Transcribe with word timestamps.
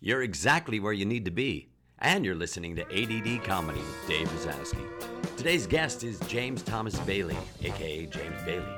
You're 0.00 0.22
exactly 0.22 0.78
where 0.78 0.92
you 0.92 1.04
need 1.04 1.24
to 1.24 1.32
be. 1.32 1.70
And 1.98 2.24
you're 2.24 2.36
listening 2.36 2.76
to 2.76 2.82
ADD 2.82 3.42
Comedy 3.42 3.80
with 3.80 4.06
Dave 4.06 4.28
Razowsky. 4.28 5.36
Today's 5.36 5.66
guest 5.66 6.04
is 6.04 6.20
James 6.28 6.62
Thomas 6.62 6.96
Bailey, 7.00 7.36
aka 7.64 8.06
James 8.06 8.40
Bailey. 8.44 8.72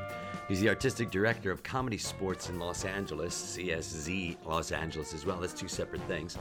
He's 0.48 0.62
the 0.62 0.70
artistic 0.70 1.10
director 1.10 1.50
of 1.50 1.62
ComedySportz 1.62 2.48
in 2.48 2.58
Los 2.58 2.86
Angeles, 2.86 3.34
CSZ 3.34 4.38
Los 4.46 4.72
Angeles 4.72 5.12
as 5.12 5.26
well. 5.26 5.36
That's 5.36 5.52
two 5.52 5.68
separate 5.68 6.00
things. 6.04 6.38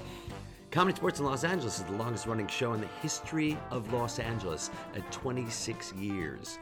ComedySportz 0.72 1.20
in 1.20 1.26
Los 1.26 1.44
Angeles 1.44 1.80
is 1.80 1.84
the 1.84 1.92
longest 1.92 2.26
running 2.26 2.48
show 2.48 2.72
in 2.72 2.80
the 2.80 2.88
history 3.02 3.58
of 3.72 3.92
Los 3.92 4.18
Angeles 4.18 4.70
at 4.96 5.12
26 5.12 5.92
years. 5.96 6.58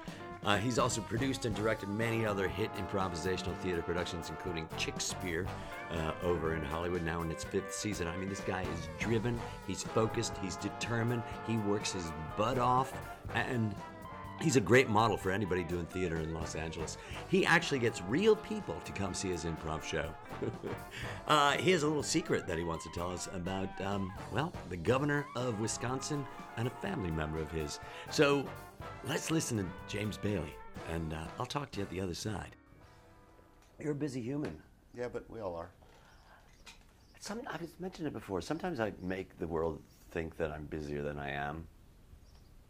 Uh, 0.47 0.55
he's 0.55 0.79
also 0.79 1.01
produced 1.01 1.43
and 1.43 1.53
directed 1.53 1.89
many 1.89 2.25
other 2.25 2.47
hit 2.47 2.73
improvisational 2.75 3.53
theater 3.57 3.81
productions, 3.81 4.29
including 4.29 4.65
Shakespeare 4.77 5.45
uh, 5.91 6.13
over 6.23 6.55
in 6.55 6.63
Hollywood, 6.63 7.03
now 7.03 7.21
in 7.21 7.29
its 7.29 7.43
fifth 7.43 7.75
season. 7.75 8.07
I 8.07 8.15
mean, 8.15 8.29
this 8.29 8.39
guy 8.39 8.61
is 8.61 8.87
driven, 8.97 9.37
he's 9.67 9.83
focused, 9.83 10.37
he's 10.41 10.55
determined, 10.55 11.21
he 11.45 11.57
works 11.57 11.91
his 11.91 12.13
butt 12.37 12.57
off, 12.57 12.93
and 13.35 13.75
He's 14.39 14.55
a 14.55 14.61
great 14.61 14.87
model 14.87 15.17
for 15.17 15.31
anybody 15.31 15.63
doing 15.63 15.85
theater 15.87 16.17
in 16.17 16.33
Los 16.33 16.55
Angeles. 16.55 16.97
He 17.27 17.45
actually 17.45 17.79
gets 17.79 18.03
real 18.03 18.35
people 18.35 18.75
to 18.85 18.91
come 18.91 19.13
see 19.13 19.29
his 19.29 19.45
improv 19.45 19.83
show. 19.83 20.13
uh, 21.27 21.53
he 21.53 21.71
has 21.71 21.81
a 21.81 21.87
little 21.87 22.03
secret 22.03 22.45
that 22.45 22.57
he 22.57 22.63
wants 22.63 22.85
to 22.85 22.91
tell 22.91 23.11
us 23.11 23.27
about, 23.33 23.69
um, 23.81 24.13
well, 24.31 24.53
the 24.69 24.77
governor 24.77 25.25
of 25.35 25.59
Wisconsin 25.59 26.25
and 26.57 26.67
a 26.67 26.71
family 26.71 27.09
member 27.09 27.39
of 27.39 27.49
his. 27.51 27.79
So 28.11 28.47
let's 29.07 29.31
listen 29.31 29.57
to 29.57 29.65
James 29.87 30.17
Bailey, 30.17 30.53
and 30.91 31.13
uh, 31.13 31.25
I'll 31.39 31.47
talk 31.47 31.71
to 31.71 31.79
you 31.79 31.83
at 31.83 31.89
the 31.89 31.99
other 31.99 32.15
side. 32.15 32.55
You're 33.79 33.93
a 33.93 33.95
busy 33.95 34.21
human. 34.21 34.55
Yeah, 34.95 35.07
but 35.11 35.27
we 35.29 35.39
all 35.39 35.55
are. 35.55 35.69
Some, 37.19 37.41
I've 37.47 37.67
mentioned 37.79 38.07
it 38.07 38.13
before. 38.13 38.41
Sometimes 38.41 38.79
I 38.79 38.93
make 39.01 39.37
the 39.39 39.47
world 39.47 39.81
think 40.11 40.37
that 40.37 40.51
I'm 40.51 40.65
busier 40.65 41.01
than 41.01 41.17
I 41.17 41.31
am. 41.31 41.67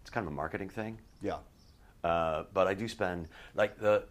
It's 0.01 0.09
kind 0.09 0.25
of 0.25 0.31
a 0.31 0.35
marketing 0.35 0.69
thing. 0.69 0.97
Yeah. 1.21 1.37
Uh, 2.03 2.43
but 2.53 2.67
I 2.67 2.73
do 2.73 2.87
spend 2.87 3.27
like 3.55 3.79
the 3.79 4.03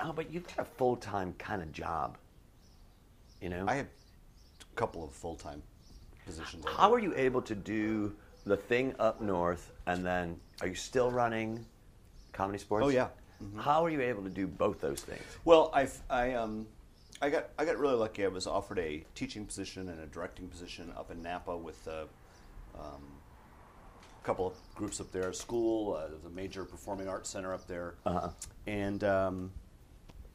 oh, 0.00 0.12
but 0.12 0.32
you've 0.32 0.46
got 0.46 0.60
a 0.60 0.64
full 0.64 0.96
time 0.96 1.34
kind 1.38 1.62
of 1.62 1.72
job. 1.72 2.18
You 3.40 3.48
know, 3.48 3.64
I 3.66 3.74
have 3.76 3.86
a 3.86 4.76
couple 4.76 5.02
of 5.02 5.12
full 5.12 5.36
time 5.36 5.62
positions. 6.26 6.64
how 6.66 6.92
are 6.92 6.98
you 6.98 7.14
able 7.16 7.42
to 7.42 7.54
do 7.54 8.14
the 8.44 8.56
thing 8.56 8.94
up 8.98 9.20
north, 9.20 9.72
and 9.86 10.04
then 10.04 10.36
are 10.60 10.68
you 10.68 10.74
still 10.74 11.10
running 11.10 11.64
ComedySportz? 12.32 12.82
Oh, 12.82 12.88
yeah. 12.88 13.08
How 13.56 13.84
are 13.84 13.90
you 13.90 14.02
able 14.02 14.22
to 14.22 14.28
do 14.28 14.46
both 14.46 14.80
those 14.82 15.00
things? 15.00 15.22
Well, 15.46 15.70
I've, 15.72 15.98
I 16.10 16.34
um, 16.34 16.66
I 17.22 17.30
got 17.30 17.48
I 17.58 17.64
got 17.64 17.78
really 17.78 17.94
lucky. 17.94 18.24
I 18.24 18.28
was 18.28 18.46
offered 18.46 18.78
a 18.78 19.02
teaching 19.14 19.46
position 19.46 19.88
and 19.88 20.00
a 20.00 20.06
directing 20.06 20.48
position 20.48 20.92
up 20.96 21.10
in 21.10 21.22
Napa 21.22 21.56
with 21.56 21.82
the 21.84 22.02
um, 22.78 23.02
couple 24.22 24.46
of 24.46 24.54
groups 24.74 25.00
up 25.00 25.10
there. 25.12 25.30
A 25.30 25.34
school, 25.34 25.94
uh, 25.94 26.08
there's 26.08 26.24
a 26.24 26.30
major 26.30 26.64
performing 26.64 27.08
arts 27.08 27.30
center 27.30 27.52
up 27.54 27.66
there, 27.66 27.94
Uh-huh. 28.04 28.30
and 28.66 29.02
um, 29.04 29.50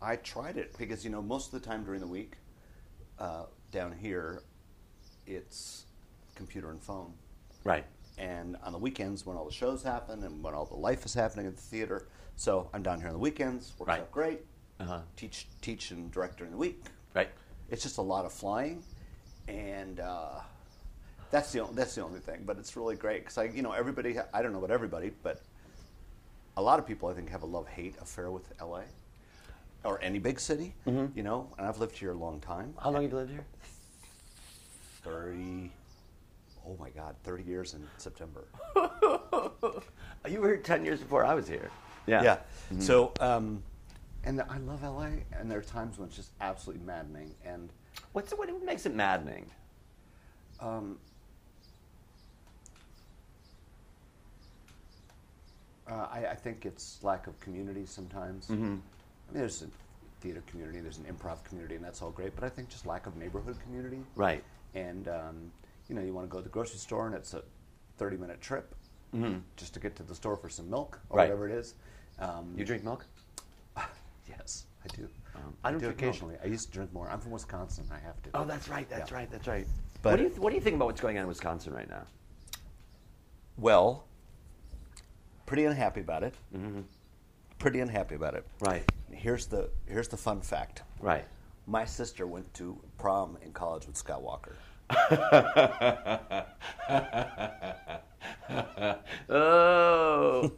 I 0.01 0.15
tried 0.17 0.57
it 0.57 0.75
because 0.77 1.03
you 1.03 1.09
know 1.11 1.21
most 1.21 1.53
of 1.53 1.61
the 1.61 1.67
time 1.67 1.83
during 1.83 2.01
the 2.01 2.07
week 2.07 2.33
uh, 3.19 3.43
down 3.71 3.91
here, 3.93 4.41
it's 5.25 5.85
computer 6.35 6.69
and 6.71 6.81
phone. 6.81 7.13
Right. 7.63 7.85
and 8.17 8.55
on 8.63 8.71
the 8.71 8.77
weekends 8.77 9.25
when 9.25 9.35
all 9.35 9.43
the 9.45 9.51
shows 9.51 9.83
happen 9.83 10.23
and 10.23 10.41
when 10.43 10.53
all 10.53 10.65
the 10.65 10.75
life 10.75 11.03
is 11.05 11.13
happening 11.13 11.47
at 11.47 11.55
the 11.57 11.61
theater. 11.61 12.07
So 12.37 12.69
I'm 12.73 12.81
down 12.83 12.99
here 12.99 13.07
on 13.07 13.13
the 13.13 13.19
weekends, 13.19 13.73
works 13.77 13.89
Right. 13.89 13.99
out 14.01 14.11
great. 14.11 14.41
Uh-huh. 14.79 15.01
Teach, 15.17 15.47
teach 15.61 15.91
and 15.91 16.09
direct 16.11 16.37
during 16.37 16.51
the 16.51 16.57
week. 16.57 16.81
Right. 17.13 17.29
It's 17.69 17.83
just 17.83 17.97
a 17.97 18.01
lot 18.01 18.23
of 18.25 18.31
flying, 18.31 18.83
and 19.49 19.99
uh, 19.99 20.39
that's 21.35 21.51
the 21.51 21.59
o- 21.63 21.69
that's 21.73 21.93
the 21.95 22.01
only 22.01 22.21
thing. 22.21 22.43
But 22.45 22.57
it's 22.57 22.77
really 22.77 22.95
great 22.95 23.19
because 23.23 23.37
I, 23.37 23.43
you 23.45 23.61
know, 23.61 23.73
everybody. 23.73 24.17
I 24.33 24.41
don't 24.41 24.53
know 24.53 24.59
about 24.59 24.71
everybody, 24.71 25.11
but 25.21 25.41
a 26.55 26.61
lot 26.61 26.79
of 26.79 26.87
people 26.87 27.09
I 27.09 27.13
think 27.13 27.29
have 27.29 27.43
a 27.43 27.45
love 27.45 27.67
hate 27.67 27.95
affair 28.01 28.31
with 28.31 28.45
LA 28.61 28.83
or 29.83 30.01
any 30.01 30.17
big 30.19 30.39
city. 30.39 30.73
You 31.13 31.23
know, 31.23 31.49
and 31.57 31.67
I've 31.67 31.79
lived 31.79 31.97
here 31.97 32.11
a 32.11 32.17
long 32.17 32.39
time. 32.39 32.73
How 32.81 32.89
long 32.89 33.01
have 33.03 33.11
you 33.11 33.17
lived 33.17 33.31
here? 33.31 33.45
30 35.03 35.69
oh 36.67 36.75
my 36.79 36.89
god 36.89 37.15
30 37.23 37.43
years 37.43 37.75
in 37.75 37.87
september 37.97 38.45
You 40.27 40.41
were 40.41 40.47
here 40.47 40.57
ten 40.57 40.83
years 40.83 40.99
before 40.99 41.23
I 41.23 41.35
was 41.35 41.47
here. 41.47 41.69
Yeah. 42.07 42.23
Yeah. 42.23 42.37
So, 42.79 43.11
um, 43.19 43.61
and 44.23 44.41
I 44.41 44.57
love 44.57 44.81
LA, 44.81 45.09
and 45.33 45.51
there 45.51 45.59
are 45.59 45.61
times 45.61 45.99
when 45.99 46.07
it's 46.07 46.15
just 46.15 46.31
absolutely 46.41 46.83
maddening. 46.83 47.35
And 47.45 47.69
What's 48.13 48.31
what 48.33 48.49
makes 48.65 48.87
it 48.87 48.95
maddening? 48.95 49.45
um, 50.59 50.97
uh, 55.89 56.07
I, 56.11 56.25
I 56.31 56.35
think 56.35 56.65
it's 56.65 56.99
lack 57.03 57.27
of 57.27 57.39
community 57.39 57.85
sometimes. 57.85 58.47
I 58.49 58.53
mean, 58.55 58.81
there's 59.31 59.61
a 59.63 59.67
theater 60.21 60.41
community, 60.47 60.79
there's 60.79 60.97
an 60.97 61.05
improv 61.05 61.43
community, 61.43 61.75
and 61.75 61.83
that's 61.83 62.01
all 62.01 62.11
great. 62.11 62.35
But 62.35 62.43
I 62.43 62.49
think 62.49 62.69
just 62.69 62.85
lack 62.85 63.05
of 63.07 63.15
neighborhood 63.17 63.57
community. 63.63 63.99
Right. 64.15 64.43
And 64.73 65.07
um, 65.07 65.51
you 65.87 65.95
know, 65.95 66.01
you 66.01 66.13
want 66.13 66.27
to 66.27 66.31
go 66.31 66.37
to 66.39 66.43
the 66.43 66.49
grocery 66.49 66.79
store, 66.79 67.05
and 67.05 67.15
it's 67.15 67.33
a 67.33 67.43
30-minute 67.99 68.41
trip 68.41 68.73
just 69.55 69.73
to 69.73 69.79
get 69.79 69.95
to 69.95 70.03
the 70.03 70.13
store 70.13 70.35
for 70.35 70.49
some 70.49 70.69
milk 70.69 70.99
or 71.09 71.17
Right. 71.17 71.29
whatever 71.29 71.47
it 71.47 71.53
is. 71.53 71.75
Um, 72.19 72.53
You 72.57 72.65
drink 72.65 72.83
milk? 72.83 73.05
Yes, 74.27 74.65
I 74.83 74.87
do. 74.95 75.07
Um, 75.35 75.53
I 75.63 75.69
don't 75.69 75.79
do 75.79 75.85
drink 75.85 76.01
milk. 76.01 76.09
occasionally. 76.11 76.35
I 76.43 76.47
used 76.47 76.67
to 76.67 76.73
drink 76.73 76.91
more. 76.93 77.07
I'm 77.09 77.19
from 77.19 77.31
Wisconsin. 77.31 77.85
I 77.91 77.99
have 78.05 78.21
to. 78.23 78.29
Oh, 78.33 78.43
that's 78.43 78.67
right. 78.67 78.89
That's 78.89 79.11
Yeah. 79.11 79.17
right. 79.17 79.31
That's 79.31 79.47
right. 79.47 79.67
But- 80.01 80.11
what 80.11 80.17
do 80.17 80.23
you 80.23 80.29
What 80.41 80.49
do 80.49 80.55
you 80.55 80.61
think 80.61 80.75
about 80.75 80.85
what's 80.87 80.99
going 80.99 81.17
on 81.17 81.21
in 81.21 81.27
Wisconsin 81.29 81.73
right 81.73 81.87
now? 81.89 82.03
Well, 83.57 84.05
pretty 85.45 85.65
unhappy 85.65 86.01
about 86.01 86.23
it. 86.23 86.33
Pretty 87.59 87.79
unhappy 87.79 88.15
about 88.15 88.33
it. 88.35 88.45
Right. 88.61 88.83
Here's 89.11 89.45
the 89.47 89.69
here's 89.87 90.07
the 90.07 90.17
fun 90.17 90.41
fact. 90.41 90.83
Right. 90.99 91.25
My 91.67 91.85
sister 91.85 92.27
went 92.27 92.53
to 92.55 92.79
prom 92.97 93.37
in 93.43 93.51
college 93.51 93.87
with 93.87 93.97
Scott 93.97 94.21
Walker. 94.21 94.55
Oh. 99.29 100.51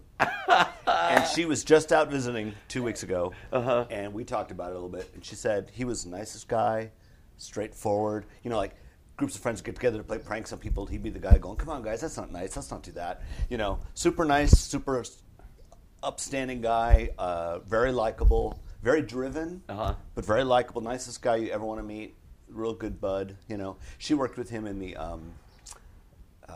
and 0.87 1.27
she 1.27 1.45
was 1.45 1.63
just 1.63 1.91
out 1.91 2.09
visiting 2.09 2.53
two 2.67 2.83
weeks 2.83 3.03
ago, 3.03 3.33
Uh-huh. 3.51 3.85
and 3.89 4.13
we 4.13 4.23
talked 4.23 4.51
about 4.51 4.67
it 4.69 4.71
a 4.71 4.73
little 4.73 4.89
bit. 4.89 5.09
And 5.13 5.23
she 5.23 5.35
said 5.35 5.71
he 5.73 5.85
was 5.85 6.03
the 6.03 6.09
nicest 6.09 6.47
guy, 6.47 6.91
straightforward. 7.37 8.25
You 8.43 8.49
know, 8.49 8.57
like 8.57 8.75
groups 9.17 9.35
of 9.35 9.41
friends 9.41 9.61
get 9.61 9.75
together 9.75 9.97
to 9.97 10.03
play 10.03 10.19
pranks 10.19 10.53
on 10.53 10.59
people. 10.59 10.85
He'd 10.85 11.03
be 11.03 11.09
the 11.09 11.19
guy 11.19 11.37
going, 11.37 11.57
"Come 11.57 11.69
on, 11.69 11.81
guys, 11.83 12.01
that's 12.01 12.17
not 12.17 12.31
nice. 12.31 12.55
Let's 12.55 12.71
not 12.71 12.83
do 12.83 12.91
that." 12.93 13.23
You 13.49 13.57
know, 13.57 13.79
super 13.95 14.23
nice, 14.25 14.51
super 14.57 15.03
upstanding 16.03 16.61
guy, 16.61 17.09
uh, 17.17 17.59
very 17.59 17.91
likable, 17.91 18.59
very 18.83 19.01
driven, 19.01 19.63
Uh-huh. 19.67 19.95
but 20.15 20.23
very 20.23 20.43
likable. 20.43 20.81
Nicest 20.81 21.21
guy 21.21 21.37
you 21.37 21.49
ever 21.51 21.65
want 21.65 21.79
to 21.79 21.83
meet. 21.83 22.15
Real 22.47 22.73
good 22.73 23.01
bud. 23.01 23.35
You 23.49 23.57
know, 23.57 23.77
she 23.97 24.13
worked 24.13 24.37
with 24.37 24.49
him 24.49 24.65
in 24.67 24.79
the. 24.79 24.95
Um, 24.95 25.33
uh, 26.47 26.53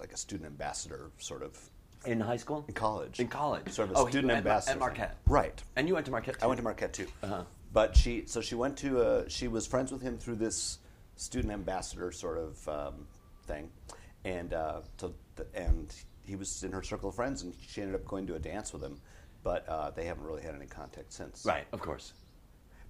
like 0.00 0.12
a 0.12 0.16
student 0.16 0.46
ambassador 0.46 1.10
sort 1.18 1.42
of 1.42 1.58
in 2.04 2.20
high 2.20 2.36
school? 2.36 2.64
in 2.68 2.74
college. 2.74 3.20
In 3.20 3.28
college. 3.28 3.70
Sort 3.70 3.90
of 3.90 3.96
a 3.96 3.98
Oh, 4.00 4.08
student 4.08 4.32
at- 4.32 4.38
ambassador. 4.38 4.72
at 4.72 4.78
Marquette. 4.78 5.16
Right. 5.26 5.62
And 5.76 5.86
you 5.88 5.94
went 5.94 6.04
to 6.06 6.12
Marquette. 6.12 6.38
Too. 6.40 6.44
I 6.44 6.46
went 6.46 6.58
to 6.58 6.64
Marquette 6.64 6.92
too. 6.92 7.06
Uh-huh. 7.22 7.44
But 7.72 7.96
she, 7.96 8.26
so 8.26 8.40
she 8.40 8.54
went 8.54 8.76
to, 8.78 9.00
uh, 9.00 9.28
she 9.28 9.48
was 9.48 9.66
friends 9.66 9.90
with 9.92 10.02
him 10.02 10.18
through 10.18 10.36
this 10.36 10.78
student 11.16 11.52
ambassador 11.52 12.12
sort 12.12 12.38
of 12.38 12.68
um, 12.68 13.06
thing, 13.46 13.70
and 14.24 14.52
uh, 14.52 14.80
th- 14.98 15.12
and 15.54 15.94
he 16.26 16.36
was 16.36 16.62
in 16.62 16.72
her 16.72 16.82
circle 16.82 17.10
of 17.10 17.14
friends, 17.14 17.42
and 17.42 17.54
she 17.68 17.82
ended 17.82 17.94
up 17.94 18.06
going 18.06 18.26
to 18.26 18.34
a 18.34 18.38
dance 18.38 18.72
with 18.72 18.82
him, 18.82 19.00
but 19.42 19.68
uh, 19.68 19.90
they 19.90 20.04
haven't 20.04 20.24
really 20.24 20.42
had 20.42 20.54
any 20.54 20.66
contact 20.66 21.12
since. 21.12 21.44
Right. 21.44 21.66
Of 21.72 21.80
course. 21.80 22.14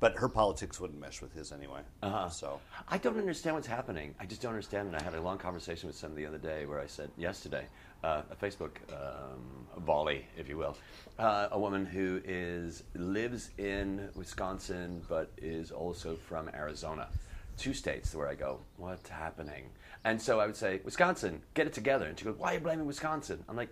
But 0.00 0.16
her 0.16 0.28
politics 0.28 0.80
wouldn't 0.80 1.00
mesh 1.00 1.22
with 1.22 1.32
his 1.32 1.50
anyway. 1.50 1.80
Uh-huh. 2.02 2.28
So 2.28 2.60
I 2.88 2.98
don't 2.98 3.16
understand 3.16 3.56
what's 3.56 3.66
happening. 3.66 4.14
I 4.20 4.26
just 4.26 4.42
don't 4.42 4.50
understand. 4.50 4.88
And 4.88 4.96
I 4.96 5.02
had 5.02 5.14
a 5.14 5.20
long 5.20 5.38
conversation 5.38 5.86
with 5.86 5.96
someone 5.96 6.20
the 6.20 6.26
other 6.26 6.36
day 6.38 6.66
where 6.66 6.80
I 6.80 6.86
said, 6.86 7.10
yesterday, 7.16 7.66
uh, 8.02 8.22
a 8.30 8.36
Facebook 8.36 8.72
um, 8.92 9.66
volley, 9.78 10.26
if 10.36 10.48
you 10.48 10.58
will, 10.58 10.76
uh, 11.18 11.48
a 11.52 11.58
woman 11.58 11.86
who 11.86 12.20
is 12.24 12.82
lives 12.94 13.50
in 13.56 14.10
Wisconsin 14.14 15.02
but 15.08 15.30
is 15.38 15.70
also 15.70 16.16
from 16.16 16.50
Arizona. 16.50 17.08
Two 17.56 17.74
states 17.74 18.14
where 18.14 18.28
I 18.28 18.34
go, 18.34 18.60
what's 18.76 19.08
happening? 19.08 19.64
And 20.04 20.20
so 20.20 20.40
I 20.40 20.46
would 20.46 20.56
say, 20.56 20.80
Wisconsin, 20.84 21.40
get 21.54 21.66
it 21.66 21.72
together. 21.72 22.06
And 22.06 22.18
she 22.18 22.24
goes, 22.24 22.36
why 22.36 22.52
are 22.52 22.54
you 22.54 22.60
blaming 22.60 22.86
Wisconsin? 22.86 23.42
I'm 23.48 23.56
like, 23.56 23.70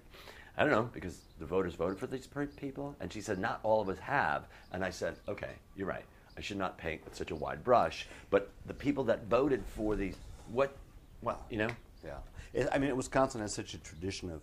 I 0.57 0.63
don't 0.63 0.73
know, 0.73 0.89
because 0.93 1.19
the 1.39 1.47
voters 1.47 1.75
voted 1.75 1.99
for 1.99 2.07
these 2.07 2.27
people. 2.57 2.95
And 3.01 3.13
she 3.13 3.21
said, 3.21 3.39
not 3.39 3.61
all 3.63 3.81
of 3.81 3.89
us 3.89 3.99
have. 3.99 4.45
And 4.73 4.85
I 4.85 4.91
said, 4.91 5.17
okay, 5.29 5.53
you're 5.77 5.87
right. 5.87 6.05
I 6.37 6.41
should 6.41 6.57
not 6.57 6.79
paint 6.79 7.05
with 7.05 7.15
such 7.15 7.31
a 7.31 7.35
wide 7.35 7.63
brush. 7.65 8.07
But 8.31 8.51
the 8.67 8.75
people 8.75 9.05
that 9.05 9.27
voted 9.27 9.65
for 9.65 9.97
these, 9.97 10.17
what, 10.51 10.77
well, 11.21 11.45
you 11.51 11.59
know? 11.59 11.69
Yeah, 12.05 12.19
it, 12.53 12.69
I 12.73 12.79
mean, 12.79 12.97
Wisconsin 12.97 13.41
has 13.41 13.53
such 13.53 13.75
a 13.75 13.79
tradition 13.79 14.31
of 14.31 14.41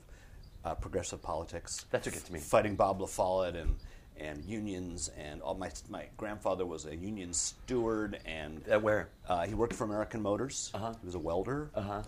uh, 0.66 0.76
progressive 0.76 1.22
politics. 1.22 1.86
That's 1.90 2.06
what 2.06 2.14
gets 2.14 2.30
me. 2.30 2.40
Fighting 2.40 2.76
Bob 2.76 3.02
La 3.02 3.08
Follette 3.08 3.56
and 3.56 3.76
and 4.20 4.44
unions 4.46 5.10
and 5.18 5.42
all 5.42 5.56
my 5.56 5.72
my 5.90 6.06
grandfather 6.18 6.66
was 6.66 6.86
a 6.86 6.96
union 6.96 7.34
steward 7.34 8.20
and 8.26 8.68
At 8.68 8.82
where? 8.82 9.10
uh, 9.28 9.46
he 9.46 9.54
worked 9.54 9.74
for 9.74 9.84
American 9.86 10.22
Motors. 10.22 10.72
Uh-huh. 10.74 10.94
He 11.00 11.06
was 11.06 11.16
a 11.16 11.20
welder. 11.20 11.72
Uh-huh. 11.76 12.04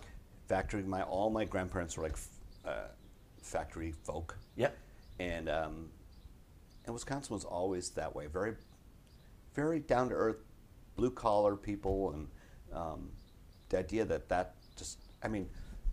Factory. 0.48 0.82
My 0.82 1.02
all 1.02 1.30
my 1.30 1.44
grandparents 1.44 1.96
were 1.96 2.02
like 2.04 2.12
f- 2.12 2.28
uh, 2.66 2.88
factory 3.42 3.92
folk. 4.04 4.36
Yep. 4.56 4.76
And 5.18 5.48
um, 5.48 5.88
and 6.84 6.92
Wisconsin 6.94 7.32
was 7.34 7.44
always 7.44 7.90
that 7.90 8.14
way. 8.14 8.26
Very, 8.26 8.54
very 9.54 9.78
down 9.80 10.08
to 10.08 10.14
earth, 10.14 10.38
blue 10.96 11.10
collar 11.10 11.56
people, 11.56 12.10
and 12.12 12.28
um, 12.72 13.10
the 13.68 13.78
idea 13.78 14.04
that 14.04 14.28
that 14.28 14.54
just. 14.76 14.98
I 15.22 15.28
mean, 15.28 15.48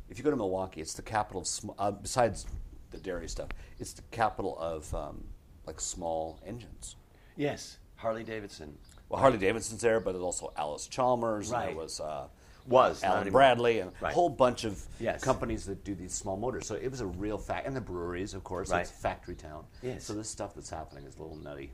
if 0.10 0.18
you 0.18 0.24
go 0.24 0.31
to 0.31 0.36
Milwaukee, 0.36 0.81
it's 0.81 0.94
the 0.94 1.04
capital 1.04 1.42
of 1.42 1.48
sm- 1.48 1.69
uh, 1.77 1.92
besides 1.92 2.48
the 2.92 2.98
dairy 2.98 3.30
stuff. 3.30 3.50
It's 3.80 3.94
the 3.94 4.01
capital 4.10 4.57
of 4.57 4.92
um, 4.95 5.24
like 5.69 5.80
small 5.80 6.39
engines. 6.45 6.95
Yes. 7.38 7.77
Harley 7.95 8.24
Davidson. 8.24 8.75
Well, 9.07 9.19
Harley 9.21 9.38
Davidson's 9.38 9.81
there, 9.81 10.00
but 10.00 10.13
there's 10.13 10.24
also 10.24 10.51
Allis-Chalmers. 10.57 11.51
Right. 11.51 11.68
And 11.69 11.69
there 11.77 11.83
was 11.83 12.00
uh, 12.00 12.27
Was, 12.68 13.04
Allen. 13.04 13.31
Bradley, 13.31 13.80
and 13.80 13.92
Right. 14.01 14.12
a 14.12 14.13
whole 14.16 14.30
bunch 14.30 14.63
of 14.63 14.83
Yes. 15.00 15.24
companies 15.24 15.66
that 15.66 15.83
do 15.83 15.94
these 15.95 16.13
small 16.13 16.38
motors. 16.38 16.66
So 16.68 16.75
it 16.75 16.89
was 16.89 17.01
a 17.01 17.06
real 17.07 17.38
fact, 17.38 17.68
and 17.68 17.75
the 17.75 17.81
breweries, 17.81 18.33
of 18.33 18.44
course. 18.44 18.69
Right. 18.71 18.81
It's 18.81 18.92
factory 18.92 19.36
town. 19.36 19.66
Yes. 19.83 20.04
So 20.06 20.13
this 20.13 20.30
stuff 20.30 20.54
that's 20.56 20.69
happening 20.71 21.06
is 21.06 21.16
a 21.18 21.21
little 21.21 21.38
nutty. 21.38 21.72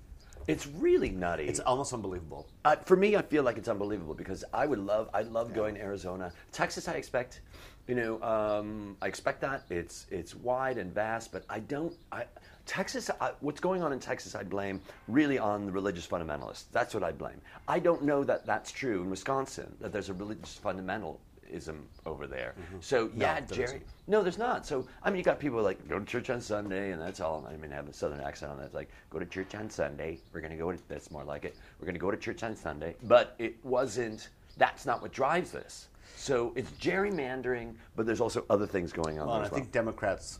It's 0.47 0.67
really 0.67 1.09
nutty. 1.09 1.45
It's 1.45 1.59
almost 1.61 1.91
unbelievable. 1.93 2.47
Uh, 2.65 2.75
for 2.85 2.95
me, 2.95 3.15
I 3.15 3.21
feel 3.23 3.43
like 3.43 3.57
it's 3.57 3.67
unbelievable 3.69 4.13
because 4.13 4.43
I 4.53 4.65
would 4.67 4.79
love, 4.79 5.09
I 5.13 5.21
love 5.21 5.53
going 5.53 5.75
to 5.75 5.81
Arizona, 5.81 6.31
Texas. 6.51 6.87
I 6.87 6.93
expect, 6.93 7.41
you 7.87 7.95
know, 7.95 8.21
um, 8.21 8.97
I 9.01 9.07
expect 9.07 9.41
that 9.41 9.63
it's 9.69 10.07
it's 10.09 10.33
wide 10.35 10.77
and 10.77 10.93
vast, 10.93 11.31
but 11.31 11.45
I 11.49 11.59
don't. 11.59 11.93
I, 12.11 12.25
Texas, 12.65 13.11
I, 13.21 13.31
what's 13.41 13.59
going 13.59 13.83
on 13.83 13.93
in 13.93 13.99
Texas, 13.99 14.33
I 14.33 14.43
blame 14.43 14.81
really 15.07 15.37
on 15.37 15.67
the 15.67 15.71
religious 15.71 16.07
fundamentalists. 16.07 16.63
That's 16.71 16.95
what 16.95 17.03
I 17.03 17.11
blame. 17.11 17.39
I 17.67 17.77
don't 17.77 18.03
know 18.03 18.23
that 18.23 18.45
that's 18.45 18.71
true 18.71 19.03
in 19.03 19.09
Wisconsin. 19.09 19.75
That 19.79 19.91
there's 19.91 20.09
a 20.09 20.15
religious 20.15 20.59
fundamentalism 20.63 21.77
over 22.07 22.25
there. 22.25 22.55
So 22.81 23.11
yeah, 23.15 23.39
there 23.41 23.67
Jerry. 23.67 23.81
No, 24.07 24.23
there's 24.23 24.39
not. 24.39 24.65
So 24.65 24.87
I 25.03 25.11
mean, 25.11 25.17
you 25.19 25.23
got 25.23 25.39
people 25.39 25.61
like 25.61 25.87
go 25.87 25.99
to 25.99 26.05
church 26.05 26.31
on 26.31 26.41
Sunday, 26.41 26.91
and 26.91 26.99
that's 26.99 27.19
all. 27.19 27.47
I 27.47 27.55
mean, 27.55 27.69
have 27.69 27.87
a 27.87 27.93
southern 27.93 28.19
accent 28.21 28.51
on 28.51 28.57
that. 28.57 28.65
It's 28.65 28.73
like 28.73 28.89
go 29.11 29.19
to 29.19 29.27
church 29.27 29.53
on 29.53 29.69
Sunday. 29.69 30.17
We're 30.33 30.41
gonna 30.41 30.57
go. 30.57 30.71
To, 30.71 30.79
that's 30.87 31.11
more 31.11 31.23
like 31.23 31.45
it. 31.45 31.55
We're 31.79 31.85
gonna 31.85 31.99
go 31.99 32.09
to 32.09 32.17
church 32.17 32.41
on 32.41 32.55
Sunday. 32.55 32.95
But 33.03 33.35
it 33.37 33.63
wasn't. 33.63 34.29
That's 34.57 34.87
not 34.87 35.03
what 35.03 35.11
drives 35.11 35.51
this. 35.51 35.89
So 36.15 36.53
it's 36.55 36.71
gerrymandering, 36.71 37.75
but 37.95 38.05
there's 38.05 38.21
also 38.21 38.45
other 38.49 38.65
things 38.65 38.91
going 38.91 39.19
on. 39.19 39.27
Well, 39.27 39.35
there 39.35 39.43
and 39.43 39.51
as 39.51 39.51
I 39.51 39.55
think 39.59 39.71
Democrats, 39.71 40.39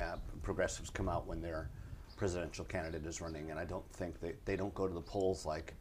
uh, 0.00 0.16
progressives 0.42 0.90
come 0.90 1.08
out 1.08 1.26
when 1.26 1.40
their 1.40 1.70
presidential 2.16 2.64
candidate 2.64 3.06
is 3.06 3.20
running, 3.20 3.50
and 3.50 3.58
I 3.58 3.64
don't 3.64 3.88
think 3.92 4.20
they, 4.20 4.34
they 4.44 4.56
don't 4.56 4.74
go 4.74 4.86
to 4.86 4.94
the 4.94 5.00
polls 5.00 5.46
like 5.46 5.74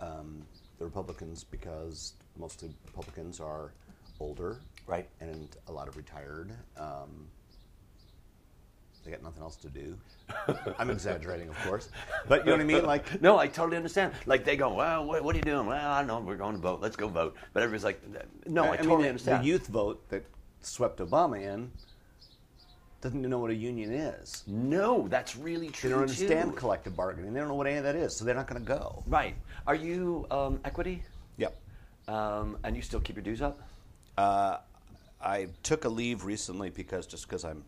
um, 0.00 0.42
the 0.78 0.84
Republicans 0.84 1.44
because 1.44 2.14
mostly 2.38 2.70
Republicans 2.86 3.40
are 3.40 3.72
older, 4.20 4.60
Right. 4.86 5.08
and 5.20 5.48
a 5.68 5.72
lot 5.72 5.86
of 5.88 5.96
retired. 5.96 6.52
Um, 6.76 7.28
they 9.08 9.16
got 9.16 9.22
nothing 9.22 9.42
else 9.42 9.56
to 9.56 9.68
do. 9.68 9.96
I'm 10.78 10.90
exaggerating, 10.90 11.48
of 11.48 11.58
course, 11.62 11.88
but 12.28 12.40
you 12.40 12.46
know 12.46 12.52
what 12.52 12.60
I 12.60 12.64
mean. 12.64 12.84
Like, 12.84 13.22
No, 13.22 13.38
I 13.38 13.46
totally 13.46 13.78
understand. 13.78 14.12
Like 14.26 14.44
they 14.44 14.56
go, 14.56 14.74
well, 14.74 15.06
what, 15.06 15.24
what 15.24 15.34
are 15.34 15.38
you 15.38 15.44
doing? 15.44 15.66
Well, 15.66 15.90
I 15.90 16.00
don't 16.00 16.08
know. 16.08 16.20
We're 16.20 16.36
going 16.36 16.54
to 16.54 16.60
vote. 16.60 16.82
Let's 16.82 16.96
go 16.96 17.08
vote. 17.08 17.34
But 17.54 17.62
everybody's 17.62 17.84
like, 17.84 18.02
no, 18.46 18.64
I, 18.64 18.70
mean, 18.72 18.76
totally 18.78 19.02
the- 19.04 19.08
understand. 19.08 19.42
The 19.42 19.48
youth 19.48 19.66
vote 19.68 20.06
that 20.10 20.24
swept 20.60 20.98
Obama 20.98 21.40
in 21.42 21.70
doesn't 23.00 23.18
even 23.18 23.30
know 23.30 23.38
what 23.38 23.50
a 23.50 23.54
union 23.54 23.92
is. 23.92 24.42
no, 24.46 25.06
that's 25.08 25.36
really 25.36 25.68
true. 25.68 25.88
They 25.88 25.94
don't 25.94 26.02
understand 26.02 26.50
too. 26.50 26.56
collective 26.56 26.94
bargaining. 26.96 27.32
They 27.32 27.40
don't 27.40 27.48
know 27.48 27.54
what 27.54 27.68
any 27.68 27.78
of 27.78 27.84
that 27.84 27.94
is, 27.94 28.14
so 28.14 28.24
they're 28.24 28.34
not 28.34 28.46
going 28.48 28.60
to 28.60 28.66
go. 28.68 29.04
Right. 29.06 29.36
Are 29.66 29.74
you 29.74 30.26
um, 30.30 30.60
equity? 30.64 31.02
Yep. 31.38 31.56
Um, 32.08 32.58
and 32.64 32.76
you 32.76 32.82
still 32.82 33.00
keep 33.00 33.16
your 33.16 33.22
dues 33.22 33.40
up? 33.40 33.62
Uh, 34.18 34.58
I 35.22 35.46
took 35.62 35.84
a 35.84 35.88
leave 35.88 36.24
recently 36.24 36.70
because 36.70 37.06
just 37.06 37.26
because 37.28 37.44
I'm 37.44 37.64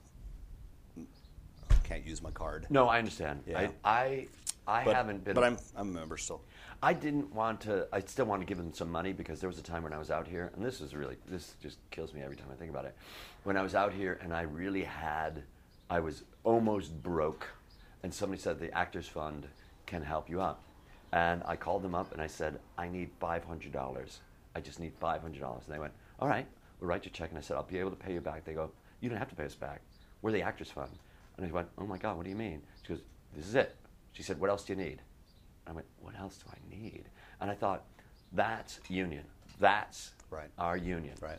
can't 1.90 2.06
use 2.06 2.22
my 2.22 2.30
card. 2.30 2.66
No, 2.70 2.88
I 2.88 2.98
understand. 2.98 3.42
Yeah. 3.46 3.68
I, 3.84 3.98
I, 3.98 4.26
I 4.66 4.84
but, 4.84 4.94
haven't 4.94 5.24
been. 5.24 5.34
But 5.34 5.44
I'm 5.44 5.58
I'm 5.76 5.90
a 5.90 5.98
member 5.98 6.16
still. 6.16 6.40
I 6.82 6.92
didn't 6.92 7.34
want 7.34 7.60
to. 7.62 7.88
I 7.92 8.00
still 8.00 8.26
want 8.26 8.40
to 8.42 8.46
give 8.46 8.58
them 8.58 8.72
some 8.72 8.90
money 8.90 9.12
because 9.12 9.40
there 9.40 9.48
was 9.48 9.58
a 9.58 9.62
time 9.62 9.82
when 9.82 9.92
I 9.92 9.98
was 9.98 10.10
out 10.10 10.26
here, 10.26 10.52
and 10.54 10.64
this 10.64 10.80
is 10.80 10.94
really 10.94 11.16
this 11.26 11.54
just 11.60 11.78
kills 11.90 12.14
me 12.14 12.22
every 12.22 12.36
time 12.36 12.46
I 12.52 12.54
think 12.54 12.70
about 12.70 12.84
it. 12.84 12.94
When 13.42 13.56
I 13.56 13.62
was 13.62 13.74
out 13.74 13.92
here, 13.92 14.18
and 14.22 14.32
I 14.32 14.42
really 14.42 14.84
had, 14.84 15.42
I 15.88 16.00
was 16.00 16.22
almost 16.44 17.02
broke, 17.02 17.48
and 18.02 18.14
somebody 18.14 18.40
said 18.40 18.60
the 18.60 18.72
Actors 18.76 19.08
Fund 19.08 19.48
can 19.86 20.02
help 20.02 20.30
you 20.30 20.40
out, 20.40 20.60
and 21.12 21.42
I 21.44 21.56
called 21.56 21.82
them 21.82 21.94
up 21.94 22.12
and 22.12 22.22
I 22.22 22.28
said 22.28 22.60
I 22.78 22.88
need 22.88 23.10
five 23.18 23.44
hundred 23.44 23.72
dollars. 23.72 24.20
I 24.54 24.60
just 24.60 24.78
need 24.78 24.92
five 25.00 25.22
hundred 25.22 25.40
dollars, 25.40 25.64
and 25.66 25.74
they 25.74 25.80
went, 25.80 25.92
all 26.20 26.28
right, 26.28 26.46
we'll 26.78 26.88
write 26.88 27.04
you 27.04 27.10
a 27.12 27.12
check, 27.12 27.30
and 27.30 27.38
I 27.38 27.42
said 27.42 27.56
I'll 27.56 27.64
be 27.64 27.78
able 27.78 27.90
to 27.90 27.96
pay 27.96 28.12
you 28.12 28.20
back. 28.20 28.44
They 28.44 28.54
go, 28.54 28.70
you 29.00 29.08
don't 29.08 29.18
have 29.18 29.30
to 29.30 29.36
pay 29.36 29.44
us 29.44 29.54
back. 29.56 29.80
We're 30.22 30.32
the 30.32 30.42
Actors 30.42 30.70
Fund, 30.70 30.90
and 31.42 31.50
I 31.50 31.54
went, 31.54 31.68
oh 31.78 31.86
my 31.86 31.98
God, 31.98 32.16
what 32.16 32.24
do 32.24 32.30
you 32.30 32.36
mean? 32.36 32.62
She 32.82 32.92
goes, 32.94 33.02
this 33.34 33.46
is 33.46 33.54
it. 33.54 33.76
She 34.12 34.22
said, 34.22 34.38
what 34.40 34.50
else 34.50 34.64
do 34.64 34.72
you 34.72 34.78
need? 34.78 35.00
I 35.66 35.72
went, 35.72 35.86
what 36.00 36.14
else 36.18 36.38
do 36.38 36.50
I 36.50 36.74
need? 36.74 37.04
And 37.40 37.50
I 37.50 37.54
thought, 37.54 37.84
that's 38.32 38.80
union. 38.88 39.24
That's 39.58 40.12
Right. 40.30 40.48
our 40.58 40.76
union. 40.76 41.14
Right. 41.20 41.38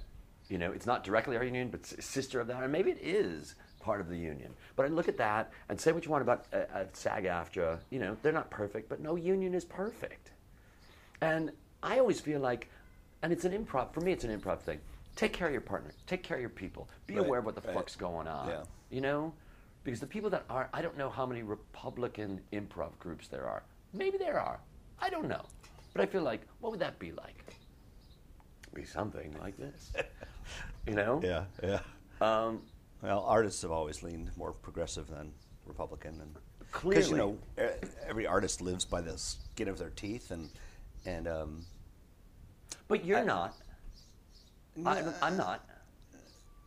You 0.50 0.58
know, 0.58 0.72
it's 0.72 0.86
not 0.86 1.04
directly 1.04 1.38
our 1.38 1.44
union, 1.44 1.70
but 1.70 1.86
sister 1.86 2.40
of 2.42 2.48
that, 2.48 2.62
And 2.64 2.72
maybe 2.72 2.92
it 2.92 3.00
is 3.02 3.56
part 3.80 4.02
of 4.02 4.10
the 4.10 4.18
union. 4.18 4.54
But 4.76 4.86
I 4.86 4.90
look 4.90 5.08
at 5.08 5.18
that 5.18 5.52
and 5.70 5.80
say 5.80 5.92
what 5.92 6.04
you 6.06 6.12
want 6.12 6.22
about 6.24 6.46
uh, 6.54 6.58
uh, 6.74 6.86
SAG-AFTRA. 6.94 7.80
You 7.90 8.00
know, 8.00 8.18
they're 8.22 8.34
not 8.34 8.50
perfect, 8.50 8.90
but 8.90 9.00
no 9.00 9.16
union 9.16 9.54
is 9.54 9.64
perfect. 9.66 10.32
And 11.22 11.52
I 11.82 12.00
always 12.00 12.20
feel 12.20 12.40
like, 12.40 12.70
and 13.22 13.32
it's 13.32 13.46
an 13.46 13.54
improv, 13.54 13.94
for 13.94 14.02
me, 14.02 14.12
it's 14.12 14.24
an 14.24 14.38
improv 14.38 14.60
thing. 14.60 14.80
Take 15.16 15.34
care 15.34 15.48
of 15.48 15.54
your 15.54 15.62
partner, 15.62 15.92
take 16.08 16.24
care 16.24 16.38
of 16.38 16.42
your 16.42 16.50
people, 16.50 16.90
be 17.08 17.16
Right, 17.16 17.26
aware 17.26 17.40
of 17.40 17.46
what 17.46 17.56
the 17.56 17.62
right. 17.62 17.74
fuck's 17.76 17.96
going 17.96 18.28
on. 18.28 18.48
Yeah. 18.48 18.64
You 18.90 19.02
know? 19.02 19.34
Because 19.84 20.00
the 20.00 20.08
people 20.08 20.30
that 20.30 20.46
are, 20.50 20.70
I 20.74 20.82
don't 20.82 20.98
know 20.98 21.10
how 21.10 21.26
many 21.26 21.42
Republican 21.44 22.40
improv 22.54 22.98
groups 23.00 23.28
there 23.28 23.48
are. 23.48 23.64
Maybe 23.94 24.18
there 24.18 24.40
are. 24.40 24.60
I 25.00 25.10
don't 25.10 25.28
know. 25.28 25.44
But 25.94 26.02
I 26.02 26.06
feel 26.06 26.22
like, 26.22 26.42
what 26.60 26.72
would 26.72 26.80
that 26.80 27.00
be 27.00 27.12
like? 27.12 27.56
Be 28.74 28.86
something 28.86 29.36
like 29.40 29.58
this. 29.58 29.92
you 30.88 30.94
know? 30.94 31.20
Yeah. 31.24 31.46
Yeah. 31.64 31.80
Um, 32.22 32.62
Well, 33.02 33.24
artists 33.28 33.62
have 33.64 33.72
always 33.72 34.04
leaned 34.04 34.30
more 34.38 34.52
progressive 34.54 35.08
than 35.10 35.32
Republican, 35.66 36.22
and 36.22 36.36
because 36.84 37.10
you 37.10 37.18
know 37.18 37.38
every 38.08 38.28
artist 38.28 38.62
lives 38.62 38.86
by 38.86 39.02
the 39.02 39.18
skin 39.18 39.68
of 39.68 39.78
their 39.78 39.90
teeth, 39.90 40.32
and 40.32 40.50
and 41.06 41.28
um, 41.28 41.66
but 42.88 43.04
you're 43.04 43.24
not. 43.26 43.56
I, 44.86 45.04
I'm 45.22 45.36
not. 45.36 45.66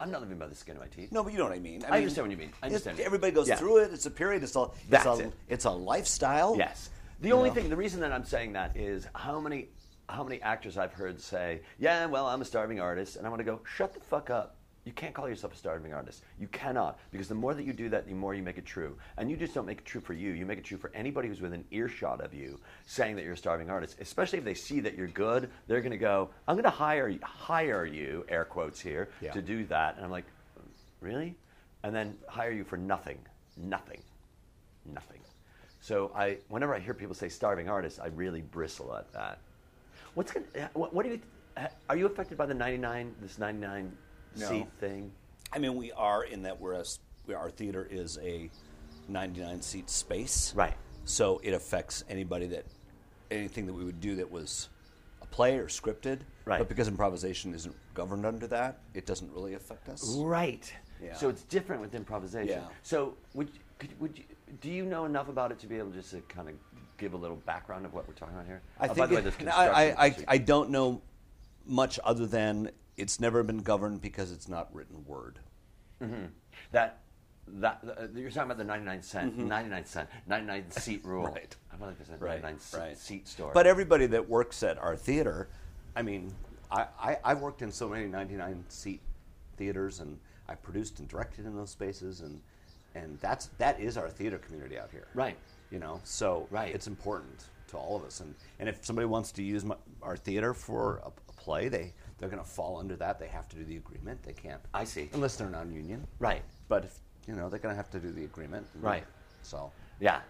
I'm 0.05 0.11
not 0.11 0.21
living 0.21 0.37
by 0.37 0.47
the 0.49 0.55
skin 0.55 0.77
of 0.77 0.83
my 0.83 0.89
teeth. 0.89 1.11
no, 1.13 1.23
but 1.25 1.33
you 1.33 1.39
know 1.39 1.45
what 1.45 1.55
I 1.55 1.59
mean. 1.59 1.83
I 1.89 1.97
understand 1.97 2.27
what 2.27 2.31
you 2.31 2.37
mean. 2.37 2.51
I 2.63 2.67
it's- 2.67 2.83
understand. 2.83 3.01
Everybody 3.01 3.33
goes 3.33 3.49
Yeah. 3.49 3.57
through 3.57 3.79
it. 3.79 3.93
It's 3.95 4.05
a 4.05 4.11
period. 4.11 4.43
It's 4.43 4.55
a 4.55 4.65
it's 4.65 4.73
That's 4.91 5.07
a 5.07 5.13
it. 5.21 5.33
it's 5.49 5.65
a 5.65 5.71
lifestyle. 5.71 6.55
Yes. 6.59 6.91
The 7.23 7.33
only 7.33 7.49
know? 7.49 7.55
thing, 7.55 7.71
the 7.71 7.77
reason 7.77 8.01
that 8.01 8.13
I'm 8.13 8.25
saying 8.27 8.53
that 8.53 8.77
is 8.77 9.07
how 9.15 9.41
many, 9.41 9.69
how 10.11 10.23
many 10.23 10.43
actors 10.43 10.77
I've 10.77 10.93
heard 10.93 11.21
say, 11.23 11.63
"Yeah, 11.79 12.05
well, 12.07 12.27
I'm 12.27 12.43
a 12.43 12.45
starving 12.45 12.81
artist," 12.81 13.17
and 13.17 13.27
I 13.27 13.31
want 13.31 13.41
to 13.41 13.45
go, 13.45 13.61
"Shut 13.65 13.95
the 13.95 14.01
fuck 14.01 14.29
up." 14.29 14.57
You 14.85 14.93
can't 14.93 15.15
call 15.15 15.29
yourself 15.29 15.55
a 15.55 15.57
starving 15.57 15.95
artist. 15.95 16.23
You 16.39 16.47
cannot, 16.49 16.99
because 17.11 17.27
the 17.27 17.35
more 17.35 17.55
that 17.55 17.65
you 17.65 17.73
do 17.73 17.89
that, 17.89 18.07
the 18.07 18.13
more 18.13 18.35
you 18.35 18.43
make 18.43 18.59
it 18.59 18.67
true. 18.67 18.99
And 19.17 19.31
you 19.31 19.37
just 19.37 19.55
don't 19.55 19.65
make 19.65 19.79
it 19.79 19.85
true 19.87 20.01
for 20.01 20.13
you. 20.13 20.33
You 20.33 20.45
make 20.45 20.59
it 20.59 20.65
true 20.65 20.77
for 20.77 20.91
anybody 20.95 21.27
who's 21.29 21.41
within 21.41 21.65
earshot 21.71 22.21
of 22.23 22.35
you, 22.35 22.61
saying 22.85 23.17
that 23.17 23.25
you're 23.25 23.33
a 23.33 23.37
starving 23.37 23.71
artist. 23.71 23.97
Especially 24.01 24.39
if 24.39 24.45
they 24.45 24.53
see 24.55 24.81
that 24.81 24.95
you're 24.95 25.09
good, 25.09 25.49
they're 25.69 25.81
going 25.81 25.93
to 25.93 25.97
go, 25.97 26.29
"I'm 26.47 26.57
going 26.57 26.65
to 26.65 26.71
hire 26.71 27.17
hire 27.23 27.87
you," 27.87 28.27
air 28.29 28.45
quotes 28.45 28.79
here, 28.79 29.09
Yeah. 29.23 29.33
to 29.33 29.41
do 29.41 29.65
that. 29.67 29.97
And 29.97 30.05
I'm 30.05 30.11
like, 30.11 30.27
really? 31.01 31.35
And 31.83 31.95
then 31.95 32.17
hire 32.29 32.53
you 32.53 32.65
for 32.65 32.77
nothing, 32.77 33.19
nothing, 33.57 34.03
nothing. 34.85 35.21
So 35.81 36.13
I, 36.15 36.39
whenever 36.49 36.75
I 36.75 36.79
hear 36.79 36.95
people 36.95 37.15
say 37.15 37.29
starving 37.29 37.69
artist, 37.69 38.01
I 38.03 38.09
really 38.09 38.41
bristle 38.43 38.95
at 38.97 39.11
that. 39.13 39.39
What's 40.15 40.31
going 40.33 40.47
what, 40.75 40.93
what 40.95 41.05
do 41.05 41.13
you? 41.13 41.21
Are 41.89 41.97
you 41.97 42.07
affected 42.07 42.37
by 42.37 42.47
the 42.47 42.55
99 42.55 43.15
this 43.21 43.39
99 43.39 43.97
No. 44.37 44.49
seat 44.49 44.67
thing? 44.81 45.13
I 45.53 45.59
mean, 45.59 45.77
we 45.77 45.93
are 45.93 46.25
in 46.25 46.43
that 46.43 46.61
we're 46.61 46.75
a, 46.75 46.85
we- 47.27 47.35
our 47.35 47.51
theater 47.51 47.87
is 47.91 48.19
a 48.23 48.51
99 49.09 49.63
seat 49.63 49.89
space. 49.91 50.53
Right. 50.57 50.75
So 51.05 51.41
it 51.45 51.53
affects 51.53 52.05
anybody 52.09 52.47
that 52.49 52.65
anything 53.31 53.67
that 53.67 53.73
we 53.75 53.85
would 53.85 54.01
do 54.01 54.17
that 54.17 54.31
was 54.31 54.69
a 55.23 55.27
play 55.27 55.57
or 55.59 55.67
scripted. 55.67 56.21
Right. 56.45 56.59
But 56.59 56.69
because 56.69 56.89
improvisation 56.89 57.55
isn't 57.55 57.75
governed 57.95 58.25
under 58.27 58.47
that, 58.49 58.79
it 58.95 59.07
doesn't 59.07 59.33
really 59.33 59.55
affect 59.55 59.89
us. 59.89 60.17
Right. 60.17 60.73
Yeah. 61.03 61.15
So 61.15 61.29
it's 61.29 61.43
different 61.43 61.83
with 61.83 61.95
improvisation. 61.95 62.49
Yeah. 62.61 62.67
So 62.83 63.15
would 63.35 63.51
could, 63.79 63.99
would 64.01 64.17
you, 64.19 64.25
do 64.61 64.71
you 64.71 64.85
know 64.85 65.05
enough 65.05 65.29
about 65.29 65.51
it 65.53 65.59
to 65.61 65.67
be 65.67 65.77
able 65.79 65.91
just 65.91 66.11
to 66.13 66.21
kind 66.23 66.49
of 66.49 66.55
give 66.97 67.13
a 67.13 67.17
little 67.17 67.37
background 67.37 67.85
of 67.85 67.93
what 67.93 68.07
we're 68.09 68.15
talking 68.15 68.35
about 68.35 68.47
here? 68.47 68.63
I 68.81 68.85
Oh, 68.87 68.89
by 68.89 68.95
think 68.95 69.09
the 69.09 69.15
way, 69.17 69.21
it- 69.21 69.39
there's 69.39 69.55
I, 69.55 69.67
I, 69.69 70.05
I, 70.07 70.17
I 70.29 70.39
don't 70.39 70.71
know 70.71 71.03
much 71.67 71.99
other 72.05 72.27
than 72.27 72.71
it's 72.97 73.21
never 73.21 73.43
been 73.43 73.59
governed 73.59 74.01
because 74.01 74.31
it's 74.33 74.49
not 74.49 74.75
written 74.75 75.05
word. 75.07 75.39
that 76.73 77.01
that 77.47 77.81
uh, 77.85 78.07
you're 78.15 78.31
talking 78.31 78.45
about 78.45 78.57
the 78.57 78.65
99 78.65 79.03
cent, 79.03 79.37
99 79.37 79.85
cent, 79.85 80.09
99 80.27 80.71
seat 80.71 81.01
rule. 81.05 81.27
Mm-hmm. 81.27 81.35
Right. 81.35 81.57
I 81.73 81.77
feel 81.77 81.87
like 81.89 81.99
there's 81.99 82.09
a 82.09 82.25
Right, 82.25 82.43
99 82.43 82.61
se- 82.61 82.79
right. 82.79 82.97
seat 82.99 83.29
store. 83.29 83.51
But 83.53 83.67
everybody 83.67 84.07
that 84.07 84.27
works 84.29 84.63
at 84.63 84.79
our 84.79 84.97
theater, 84.97 85.49
I 85.95 86.01
mean, 86.03 86.33
I, 86.73 86.87
I, 86.99 87.19
I've 87.23 87.41
worked 87.41 87.61
in 87.61 87.71
so 87.71 87.87
many 87.89 88.07
99 88.07 88.65
seat 88.69 89.01
theaters 89.59 90.01
and 90.01 90.19
I 90.49 90.55
produced 90.55 91.01
and 91.01 91.09
directed 91.09 91.45
in 91.47 91.55
those 91.55 91.71
spaces 91.71 92.21
and 92.21 92.41
and 92.95 93.19
that's 93.21 93.47
that 93.59 93.79
is 93.81 93.97
our 93.99 94.09
theater 94.09 94.39
community 94.39 94.79
out 94.79 94.91
here. 94.91 95.09
Right. 95.15 95.37
You 95.71 95.81
know, 95.81 96.01
so 96.05 96.47
Right. 96.51 96.75
it's 96.75 96.87
important 96.87 97.45
to 97.69 97.77
all 97.77 97.95
of 97.97 98.05
us 98.05 98.21
and 98.21 98.35
and 98.59 98.69
if 98.71 98.85
somebody 98.87 99.05
wants 99.07 99.33
to 99.33 99.43
use 99.43 99.65
my, 99.67 99.77
our 100.03 100.17
theater 100.17 100.55
for 100.55 101.03
a, 101.05 101.09
a 101.09 101.33
play, 101.35 101.69
they 101.69 101.93
they're 102.25 102.31
going 102.31 102.43
to 102.43 102.49
fall 102.49 102.79
under 102.79 102.97
that. 102.97 103.19
They 103.19 103.27
have 103.27 103.51
to 103.51 103.57
do 103.57 103.65
the 103.65 103.77
agreement. 103.77 104.23
They 104.23 104.33
can't. 104.33 104.63
I 104.73 104.85
see. 104.85 105.11
Unless 105.13 105.37
they're 105.37 105.51
non-union. 105.51 106.07
Right. 106.19 106.41
But 106.69 106.85
if, 106.85 106.99
you 107.29 107.35
know, 107.35 107.51
they're 107.51 107.59
going 107.59 107.75
to 107.75 107.77
have 107.77 107.91
to 107.91 108.01
do 108.01 108.11
the 108.13 108.25
agreement. 108.25 108.67
Right. 108.81 109.05
So. 109.43 109.71
Yeah, 110.01 110.21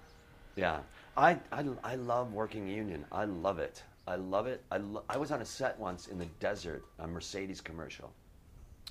yeah. 0.57 0.81
I, 1.17 1.39
I, 1.53 1.65
I 1.85 1.95
love 1.95 2.33
working 2.33 2.67
union. 2.67 3.05
I 3.13 3.27
love 3.27 3.61
it. 3.61 3.85
I 4.09 4.17
love 4.17 4.49
it. 4.49 4.65
I, 4.73 4.79
lo- 4.79 5.05
I 5.09 5.17
was 5.17 5.31
on 5.31 5.41
a 5.41 5.45
set 5.45 5.79
once 5.79 6.09
in 6.09 6.19
the 6.19 6.27
desert, 6.41 6.85
a 6.99 7.07
Mercedes 7.07 7.61
commercial, 7.61 8.13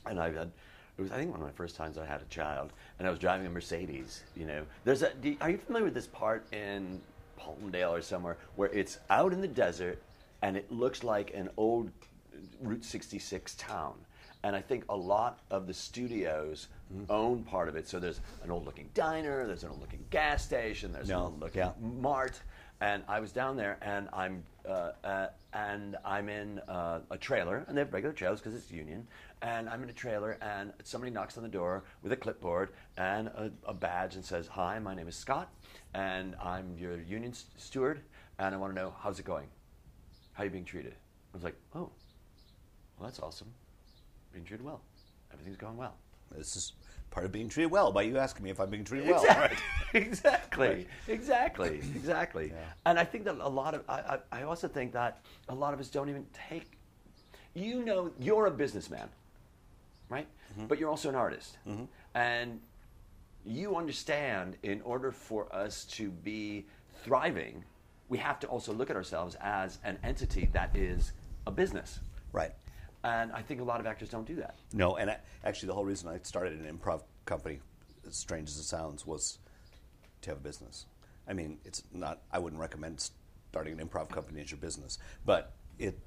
and 0.06 0.18
I 0.18 0.32
had. 0.32 0.50
It 0.98 1.02
was 1.02 1.12
I 1.12 1.18
think 1.18 1.32
one 1.32 1.42
of 1.42 1.46
my 1.46 1.52
first 1.52 1.76
times 1.76 1.98
I 1.98 2.06
had 2.06 2.22
a 2.22 2.26
child, 2.26 2.72
and 3.00 3.08
I 3.08 3.12
was 3.12 3.20
driving 3.20 3.46
a 3.48 3.50
Mercedes. 3.50 4.24
You 4.34 4.46
know, 4.46 4.64
there's 4.86 5.02
a. 5.02 5.14
Do, 5.16 5.36
are 5.42 5.50
you 5.50 5.58
familiar 5.58 5.86
with 5.86 5.94
this 5.94 6.08
part 6.08 6.46
in 6.54 7.02
Palmdale 7.38 7.92
or 7.92 8.02
somewhere 8.02 8.38
where 8.56 8.70
it's 8.70 9.00
out 9.10 9.34
in 9.34 9.42
the 9.42 9.48
desert, 9.48 10.02
and 10.42 10.56
it 10.56 10.72
looks 10.72 11.04
like 11.04 11.34
an 11.34 11.50
old 11.58 11.92
Route 12.62 12.84
66 12.84 13.56
town? 13.56 13.94
And 14.44 14.56
I 14.56 14.62
think 14.62 14.84
a 14.90 14.96
lot 14.96 15.40
of 15.52 15.68
the 15.68 15.74
studios 15.74 16.68
own 17.10 17.44
part 17.44 17.70
of 17.70 17.76
it. 17.76 17.88
So 17.88 18.00
there's 18.00 18.20
an 18.44 18.52
old 18.52 18.66
looking 18.66 18.90
diner, 18.94 19.48
there's 19.48 19.64
an 19.64 19.70
old 19.70 19.80
looking 19.80 20.06
gas 20.10 20.44
station, 20.44 20.92
there's 20.92 21.10
an 21.10 21.16
old 21.16 21.40
looking 21.40 21.62
yeah. 21.62 21.72
mart. 21.80 22.42
And 22.82 23.04
I 23.08 23.22
was 23.22 23.32
down 23.32 23.56
there, 23.56 23.78
and 23.82 24.10
I'm 24.12 24.44
uh, 24.68 24.92
uh, 25.06 25.28
and 25.54 25.96
I'm 26.04 26.28
in 26.28 26.60
uh, 26.68 27.00
a 27.12 27.18
trailer, 27.18 27.64
and 27.68 27.78
they 27.78 27.82
have 27.82 27.94
regular 27.94 28.14
trailers 28.14 28.40
because 28.40 28.56
it's 28.56 28.72
union. 28.72 29.08
And 29.42 29.70
I'm 29.70 29.84
in 29.84 29.90
a 29.90 29.94
trailer, 29.94 30.38
and 30.42 30.74
somebody 30.84 31.12
knocks 31.12 31.38
on 31.38 31.44
the 31.44 31.50
door 31.50 31.84
with 32.02 32.12
a 32.12 32.18
clipboard 32.18 32.70
and 32.98 33.28
a, 33.28 33.52
a 33.66 33.74
badge 33.74 34.16
and 34.16 34.26
says, 34.26 34.48
"Hi, 34.48 34.80
my 34.80 34.94
name 34.94 35.08
is 35.08 35.16
Scott, 35.16 35.50
and 35.94 36.36
I'm 36.44 36.78
your 36.78 37.00
union 37.00 37.32
s- 37.32 37.46
steward, 37.56 38.02
and 38.40 38.54
I 38.54 38.58
want 38.58 38.76
to 38.76 38.82
know 38.82 38.94
how's 39.00 39.18
it 39.20 39.26
going, 39.26 39.48
how 40.34 40.44
are 40.44 40.46
you 40.48 40.52
being 40.52 40.66
treated." 40.66 40.94
I 40.94 41.38
was 41.38 41.44
like, 41.44 41.56
"Oh, 41.74 41.90
well, 43.04 43.12
that's 43.12 43.20
awesome, 43.20 43.50
being 44.32 44.46
treated 44.46 44.66
well, 44.66 44.82
everything's 45.32 45.58
going 45.58 45.78
well." 45.78 45.96
This 46.38 46.56
is 46.56 46.74
part 47.12 47.26
of 47.26 47.32
being 47.32 47.48
treated 47.48 47.70
well 47.70 47.92
by 47.92 48.02
you 48.02 48.18
asking 48.18 48.44
me 48.44 48.50
if 48.50 48.60
I'm 48.60 48.70
being 48.70 48.84
treated 48.84 49.10
well. 49.10 49.22
Exactly. 49.24 49.48
Right. 49.48 49.58
exactly. 49.94 50.88
Exactly. 51.08 51.76
Exactly. 51.96 52.48
Yeah. 52.48 52.64
And 52.88 52.98
I 52.98 53.04
think 53.04 53.26
that 53.26 53.38
a 53.40 53.48
lot 53.48 53.76
of, 53.76 53.84
I, 53.88 54.00
I, 54.32 54.40
I 54.40 54.44
also 54.44 54.68
think 54.68 54.94
that 54.94 55.22
a 55.50 55.54
lot 55.54 55.76
of 55.76 55.80
us 55.80 55.90
don't 55.90 56.10
even 56.10 56.26
take, 56.34 56.80
you 57.54 57.86
know, 57.86 58.12
you're 58.20 58.48
a 58.48 58.52
businessman, 58.52 59.10
right? 60.10 60.26
Mm-hmm. 60.54 60.66
But 60.66 60.80
you're 60.80 60.90
also 60.90 61.10
an 61.10 61.16
artist. 61.16 61.58
And 62.16 62.60
you 63.46 63.76
understand 63.76 64.58
in 64.64 64.82
order 64.82 65.12
for 65.12 65.54
us 65.56 65.86
to 65.86 66.10
be 66.10 66.66
thriving, 67.04 67.64
we 68.10 68.18
have 68.18 68.40
to 68.40 68.48
also 68.48 68.74
look 68.74 68.90
at 68.90 68.96
ourselves 68.96 69.38
as 69.40 69.78
an 69.84 70.00
entity 70.04 70.50
that 70.54 70.76
is 70.76 71.12
a 71.46 71.52
business. 71.52 72.00
Right. 72.32 72.54
And 73.04 73.32
I 73.34 73.42
think 73.42 73.60
a 73.60 73.64
lot 73.64 73.80
of 73.80 73.86
actors 73.86 74.10
don't 74.10 74.26
do 74.26 74.36
that. 74.36 74.56
No, 74.72 74.96
and 74.96 75.10
I, 75.12 75.18
actually, 75.44 75.68
the 75.68 75.74
whole 75.74 75.86
reason 75.86 76.08
I 76.08 76.20
started 76.24 76.54
an 76.60 76.78
improv 76.78 77.02
company, 77.26 77.60
as 78.08 78.16
strange 78.16 78.50
as 78.50 78.58
it 78.58 78.64
sounds, 78.64 79.06
was 79.06 79.40
to 80.22 80.30
have 80.30 80.38
a 80.38 80.42
business. 80.42 80.86
I 81.28 81.34
mean, 81.34 81.60
it's 81.66 81.84
not. 81.94 82.22
I 82.32 82.40
wouldn't 82.40 82.62
recommend 82.62 83.10
starting 83.50 83.80
an 83.80 83.86
improv 83.86 84.10
company 84.10 84.42
as 84.42 84.52
your 84.52 84.60
business, 84.60 85.00
but 85.26 85.54
it. 85.78 86.00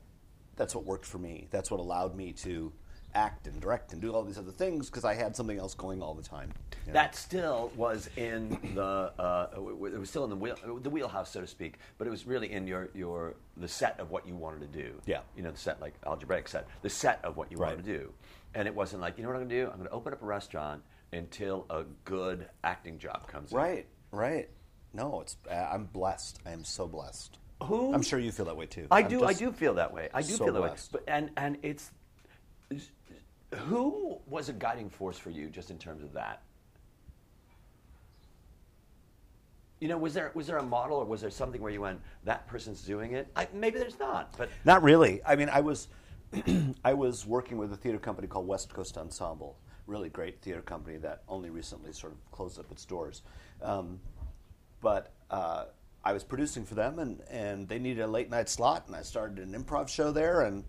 That's 0.57 0.75
what 0.75 0.85
worked 0.85 1.05
for 1.05 1.19
me. 1.19 1.49
That's 1.51 1.71
what 1.71 1.81
allowed 1.81 2.17
me 2.17 2.33
to 2.33 2.73
act 3.17 3.47
and 3.47 3.61
direct 3.61 3.93
and 3.93 4.01
do 4.03 4.13
all 4.13 4.23
these 4.23 4.39
other 4.39 4.53
things 4.53 4.87
because 4.91 5.05
I 5.05 5.15
had 5.15 5.35
something 5.35 5.59
else 5.59 5.75
going 5.75 6.03
all 6.03 6.15
the 6.15 6.23
time. 6.23 6.53
you 6.87 6.89
know? 6.89 6.93
That 6.93 7.17
still 7.17 7.73
was 7.75 8.09
in 8.17 8.51
the 8.75 9.11
uh, 9.19 9.49
it 9.57 9.99
was 9.99 10.11
still 10.11 10.25
in 10.25 10.31
the 10.31 10.37
wheel, 10.37 10.57
the 10.83 10.91
wheelhouse, 10.91 11.31
so 11.33 11.41
to 11.41 11.47
speak. 11.47 11.79
But 11.99 12.07
it 12.07 12.11
was 12.11 12.27
really 12.27 12.53
in 12.53 12.67
your 12.67 12.91
your 12.95 13.35
the 13.57 13.67
set 13.69 13.99
of 13.99 14.11
what 14.11 14.29
you 14.29 14.37
wanted 14.37 14.61
to 14.61 14.79
do. 14.83 14.93
Yeah. 15.07 15.21
you 15.35 15.43
know, 15.43 15.51
the 15.51 15.59
set 15.59 15.81
like 15.81 15.95
algebraic 16.07 16.47
set, 16.47 16.69
the 16.83 16.91
set 16.91 17.19
of 17.25 17.37
what 17.37 17.51
you 17.51 17.57
Right. 17.59 17.71
wanted 17.71 17.85
to 17.87 17.99
do. 17.99 18.13
And 18.55 18.69
it 18.69 18.75
wasn't 18.75 19.01
like 19.01 19.17
you 19.17 19.23
know 19.25 19.31
what 19.31 19.37
I'm 19.37 19.49
going 19.49 19.51
to 19.51 19.65
do. 19.65 19.71
I'm 19.71 19.77
going 19.79 19.89
to 19.89 19.95
open 19.95 20.13
up 20.13 20.23
a 20.23 20.27
restaurant 20.27 20.83
until 21.13 21.65
a 21.71 21.85
good 22.05 22.49
acting 22.63 22.99
job 22.99 23.27
comes. 23.29 23.51
in. 23.51 23.57
Right, 23.59 23.87
right. 24.13 24.49
No, 24.93 25.21
it's. 25.23 25.37
Uh, 25.51 25.55
I'm 25.55 25.85
blessed. 25.87 26.41
I 26.47 26.51
am 26.53 26.65
so 26.65 26.87
blessed. 26.87 27.39
Who- 27.63 27.95
I'm 27.95 28.03
sure 28.03 28.19
you 28.19 28.33
feel 28.33 28.47
that 28.47 28.57
way 28.57 28.67
too. 28.67 28.87
I 28.91 29.01
I'm 29.01 29.09
do. 29.09 29.25
I 29.25 29.33
do 29.33 29.51
feel 29.53 29.75
that 29.75 29.93
way. 29.93 30.09
I 30.13 30.21
do 30.23 30.33
so 30.33 30.45
feel 30.45 30.55
that 30.55 30.63
way. 30.63 30.73
But 30.93 31.05
and 31.09 31.31
and 31.37 31.57
it's 31.63 31.91
who 33.55 34.19
was 34.27 34.49
a 34.49 34.53
guiding 34.53 34.91
force 34.91 35.19
for 35.19 35.31
you, 35.31 35.49
just 35.49 35.71
in 35.71 35.79
terms 35.79 36.03
of 36.03 36.13
that. 36.13 36.43
You 39.81 39.89
know, 39.89 39.99
was 39.99 40.15
there 40.15 40.31
was 40.35 40.47
there 40.47 40.57
a 40.57 40.63
model, 40.63 40.97
or 40.99 41.05
was 41.05 41.21
there 41.21 41.31
something 41.31 41.61
where 41.61 41.73
you 41.73 41.83
went, 41.83 42.01
that 42.25 42.47
person's 42.47 42.83
doing 42.83 43.13
it? 43.13 43.29
I, 43.37 43.47
maybe 43.53 43.79
there's 43.79 43.99
not, 43.99 44.35
but 44.39 44.49
Not 44.65 44.83
really. 44.83 45.21
I 45.25 45.37
mean, 45.37 45.51
I 45.51 45.61
was 45.61 45.89
I 46.85 46.95
was 46.95 47.27
working 47.27 47.59
with 47.59 47.73
a 47.73 47.77
theater 47.77 47.99
company 47.99 48.27
called 48.27 48.47
West 48.47 48.73
Coast 48.73 48.97
Ensemble, 48.97 49.59
really 49.87 50.09
great 50.09 50.41
theater 50.41 50.63
company 50.63 50.97
that 50.99 51.23
only 51.29 51.51
recently 51.51 51.93
sort 51.93 52.13
of 52.13 52.31
closed 52.33 52.59
up 52.59 52.71
its 52.71 52.85
doors. 52.85 53.23
Um, 53.63 54.01
but 54.81 55.13
uh, 55.31 55.67
I 56.05 56.13
was 56.13 56.25
producing 56.25 56.65
for 56.65 56.75
them, 56.75 56.99
and, 56.99 57.21
and 57.31 57.69
they 57.69 57.79
needed 57.79 58.03
a 58.03 58.07
late 58.07 58.31
night 58.31 58.49
slot, 58.49 58.85
and 58.87 58.97
I 58.97 59.03
started 59.03 59.39
an 59.39 59.61
improv 59.61 59.89
show 59.89 60.13
there, 60.13 60.43
and 60.43 60.65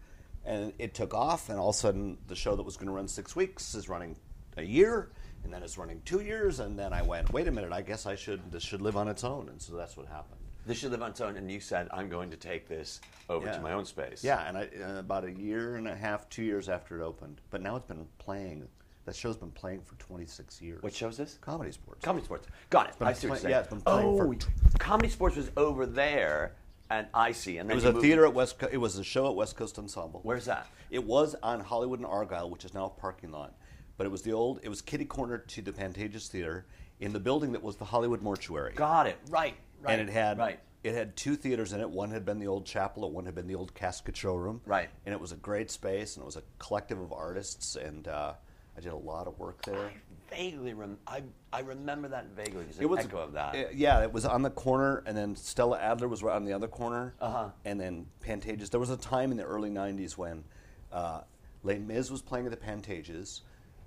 and 0.48 0.74
it 0.80 0.94
took 0.94 1.14
off, 1.14 1.50
and 1.50 1.60
all 1.60 1.70
of 1.70 1.76
a 1.76 1.78
sudden 1.78 2.18
the 2.28 2.36
show 2.36 2.56
that 2.56 2.64
was 2.64 2.78
going 2.78 2.88
to 2.88 2.94
run 2.94 3.08
six 3.08 3.36
weeks 3.36 3.76
is 3.76 3.90
running 3.90 4.16
a 4.56 4.64
year, 4.64 5.12
and 5.44 5.54
then 5.54 5.62
it's 5.62 5.78
running 5.78 6.02
two 6.06 6.22
years, 6.22 6.60
and 6.60 6.80
then 6.80 6.94
I 6.94 7.02
went, 7.04 7.32
wait 7.32 7.48
a 7.48 7.52
minute, 7.52 7.72
I 7.72 7.82
guess 7.82 8.06
I 8.06 8.16
should 8.16 8.52
this 8.52 8.64
should 8.64 8.82
live 8.82 8.98
on 8.98 9.08
its 9.08 9.24
own, 9.24 9.50
and 9.50 9.62
so 9.62 9.76
that's 9.76 9.96
what 9.98 10.08
happened. 10.08 10.40
this 10.66 10.78
should 10.80 10.92
live 10.92 11.02
on 11.04 11.12
its 11.12 11.22
own. 11.22 11.38
And 11.38 11.50
you 11.52 11.60
said, 11.60 11.88
I'm 11.92 12.10
going 12.10 12.30
to 12.32 12.38
take 12.38 12.68
this 12.68 13.00
over 13.30 13.46
Yeah. 13.46 13.54
to 13.58 13.62
my 13.62 13.74
own 13.74 13.86
space. 13.86 14.24
Yeah, 14.24 14.48
and 14.48 14.58
I, 14.58 14.70
uh, 14.84 15.00
about 15.00 15.24
a 15.26 15.32
year 15.32 15.76
and 15.76 15.88
a 15.88 15.96
half, 15.96 16.28
two 16.30 16.44
years 16.44 16.68
after 16.70 17.00
it 17.00 17.04
opened. 17.06 17.40
But 17.52 17.62
now 17.62 17.76
it's 17.78 17.86
been 17.88 18.08
playing. 18.18 18.68
That 19.06 19.16
show's 19.16 19.38
been 19.38 19.52
playing 19.52 19.82
for 19.84 19.96
26 19.96 20.62
years. 20.62 20.84
What 20.84 20.94
show's 20.94 21.16
this? 21.16 21.40
ComedySportz. 21.42 22.02
Comedy 22.02 22.26
Sports. 22.26 22.48
Got 22.70 22.90
it. 22.90 22.96
I 23.00 23.14
see 23.14 23.28
what 23.28 23.42
you're 23.42 23.50
yeah, 23.52 23.64
saying. 23.64 23.64
it's 23.64 23.70
been 23.70 23.82
playing 23.82 24.08
oh, 24.08 24.18
for- 24.18 24.78
ComedySportz 24.80 25.38
was 25.38 25.52
over 25.56 25.86
there, 25.86 26.56
and 26.90 27.08
I 27.14 27.32
see. 27.32 27.58
And 27.58 27.70
it 27.70 27.76
was 27.76 27.86
a 27.86 27.94
theater 27.94 28.26
at 28.26 28.34
West. 28.34 28.60
Co- 28.60 28.70
it 28.72 28.78
was 28.78 28.98
a 28.98 29.04
show 29.04 29.28
at 29.30 29.36
West 29.36 29.56
Coast 29.56 29.78
Ensemble. 29.78 30.22
Where's 30.24 30.46
that? 30.46 30.68
It 30.90 31.04
was 31.04 31.36
on 31.44 31.60
Hollywood 31.60 32.00
and 32.00 32.06
Argyle, 32.06 32.50
which 32.50 32.66
is 32.66 32.74
now 32.74 32.86
a 32.86 32.90
parking 32.90 33.32
lot. 33.32 33.54
But 33.98 34.06
it 34.06 34.10
was 34.10 34.22
the 34.22 34.34
old. 34.34 34.60
It 34.64 34.70
was 34.70 34.82
kitty 34.82 35.06
corner 35.06 35.38
to 35.38 35.62
the 35.62 35.72
Pantages 35.72 36.28
Theater 36.28 36.66
in 37.00 37.14
the 37.14 37.20
building 37.20 37.52
that 37.54 37.64
was 37.64 37.78
the 37.78 37.86
Hollywood 37.86 38.22
Mortuary. 38.22 38.74
Got 38.74 39.08
it. 39.08 39.18
Right. 39.30 39.56
Right. 39.82 40.00
and 40.00 40.10
it 40.10 40.12
had 40.12 40.40
right. 40.40 40.60
it 40.84 40.96
had 40.96 41.16
two 41.16 41.36
theaters 41.36 41.74
in 41.74 41.80
it. 41.80 41.90
One 41.90 42.10
had 42.10 42.26
been 42.26 42.40
the 42.40 42.48
old 42.48 42.66
chapel, 42.66 43.06
and 43.06 43.14
one 43.14 43.26
had 43.26 43.36
been 43.36 43.48
the 43.48 43.56
old 43.56 43.74
casket 43.74 44.16
showroom. 44.18 44.62
Right. 44.66 44.90
And 45.06 45.14
it 45.14 45.22
was 45.22 45.32
a 45.32 45.36
great 45.36 45.70
space, 45.70 46.16
and 46.16 46.24
it 46.24 46.26
was 46.26 46.36
a 46.36 46.44
collective 46.58 47.00
of 47.00 47.12
artists, 47.12 47.76
and 47.76 48.08
uh, 48.08 48.34
I 48.78 48.82
did 48.82 48.92
a 48.94 48.96
lot 48.98 49.28
of 49.28 49.40
work 49.40 49.64
there. 49.66 49.92
vaguely 50.30 50.74
rem- 50.74 51.00
I, 51.08 51.24
I 51.52 51.62
remember 51.62 52.10
that 52.10 52.28
vaguely. 52.36 52.66
It 52.80 52.86
was 52.86 53.00
echo 53.00 53.18
of 53.20 53.34
that. 53.34 53.56
uh, 53.56 53.64
yeah, 53.74 54.04
it 54.04 54.12
was 54.14 54.26
on 54.26 54.42
the 54.44 54.50
corner, 54.52 55.02
and 55.08 55.18
then 55.18 55.36
Stella 55.36 55.80
Adler 55.80 56.08
was 56.08 56.22
right 56.22 56.36
on 56.36 56.46
the 56.46 56.54
other 56.54 56.68
corner, 56.68 57.16
Uh-huh. 57.20 57.50
and 57.66 57.80
then 57.80 58.06
Pantages. 58.24 58.70
There 58.70 58.80
was 58.80 58.90
a 58.92 58.98
time 58.98 59.32
in 59.32 59.38
the 59.38 59.44
early 59.46 59.70
'90s 59.72 60.18
when 60.18 60.44
uh, 60.92 61.22
Les 61.64 61.80
Mis 61.80 62.12
was 62.12 62.22
playing 62.22 62.46
at 62.46 62.52
the 62.52 62.58
Pantages. 62.58 63.42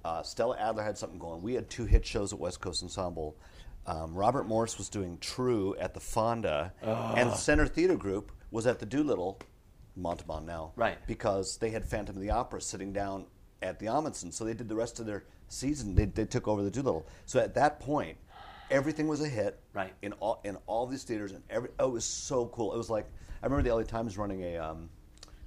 Uh, 0.05 0.23
Stella 0.23 0.57
Adler 0.59 0.83
had 0.83 0.97
something 0.99 1.19
going. 1.19 1.43
We 1.43 1.55
had 1.55 1.69
two 1.71 1.85
hit 1.85 2.05
shows 2.07 2.33
at 2.33 2.39
West 2.41 2.61
Coast 2.61 2.83
Ensemble. 2.83 3.37
Um, 3.87 4.15
Robert 4.15 4.47
Morse 4.49 4.77
was 4.79 4.89
doing 4.89 5.19
Tru 5.19 5.77
at 5.77 5.95
the 5.95 6.01
Fonda, 6.01 6.73
and 6.83 7.33
Center 7.35 7.67
Theater 7.67 7.97
Group 7.97 8.33
was 8.51 8.67
at 8.67 8.79
the 8.79 8.87
Doolittle, 8.87 9.39
Montalban 9.97 10.47
now, 10.47 10.73
Right. 10.77 10.99
Because 11.07 11.59
they 11.59 11.71
had 11.71 11.85
Phantom 11.85 12.17
of 12.17 12.23
the 12.23 12.31
Opera 12.31 12.61
sitting 12.61 12.93
down 12.93 13.27
at 13.63 13.79
the 13.79 13.87
Ahmanson, 13.87 14.33
so 14.33 14.45
they 14.45 14.55
did 14.55 14.69
the 14.69 14.75
rest 14.75 15.01
of 15.01 15.07
their 15.07 15.25
season. 15.49 15.95
They, 15.95 16.07
they 16.07 16.25
took 16.25 16.49
over 16.49 16.63
the 16.63 16.71
Doolittle. 16.71 17.07
So 17.27 17.39
at 17.41 17.55
that 17.55 17.79
point, 17.81 18.17
everything 18.71 19.07
was 19.09 19.21
a 19.21 19.29
hit, 19.29 19.59
Right. 19.75 19.93
In 20.03 20.13
all 20.15 20.41
in 20.45 20.57
all 20.67 20.87
these 20.87 21.05
theaters, 21.05 21.33
and 21.33 21.43
every 21.51 21.69
oh, 21.79 21.89
it 21.89 21.93
was 21.93 22.05
so 22.05 22.47
cool. 22.47 22.73
It 22.75 22.79
was 22.79 22.91
like 22.91 23.07
I 23.43 23.47
remember 23.47 23.69
the 23.69 23.75
LA 23.75 23.83
Times 23.85 24.17
running 24.19 24.43
a 24.43 24.57
um, 24.59 24.89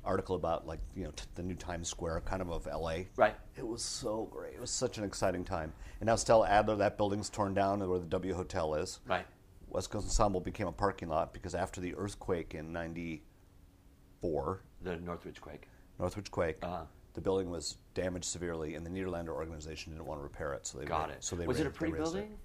article 0.05 0.35
about 0.35 0.65
like 0.67 0.79
you 0.95 1.03
know 1.05 1.11
t- 1.11 1.23
the 1.35 1.43
new 1.43 1.55
Times 1.55 1.87
Square, 1.89 2.21
kind 2.21 2.41
of 2.41 2.49
of 2.51 2.65
LA. 2.65 3.03
Right. 3.15 3.35
It 3.57 3.65
was 3.67 3.81
so 3.81 4.27
great. 4.31 4.53
It 4.53 4.61
was 4.61 4.71
such 4.71 4.97
an 4.97 5.03
exciting 5.03 5.43
time. 5.43 5.73
And 5.99 6.07
now 6.07 6.15
Stella 6.15 6.47
Adler, 6.47 6.75
that 6.77 6.97
building's 6.97 7.29
torn 7.29 7.53
down, 7.53 7.79
where 7.87 7.99
the 7.99 8.05
W 8.05 8.33
Hotel 8.33 8.75
is. 8.75 8.99
Right. 9.07 9.25
West 9.69 9.89
Coast 9.89 10.05
Ensemble 10.05 10.39
became 10.39 10.67
a 10.67 10.71
parking 10.71 11.09
lot 11.09 11.33
because 11.33 11.55
after 11.55 11.81
the 11.81 11.95
earthquake 11.95 12.53
in 12.53 12.71
'94, 12.73 14.61
The 14.83 14.97
Northridge 14.97 15.41
quake. 15.41 15.67
Northridge 15.99 16.29
quake, 16.31 16.57
Uh-huh. 16.61 16.83
The 17.13 17.21
building 17.21 17.49
was 17.49 17.77
damaged 17.93 18.25
severely, 18.25 18.75
and 18.75 18.85
the 18.85 18.89
Nederlander 18.89 19.29
organization 19.29 19.93
didn't 19.93 20.05
want 20.05 20.19
to 20.19 20.23
repair 20.23 20.53
it, 20.53 20.65
so 20.65 20.77
they 20.79 20.85
Got 20.85 21.09
ra- 21.09 21.15
it. 21.15 21.23
So 21.23 21.35
they 21.35 21.45
was 21.47 21.59
it 21.59 21.67
a 21.67 21.69
pretty 21.69 21.93
building? 21.93 22.37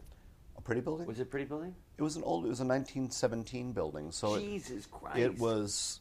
A 0.56 0.60
pretty 0.60 0.80
building? 0.80 1.06
Was 1.06 1.18
it 1.20 1.22
a 1.22 1.26
pretty 1.26 1.46
building? 1.46 1.74
It 1.96 2.02
was 2.02 2.16
an 2.16 2.22
old. 2.24 2.44
It 2.44 2.48
was 2.48 2.60
a 2.60 2.64
1917 2.64 3.72
building. 3.72 4.10
So 4.12 4.34
it- 4.34 4.40
Jesus 4.40 4.86
Christ. 4.86 5.18
it 5.18 5.38
was 5.38 6.00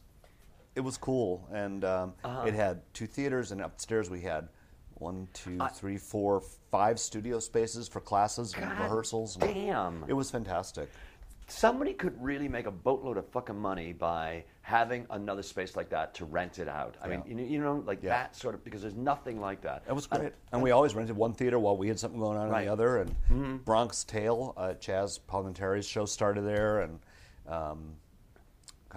it 0.74 0.80
was 0.80 0.96
cool, 0.96 1.48
and 1.52 1.84
um, 1.84 2.14
Uh-huh. 2.22 2.44
it 2.46 2.54
had 2.54 2.82
two 2.94 3.06
theaters, 3.06 3.50
and 3.50 3.60
upstairs 3.60 4.10
we 4.10 4.20
had 4.20 4.48
one, 4.94 5.28
two, 5.32 5.56
I- 5.60 5.68
three, 5.68 5.96
four, 5.96 6.40
five 6.70 7.00
studio 7.00 7.38
spaces 7.40 7.88
for 7.88 8.00
classes 8.00 8.52
and 8.54 8.62
God 8.64 8.78
rehearsals. 8.82 9.36
and 9.36 9.44
damn. 9.54 10.04
It 10.08 10.12
was 10.12 10.30
fantastic. 10.30 10.88
Somebody 11.50 11.94
could 11.94 12.22
really 12.22 12.46
make 12.46 12.66
a 12.66 12.70
boatload 12.70 13.16
of 13.16 13.26
fucking 13.28 13.58
money 13.58 13.94
by 13.94 14.44
having 14.60 15.06
another 15.10 15.42
space 15.42 15.76
like 15.76 15.88
that 15.88 16.12
to 16.14 16.26
rent 16.26 16.58
it 16.58 16.68
out. 16.68 16.96
I 17.02 17.08
mean, 17.08 17.22
you 17.26 17.34
know, 17.34 17.42
you 17.42 17.58
know 17.58 17.82
like 17.86 18.02
Yeah. 18.02 18.10
that 18.10 18.36
sort 18.36 18.54
of 18.54 18.62
because 18.62 18.82
there's 18.82 18.94
nothing 18.94 19.40
like 19.40 19.62
that. 19.62 19.82
It 19.88 19.94
was 19.94 20.06
great, 20.06 20.34
and 20.52 20.62
we 20.62 20.72
always 20.72 20.94
rented 20.94 21.16
one 21.16 21.32
theater 21.32 21.58
while 21.58 21.76
we 21.76 21.88
had 21.88 21.98
something 21.98 22.20
going 22.20 22.36
on 22.36 22.50
Right. 22.50 22.60
in 22.60 22.66
the 22.66 22.72
other. 22.72 22.98
And 23.30 23.64
Bronx 23.64 24.04
Tale, 24.04 24.52
uh, 24.58 24.74
Chazz 24.78 25.18
Palminteri's 25.26 25.86
show 25.86 26.04
started 26.04 26.42
there, 26.42 26.80
and 26.82 27.00
um, 27.46 27.94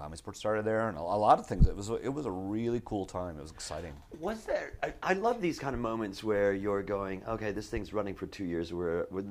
ComedySportz 0.02 0.36
started 0.36 0.66
there, 0.66 0.88
and 0.90 0.98
a, 0.98 1.02
a 1.02 1.20
lot 1.20 1.40
of 1.40 1.46
things. 1.46 1.68
It 1.68 1.76
was 1.76 1.90
it 1.90 2.10
was 2.14 2.26
a 2.26 2.32
really 2.32 2.82
cool 2.86 3.06
time. 3.06 3.38
It 3.38 3.42
was 3.42 3.52
exciting. 3.52 3.94
Was 4.20 4.44
there? 4.46 4.74
I, 4.82 4.94
I 5.04 5.14
love 5.14 5.42
these 5.42 5.60
kind 5.60 5.76
of 5.76 5.82
moments 5.82 6.24
where 6.24 6.54
you're 6.54 6.84
going, 6.84 7.24
okay, 7.28 7.52
this 7.52 7.68
thing's 7.68 7.94
running 7.94 8.16
for 8.16 8.28
two 8.28 8.46
years. 8.46 8.74
Where, 8.74 9.08
with 9.12 9.28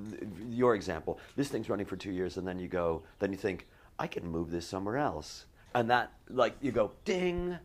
your 0.50 0.74
example, 0.74 1.18
this 1.36 1.48
thing's 1.48 1.68
running 1.68 1.86
for 1.86 1.96
two 1.96 2.12
years, 2.12 2.36
and 2.36 2.46
then 2.46 2.58
you 2.58 2.68
go, 2.68 3.02
then 3.18 3.32
you 3.32 3.38
think, 3.38 3.66
I 3.98 4.06
can 4.06 4.26
move 4.26 4.50
this 4.50 4.66
somewhere 4.66 4.96
else, 4.98 5.46
and 5.74 5.90
that, 5.90 6.12
like, 6.28 6.54
you 6.60 6.72
go, 6.72 6.92
ding, 7.04 7.58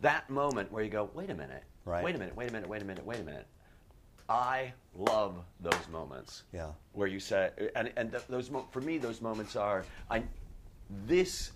that 0.00 0.28
moment 0.30 0.70
where 0.72 0.82
you 0.84 0.90
go, 0.90 1.10
wait 1.14 1.30
a 1.30 1.34
minute, 1.34 1.64
Right. 1.84 2.04
wait 2.04 2.14
a 2.14 2.18
minute, 2.18 2.36
wait 2.36 2.50
a 2.50 2.52
minute, 2.52 2.68
wait 2.68 2.82
a 2.82 2.84
minute, 2.84 3.04
wait 3.04 3.20
a 3.20 3.24
minute. 3.24 3.46
I 4.30 4.72
love 4.94 5.36
those 5.60 5.88
moments. 5.90 6.42
Yeah. 6.52 6.72
Where 6.92 7.08
you 7.08 7.18
say, 7.18 7.50
and 7.74 7.90
and 7.96 8.10
th- 8.10 8.26
those 8.28 8.50
mo- 8.50 8.66
for 8.70 8.82
me, 8.82 8.98
those 8.98 9.22
moments 9.22 9.56
are, 9.56 9.84
I, 10.10 10.22
this 11.06 11.52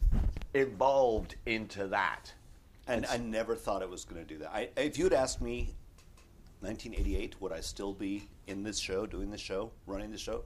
evolved 0.54 1.36
into 1.46 1.86
that. 1.88 2.32
And 2.86 3.06
I 3.06 3.16
never 3.16 3.54
thought 3.54 3.82
it 3.82 3.88
was 3.90 4.04
going 4.04 4.20
to 4.24 4.26
do 4.26 4.38
that. 4.38 4.50
I, 4.52 4.68
if 4.76 4.98
you'd 4.98 5.12
asked 5.12 5.40
me, 5.40 5.74
1988, 6.60 7.40
would 7.40 7.52
I 7.52 7.60
still 7.60 7.92
be 7.92 8.28
in 8.46 8.62
this 8.62 8.78
show, 8.78 9.06
doing 9.06 9.30
this 9.30 9.40
show, 9.40 9.70
running 9.86 10.10
the 10.10 10.18
show? 10.18 10.44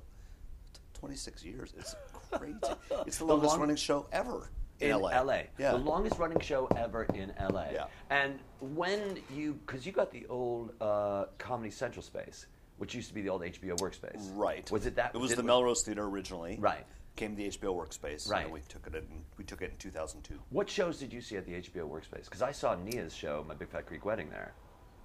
26 0.94 1.44
years. 1.44 1.74
It's 1.78 1.94
crazy. 2.30 2.56
it's 3.06 3.18
the 3.18 3.24
The 3.24 3.32
longest 3.32 3.52
long- 3.52 3.60
running 3.60 3.76
show 3.76 4.06
ever 4.12 4.50
in, 4.80 4.90
in 4.90 5.00
LA. 5.00 5.42
Yeah. 5.58 5.72
The 5.72 5.78
longest 5.78 6.18
running 6.18 6.40
show 6.40 6.66
ever 6.76 7.04
in 7.14 7.32
LA. 7.40 7.66
Yeah. 7.72 7.84
And 8.10 8.38
when 8.60 9.18
you, 9.34 9.54
because 9.66 9.86
you 9.86 9.92
got 9.92 10.10
the 10.10 10.26
old 10.26 10.72
uh, 10.80 11.26
Comedy 11.38 11.70
Central 11.70 12.02
space, 12.02 12.46
which 12.78 12.94
used 12.94 13.08
to 13.08 13.14
be 13.14 13.22
the 13.22 13.28
old 13.30 13.42
HBO 13.42 13.78
workspace. 13.78 14.30
Right. 14.34 14.70
Was 14.70 14.84
it 14.84 14.96
that? 14.96 15.12
It 15.14 15.18
was 15.18 15.34
the 15.34 15.42
Melrose 15.42 15.82
Theater 15.82 16.04
originally. 16.04 16.58
Right. 16.60 16.84
Came 17.16 17.34
to 17.34 17.42
the 17.42 17.48
HBO 17.48 17.74
workspace. 17.74 18.30
Right. 18.30 18.44
And 18.44 18.52
we 18.52 18.60
took 18.68 18.86
it 18.86 18.94
in. 18.94 19.04
We 19.38 19.44
took 19.44 19.62
it 19.62 19.70
in 19.70 19.76
2002. 19.78 20.34
What 20.50 20.68
shows 20.68 20.98
did 20.98 21.12
you 21.12 21.20
see 21.22 21.36
at 21.36 21.46
the 21.46 21.52
HBO 21.54 21.88
workspace? 21.88 22.24
Because 22.24 22.42
I 22.42 22.52
saw 22.52 22.74
Nia's 22.76 23.14
show, 23.14 23.44
My 23.48 23.54
Big 23.54 23.70
Fat 23.70 23.86
Greek 23.86 24.04
Wedding, 24.04 24.28
there. 24.30 24.52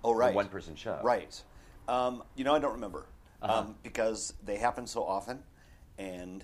Oh, 0.04 0.14
right. 0.14 0.34
one 0.36 0.48
person 0.50 0.76
show. 0.76 1.00
Right. 1.04 1.42
Um, 1.88 2.24
you 2.36 2.44
know, 2.44 2.54
I 2.54 2.60
don't 2.60 2.74
remember 2.74 3.06
Uh-huh. 3.42 3.60
um, 3.60 3.76
because 3.82 4.34
they 4.44 4.58
happened 4.58 4.90
so 4.90 5.04
often, 5.06 5.42
and 5.98 6.44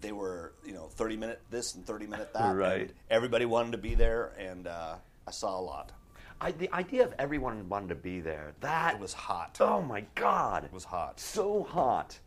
they 0.00 0.12
were 0.12 0.52
you 0.64 0.72
know 0.74 0.88
30 0.88 1.16
minute 1.16 1.40
this 1.50 1.74
and 1.74 1.86
30 1.86 2.06
minute 2.06 2.32
that. 2.34 2.54
Right. 2.54 2.80
And 2.82 2.92
everybody 3.10 3.46
wanted 3.46 3.72
to 3.72 3.78
be 3.78 3.94
there, 3.94 4.32
and 4.38 4.66
uh, 4.66 4.96
I 5.26 5.30
saw 5.30 5.58
a 5.58 5.62
lot. 5.62 5.92
I, 6.42 6.52
the 6.52 6.72
idea 6.74 7.04
of 7.04 7.14
everyone 7.18 7.68
wanted 7.68 7.88
to 7.90 7.94
be 7.96 8.20
there, 8.20 8.54
that 8.60 8.94
It 8.94 9.00
was 9.00 9.12
hot. 9.12 9.56
Oh 9.60 9.80
my 9.82 10.04
God! 10.14 10.64
It 10.64 10.72
was 10.72 10.84
hot. 10.84 11.20
So 11.20 11.62
hot, 11.64 12.18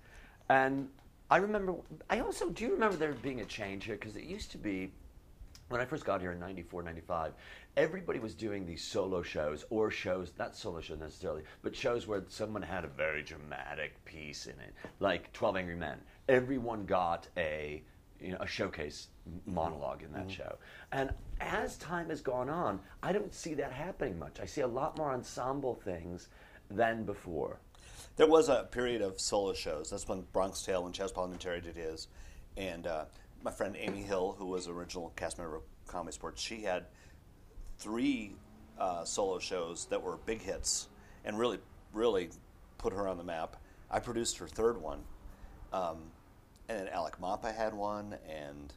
and 0.49 0.89
I 1.33 1.37
remember. 1.37 1.73
I 2.11 2.19
also 2.19 2.51
do 2.51 2.69
remember 2.69 2.95
there 2.95 3.13
being 3.13 3.41
a 3.41 3.45
change 3.45 3.85
here 3.85 3.95
because 3.95 4.15
it 4.15 4.25
used 4.25 4.51
to 4.51 4.59
be 4.59 4.91
when 5.69 5.81
I 5.81 5.85
first 5.85 6.05
got 6.05 6.21
here 6.21 6.31
in 6.31 6.39
94, 6.39 6.83
95, 6.83 7.33
everybody 7.75 8.19
was 8.19 8.35
doing 8.35 8.67
these 8.67 8.83
solo 8.83 9.23
shows 9.23 9.65
or 9.71 9.89
shows, 9.89 10.31
not 10.37 10.55
solo 10.55 10.79
shows 10.79 10.99
necessarily, 10.99 11.41
but 11.63 11.75
shows 11.75 12.05
where 12.05 12.23
someone 12.27 12.61
had 12.61 12.85
a 12.85 12.87
very 12.87 13.23
dramatic 13.23 14.05
piece 14.05 14.45
in 14.45 14.53
it, 14.59 14.75
like 14.99 15.33
12 15.33 15.57
Angry 15.57 15.75
Men. 15.75 15.97
Everyone 16.29 16.85
got 16.85 17.27
a, 17.35 17.81
you 18.19 18.33
know, 18.33 18.37
a 18.39 18.45
showcase 18.45 19.07
monologue 19.47 20.03
in 20.03 20.11
that 20.11 20.27
mm-hmm. 20.27 20.37
show. 20.37 20.57
And 20.91 21.15
as 21.41 21.77
time 21.77 22.09
has 22.09 22.21
gone 22.21 22.49
on, 22.51 22.79
I 23.01 23.11
don't 23.11 23.33
see 23.33 23.55
that 23.55 23.71
happening 23.71 24.19
much. 24.19 24.39
I 24.39 24.45
see 24.45 24.61
a 24.61 24.67
lot 24.67 24.99
more 24.99 25.11
ensemble 25.11 25.73
things 25.83 26.27
than 26.69 27.05
before. 27.05 27.57
There 28.15 28.27
was 28.27 28.47
a 28.47 28.67
period 28.71 29.01
of 29.01 29.19
solo 29.19 29.53
shows. 29.53 29.89
That's 29.89 30.07
when 30.07 30.21
Bronx 30.33 30.61
Tale, 30.61 30.83
when 30.83 30.93
Chazz 30.93 31.11
Palminteri 31.11 31.63
did 31.63 31.75
his, 31.75 32.07
and 32.55 32.85
uh, 32.85 33.05
my 33.43 33.51
friend 33.51 33.75
Amy 33.77 34.03
Hill, 34.03 34.35
who 34.37 34.45
was 34.45 34.67
original 34.67 35.11
cast 35.15 35.39
member 35.39 35.55
of 35.55 35.63
ComedySportz, 35.87 36.37
she 36.37 36.61
had 36.61 36.85
three 37.79 38.35
uh, 38.79 39.03
solo 39.03 39.39
shows 39.39 39.85
that 39.85 40.01
were 40.01 40.17
big 40.25 40.41
hits 40.41 40.89
and 41.25 41.39
really, 41.39 41.57
really 41.91 42.29
put 42.77 42.93
her 42.93 43.07
on 43.07 43.17
the 43.17 43.23
map. 43.23 43.57
I 43.89 43.99
produced 43.99 44.37
her 44.37 44.47
third 44.47 44.79
one, 44.79 44.99
um, 45.71 45.97
and 46.69 46.79
then 46.79 46.87
Alec 46.89 47.19
Mapa 47.19 47.51
had 47.51 47.73
one, 47.73 48.15
and 48.29 48.73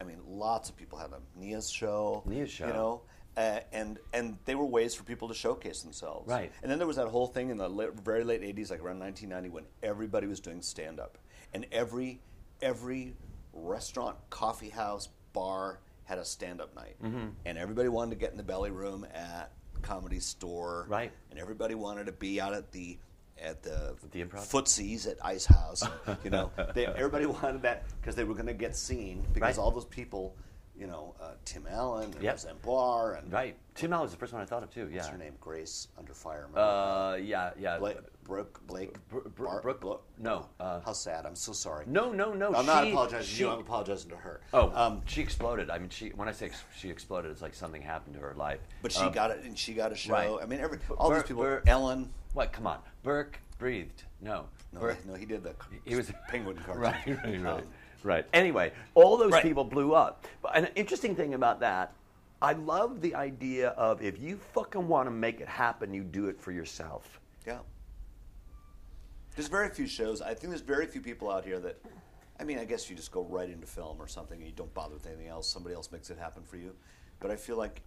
I 0.00 0.04
mean, 0.04 0.18
lots 0.28 0.68
of 0.68 0.76
people 0.76 0.98
had 0.98 1.10
them. 1.10 1.22
Nia's 1.36 1.70
show, 1.70 2.22
Nia's 2.26 2.50
show. 2.50 2.66
you 2.66 2.72
know, 2.72 3.02
uh, 3.40 3.60
and 3.72 3.98
and 4.12 4.36
they 4.44 4.54
were 4.54 4.64
ways 4.66 4.94
for 4.94 5.04
people 5.04 5.28
to 5.28 5.34
showcase 5.34 5.82
themselves. 5.82 6.28
Right. 6.28 6.52
And 6.62 6.70
then 6.70 6.78
there 6.78 6.86
was 6.86 6.96
that 6.96 7.08
whole 7.08 7.26
thing 7.26 7.50
in 7.50 7.56
the 7.56 7.68
la- 7.68 7.90
very 8.04 8.24
late 8.24 8.42
'80s, 8.42 8.70
like 8.70 8.80
around 8.80 8.98
1990, 9.00 9.48
when 9.54 9.64
everybody 9.82 10.26
was 10.26 10.40
doing 10.40 10.62
stand 10.62 11.00
up, 11.00 11.18
and 11.54 11.66
every 11.72 12.20
every 12.62 13.14
restaurant, 13.52 14.16
coffee 14.30 14.68
house, 14.68 15.08
bar 15.32 15.80
had 16.04 16.18
a 16.18 16.24
stand 16.24 16.60
up 16.60 16.74
night, 16.74 16.96
Mm-hmm. 17.02 17.28
and 17.46 17.56
everybody 17.58 17.88
wanted 17.88 18.10
to 18.10 18.16
get 18.16 18.30
in 18.32 18.36
the 18.36 18.42
belly 18.42 18.70
room 18.70 19.06
at 19.14 19.52
Comedy 19.82 20.20
Store, 20.20 20.86
Right. 20.88 21.12
And 21.30 21.38
everybody 21.38 21.74
wanted 21.74 22.06
to 22.06 22.12
be 22.12 22.40
out 22.40 22.52
at 22.52 22.70
the 22.72 22.98
at 23.42 23.62
the, 23.62 23.96
the 24.10 24.22
Improv? 24.22 24.50
footsies 24.50 25.08
at 25.10 25.16
Ice 25.24 25.46
House. 25.46 25.82
you 26.24 26.28
know, 26.30 26.50
they, 26.74 26.84
everybody 26.86 27.24
wanted 27.24 27.62
that 27.62 27.84
because 28.00 28.14
they 28.14 28.24
were 28.24 28.34
going 28.34 28.48
to 28.48 28.52
get 28.66 28.76
seen 28.76 29.24
because 29.32 29.56
Right. 29.56 29.62
all 29.62 29.70
those 29.70 29.86
people, 29.86 30.34
you 30.80 30.86
know, 30.86 31.14
uh, 31.20 31.32
Tim 31.44 31.66
Allen 31.70 32.04
and 32.14 32.22
Yep. 32.22 32.32
Roseanne 32.32 32.56
Barr 32.64 33.12
and 33.14 33.30
Right. 33.30 33.54
Tim 33.74 33.92
Allen 33.92 34.04
was 34.04 34.12
the 34.12 34.16
first 34.16 34.32
one 34.32 34.40
I 34.40 34.46
thought 34.46 34.62
of, 34.62 34.70
too. 34.72 34.88
Yeah. 34.90 34.96
what's 34.96 35.08
her 35.08 35.18
name? 35.18 35.34
Grace 35.38 35.88
Under 35.98 36.14
Fire. 36.14 36.48
Uh, 36.56 37.18
yeah, 37.22 37.50
yeah. 37.58 37.76
Blake, 37.78 37.98
Brooke, 38.24 38.60
Blake, 38.66 38.94
Br- 39.08 39.18
Br- 39.20 39.44
Bar- 39.44 39.60
Brooke- 39.60 39.80
Blo- 39.80 40.00
no, 40.18 40.46
uh, 40.58 40.80
How 40.80 40.92
sad! 40.94 41.26
I'm 41.26 41.34
so 41.36 41.52
sorry. 41.52 41.84
No, 41.86 42.12
no, 42.12 42.32
no. 42.32 42.54
I'm 42.54 42.64
not 42.64 42.86
apologizing 42.88 43.26
she- 43.26 43.36
to 43.38 43.42
you. 43.44 43.50
I'm 43.50 43.58
apologizing 43.60 44.08
to 44.10 44.16
her. 44.16 44.40
Oh, 44.54 44.70
um, 44.74 45.02
she 45.04 45.20
exploded. 45.20 45.68
I 45.68 45.78
mean, 45.78 45.90
she. 45.90 46.08
When 46.10 46.28
I 46.28 46.32
say 46.32 46.46
ex- 46.46 46.64
she 46.78 46.88
exploded, 46.88 47.30
it's 47.30 47.42
like 47.42 47.54
something 47.54 47.82
happened 47.82 48.14
to 48.14 48.20
her 48.20 48.34
life. 48.34 48.60
but 48.82 48.90
she 48.92 49.00
Um, 49.04 49.12
got 49.12 49.30
it, 49.30 49.42
and 49.44 49.58
she 49.58 49.74
got 49.74 49.92
a 49.92 49.96
show. 49.96 50.12
right. 50.12 50.42
I 50.42 50.46
mean, 50.46 50.60
every 50.60 50.78
all 50.96 51.10
these 51.10 51.22
people. 51.24 51.42
Bur- 51.42 51.62
Ellen. 51.66 52.10
What? 52.32 52.52
Come 52.52 52.66
on, 52.66 52.78
Berke 53.02 53.38
Breathed. 53.58 54.04
No, 54.22 54.46
No, 54.72 54.80
Berke. 54.80 55.04
no, 55.06 55.14
he 55.14 55.26
did 55.26 55.42
the 55.42 55.54
He 55.84 55.96
was 55.96 56.08
a 56.08 56.14
penguin 56.28 56.56
cartoon. 56.64 56.82
Right, 56.82 57.06
right, 57.06 57.42
right. 57.42 57.46
Um, 57.54 57.62
right. 58.04 58.26
Anyway, 58.32 58.72
all 58.94 59.16
those 59.16 59.32
Right. 59.32 59.42
people 59.42 59.64
blew 59.64 59.94
up. 59.94 60.26
But 60.42 60.56
an 60.56 60.68
interesting 60.74 61.14
thing 61.14 61.34
about 61.34 61.60
that, 61.60 61.94
I 62.42 62.52
love 62.54 63.00
the 63.00 63.14
idea 63.14 63.68
of 63.70 64.02
if 64.02 64.18
you 64.18 64.36
fucking 64.54 64.88
want 64.88 65.06
to 65.06 65.10
make 65.10 65.40
it 65.40 65.48
happen, 65.48 65.92
you 65.92 66.02
do 66.02 66.26
it 66.26 66.40
for 66.40 66.52
yourself. 66.52 67.20
Yeah. 67.46 67.58
There's 69.36 69.48
very 69.48 69.68
few 69.70 69.86
shows. 69.86 70.20
I 70.20 70.34
think 70.34 70.50
there's 70.50 70.60
very 70.60 70.86
few 70.86 71.00
people 71.00 71.30
out 71.30 71.44
here 71.44 71.60
that. 71.60 71.80
I 72.38 72.44
mean, 72.44 72.58
I 72.58 72.64
guess 72.64 72.88
you 72.88 72.96
just 72.96 73.12
go 73.12 73.22
right 73.24 73.50
into 73.50 73.66
film 73.66 74.00
or 74.00 74.08
something 74.08 74.38
and 74.38 74.46
you 74.46 74.54
don't 74.56 74.72
bother 74.72 74.94
with 74.94 75.06
anything 75.06 75.28
else. 75.28 75.46
Somebody 75.46 75.74
else 75.74 75.92
makes 75.92 76.08
it 76.08 76.16
happen 76.16 76.42
for 76.42 76.56
you. 76.56 76.74
But 77.20 77.30
I 77.30 77.36
feel 77.36 77.58
like, 77.58 77.82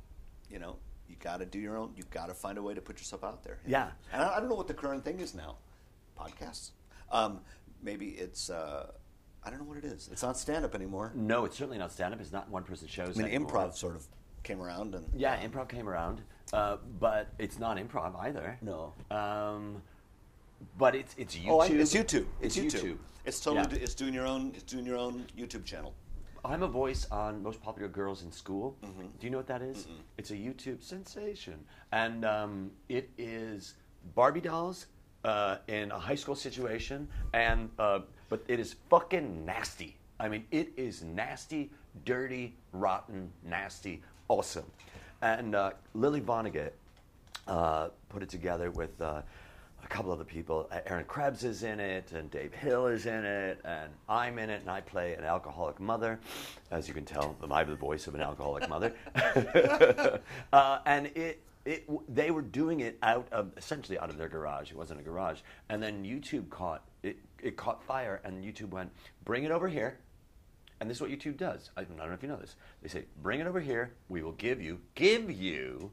you 0.47 0.59
know, 0.59 0.75
you 1.09 1.15
got 1.15 1.37
to 1.39 1.45
do 1.47 1.57
your 1.57 1.75
own. 1.75 1.91
You 1.97 2.03
got 2.11 2.27
to 2.27 2.35
find 2.35 2.59
a 2.59 2.61
way 2.61 2.75
to 2.75 2.81
put 2.81 2.99
yourself 2.99 3.23
out 3.23 3.43
there. 3.43 3.57
Yeah. 3.65 3.89
And 4.11 4.21
I, 4.21 4.35
I 4.35 4.39
don't 4.39 4.49
know 4.49 4.55
what 4.55 4.67
the 4.67 4.75
current 4.75 5.03
thing 5.03 5.19
is 5.21 5.33
now. 5.33 5.57
Podcasts. 6.15 6.69
Um, 7.11 7.39
maybe 7.81 8.09
it's. 8.09 8.51
Uh, 8.51 8.91
I 9.45 9.49
don't 9.49 9.59
know 9.59 9.65
what 9.65 9.77
it 9.77 9.85
is. 9.85 10.09
It's 10.11 10.23
not 10.23 10.37
stand 10.37 10.63
up 10.65 10.75
anymore. 10.75 11.11
No, 11.15 11.45
it's 11.45 11.57
certainly 11.57 11.77
not 11.77 11.91
stand 11.91 12.13
up. 12.13 12.21
It's 12.21 12.31
not 12.31 12.49
one 12.49 12.63
person 12.63 12.87
shows. 12.87 13.17
I 13.17 13.23
mean, 13.23 13.31
anymore. 13.31 13.51
improv 13.51 13.75
sort 13.75 13.95
of 13.95 14.05
came 14.43 14.61
around 14.61 14.95
and. 14.95 15.05
Yeah, 15.15 15.37
improv 15.43 15.69
came 15.69 15.89
around, 15.89 16.21
uh, 16.53 16.77
but 16.99 17.29
it's 17.39 17.59
not 17.59 17.77
improv 17.77 18.17
either. 18.19 18.57
No. 18.61 18.93
Um, 19.11 19.81
but 20.77 20.95
it's 20.95 21.13
it's 21.17 21.35
YouTube. 21.35 21.49
Oh, 21.49 21.59
I, 21.59 21.67
it's 21.67 21.93
YouTube. 21.93 22.25
It's, 22.41 22.57
It's, 22.57 22.75
YouTube. 22.75 22.97
It's 23.25 23.39
totally. 23.39 23.77
Yeah. 23.77 23.83
It's 23.83 23.95
doing 23.95 24.13
your 24.13 24.25
own. 24.25 24.53
It's 24.55 24.63
doing 24.63 24.85
your 24.85 24.97
own 24.97 25.25
YouTube 25.37 25.65
channel. 25.65 25.93
I'm 26.45 26.63
a 26.63 26.67
voice 26.67 27.07
on 27.09 27.41
Most 27.41 27.61
Popular 27.61 27.87
Girls 27.87 28.23
in 28.23 28.31
School. 28.31 28.75
Mm-hmm. 28.83 29.01
Do 29.01 29.07
you 29.21 29.29
know 29.29 29.37
what 29.37 29.47
that 29.47 29.61
is? 29.61 29.87
It's 30.17 30.31
a 30.31 30.35
YouTube 30.35 30.83
sensation. 30.83 31.63
And 31.93 32.25
um, 32.25 32.71
it 32.89 33.09
is 33.17 33.75
Barbie 34.13 34.41
dolls 34.41 34.87
uh, 35.23 35.57
in 35.67 35.91
a 35.91 35.99
high 35.99 36.15
school 36.15 36.35
situation, 36.35 37.07
and 37.33 37.69
uh, 37.79 37.99
but 38.33 38.41
it 38.47 38.59
is 38.59 38.77
fucking 38.89 39.45
nasty. 39.45 39.95
I 40.19 40.27
mean, 40.27 40.43
it 40.49 40.73
is 40.75 41.03
nasty, 41.03 41.69
dirty, 42.03 42.55
rotten, 42.71 43.31
nasty, 43.47 44.01
awesome. 44.27 44.65
And 45.21 45.53
uh, 45.53 45.73
Lily 45.93 46.19
Vonnegut 46.19 46.71
uh, 47.47 47.89
put 48.09 48.23
it 48.23 48.29
together 48.29 48.71
with 48.71 48.99
uh, 48.99 49.21
a 49.83 49.87
couple 49.87 50.11
other 50.11 50.23
people. 50.23 50.67
Uh, 50.71 50.79
Aaron 50.87 51.05
Krebs 51.05 51.43
is 51.43 51.61
in 51.61 51.79
it, 51.79 52.11
and 52.11 52.31
Dave 52.31 52.55
Hill 52.55 52.87
is 52.87 53.05
in 53.05 53.23
it, 53.23 53.59
and 53.65 53.91
I'm 54.09 54.39
in 54.39 54.49
it, 54.49 54.61
and 54.61 54.69
I 54.71 54.81
play 54.81 55.13
an 55.13 55.25
alcoholic 55.25 55.79
mother. 55.79 56.19
As 56.71 56.87
you 56.87 56.95
can 56.95 57.05
tell, 57.05 57.35
I 57.51 57.59
have 57.59 57.69
the 57.69 57.75
voice 57.75 58.07
of 58.07 58.15
an 58.15 58.21
alcoholic 58.21 58.67
mother. 58.67 58.95
uh, 60.51 60.79
and 60.87 61.05
it, 61.13 61.39
it, 61.65 61.87
they 62.11 62.31
were 62.31 62.41
doing 62.41 62.79
it 62.79 62.97
out 63.03 63.27
of 63.31 63.51
essentially 63.57 63.99
out 63.99 64.09
of 64.09 64.17
their 64.17 64.27
garage. 64.27 64.71
It 64.71 64.75
wasn't 64.75 65.01
a 65.01 65.03
garage, 65.03 65.41
and 65.69 65.83
then 65.83 66.03
YouTube 66.03 66.49
caught. 66.49 66.81
It 67.43 67.57
caught 67.57 67.83
fire, 67.83 68.21
and 68.23 68.43
YouTube 68.43 68.69
went, 68.69 68.91
"Bring 69.23 69.43
it 69.43 69.51
over 69.51 69.67
here." 69.67 69.99
And 70.79 70.89
this 70.89 70.97
is 70.97 71.01
what 71.01 71.11
YouTube 71.11 71.37
does. 71.37 71.69
I 71.77 71.83
don't 71.83 71.97
know 71.97 72.11
if 72.11 72.23
you 72.23 72.29
know 72.29 72.37
this. 72.37 72.55
They 72.81 72.89
say, 72.89 73.05
"Bring 73.21 73.39
it 73.39 73.47
over 73.47 73.59
here. 73.59 73.93
We 74.09 74.23
will 74.23 74.33
give 74.33 74.61
you, 74.61 74.81
give 74.95 75.29
you." 75.29 75.91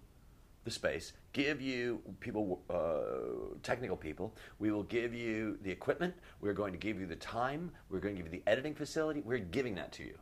the 0.62 0.70
space, 0.70 1.14
give 1.32 1.60
you 1.62 2.02
people, 2.20 2.62
uh, 2.68 3.56
technical 3.62 3.96
people. 3.96 4.36
We 4.58 4.70
will 4.70 4.82
give 4.82 5.14
you 5.14 5.58
the 5.62 5.70
equipment. 5.70 6.14
We're 6.40 6.52
going 6.52 6.72
to 6.72 6.78
give 6.78 7.00
you 7.00 7.06
the 7.06 7.16
time. 7.16 7.70
We're 7.88 7.98
going 8.00 8.14
to 8.14 8.22
give 8.22 8.30
you 8.30 8.38
the 8.38 8.50
editing 8.50 8.74
facility. 8.74 9.22
We're 9.22 9.38
giving 9.38 9.74
that 9.76 9.90
to 9.92 10.04
you 10.04 10.18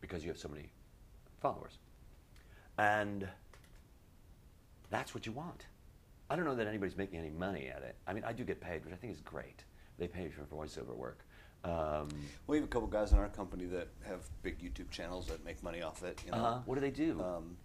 because 0.00 0.22
you 0.22 0.28
have 0.28 0.38
so 0.38 0.48
many 0.48 0.70
followers. 1.40 1.78
And 2.78 3.28
that's 4.90 5.14
what 5.14 5.26
you 5.26 5.32
want. 5.32 5.66
I 6.30 6.36
don't 6.36 6.44
know 6.44 6.54
that 6.54 6.68
anybody's 6.68 6.96
making 6.96 7.18
any 7.18 7.30
money 7.30 7.66
at 7.74 7.82
it. 7.82 7.96
I 8.06 8.12
mean, 8.12 8.22
I 8.24 8.32
do 8.32 8.44
get 8.44 8.60
paid, 8.60 8.84
which 8.84 8.94
I 8.94 8.96
think 8.96 9.12
is 9.12 9.20
great. 9.20 9.64
They 9.98 10.06
pay 10.06 10.20
me 10.24 10.30
for 10.30 10.42
voiceover 10.44 10.94
work. 10.96 11.26
Um, 11.64 12.08
We 12.46 12.56
have 12.56 12.64
a 12.64 12.68
couple 12.68 12.86
guys 12.88 13.10
in 13.12 13.18
our 13.18 13.28
company 13.28 13.64
that 13.66 13.88
have 14.06 14.20
big 14.42 14.60
YouTube 14.60 14.90
channels 14.90 15.26
that 15.26 15.44
make 15.44 15.60
money 15.62 15.82
off 15.82 16.02
it. 16.04 16.22
You 16.24 16.30
know? 16.32 16.38
uh, 16.38 16.58
what 16.64 16.76
do 16.76 16.80
they 16.80 16.92
do? 16.92 17.20
Um, 17.20 17.56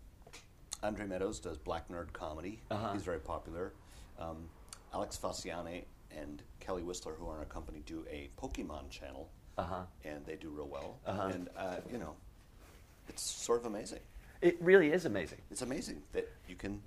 Andre 0.84 1.06
Meadows 1.06 1.40
does 1.40 1.58
Black 1.60 1.88
Nerd 1.90 2.12
Comedy. 2.12 2.60
Uh-huh. 2.72 2.92
He's 2.94 3.04
very 3.04 3.20
popular. 3.20 3.74
Um, 4.20 4.50
Alex 4.94 5.18
Fasciane 5.22 5.84
and 6.18 6.42
Kelly 6.60 6.82
Whistler, 6.84 7.14
who 7.14 7.28
are 7.28 7.34
in 7.36 7.40
our 7.40 7.46
company, 7.46 7.84
do 7.86 8.04
a 8.10 8.30
Pokemon 8.42 8.90
channel, 8.90 9.30
Uh-huh. 9.60 9.84
and 10.04 10.26
they 10.26 10.36
do 10.36 10.50
real 10.50 10.68
well. 10.68 10.98
Uh-huh. 11.06 11.30
And 11.34 11.50
uh, 11.56 11.78
you 11.92 12.00
know, 12.00 12.16
it's 13.08 13.22
sort 13.22 13.60
of 13.62 13.68
amazing. 13.68 14.00
it 14.42 14.58
really 14.60 14.90
is 14.92 15.06
amazing. 15.06 15.40
It's 15.52 15.62
amazing 15.62 16.02
that 16.14 16.28
you 16.50 16.56
can 16.56 16.82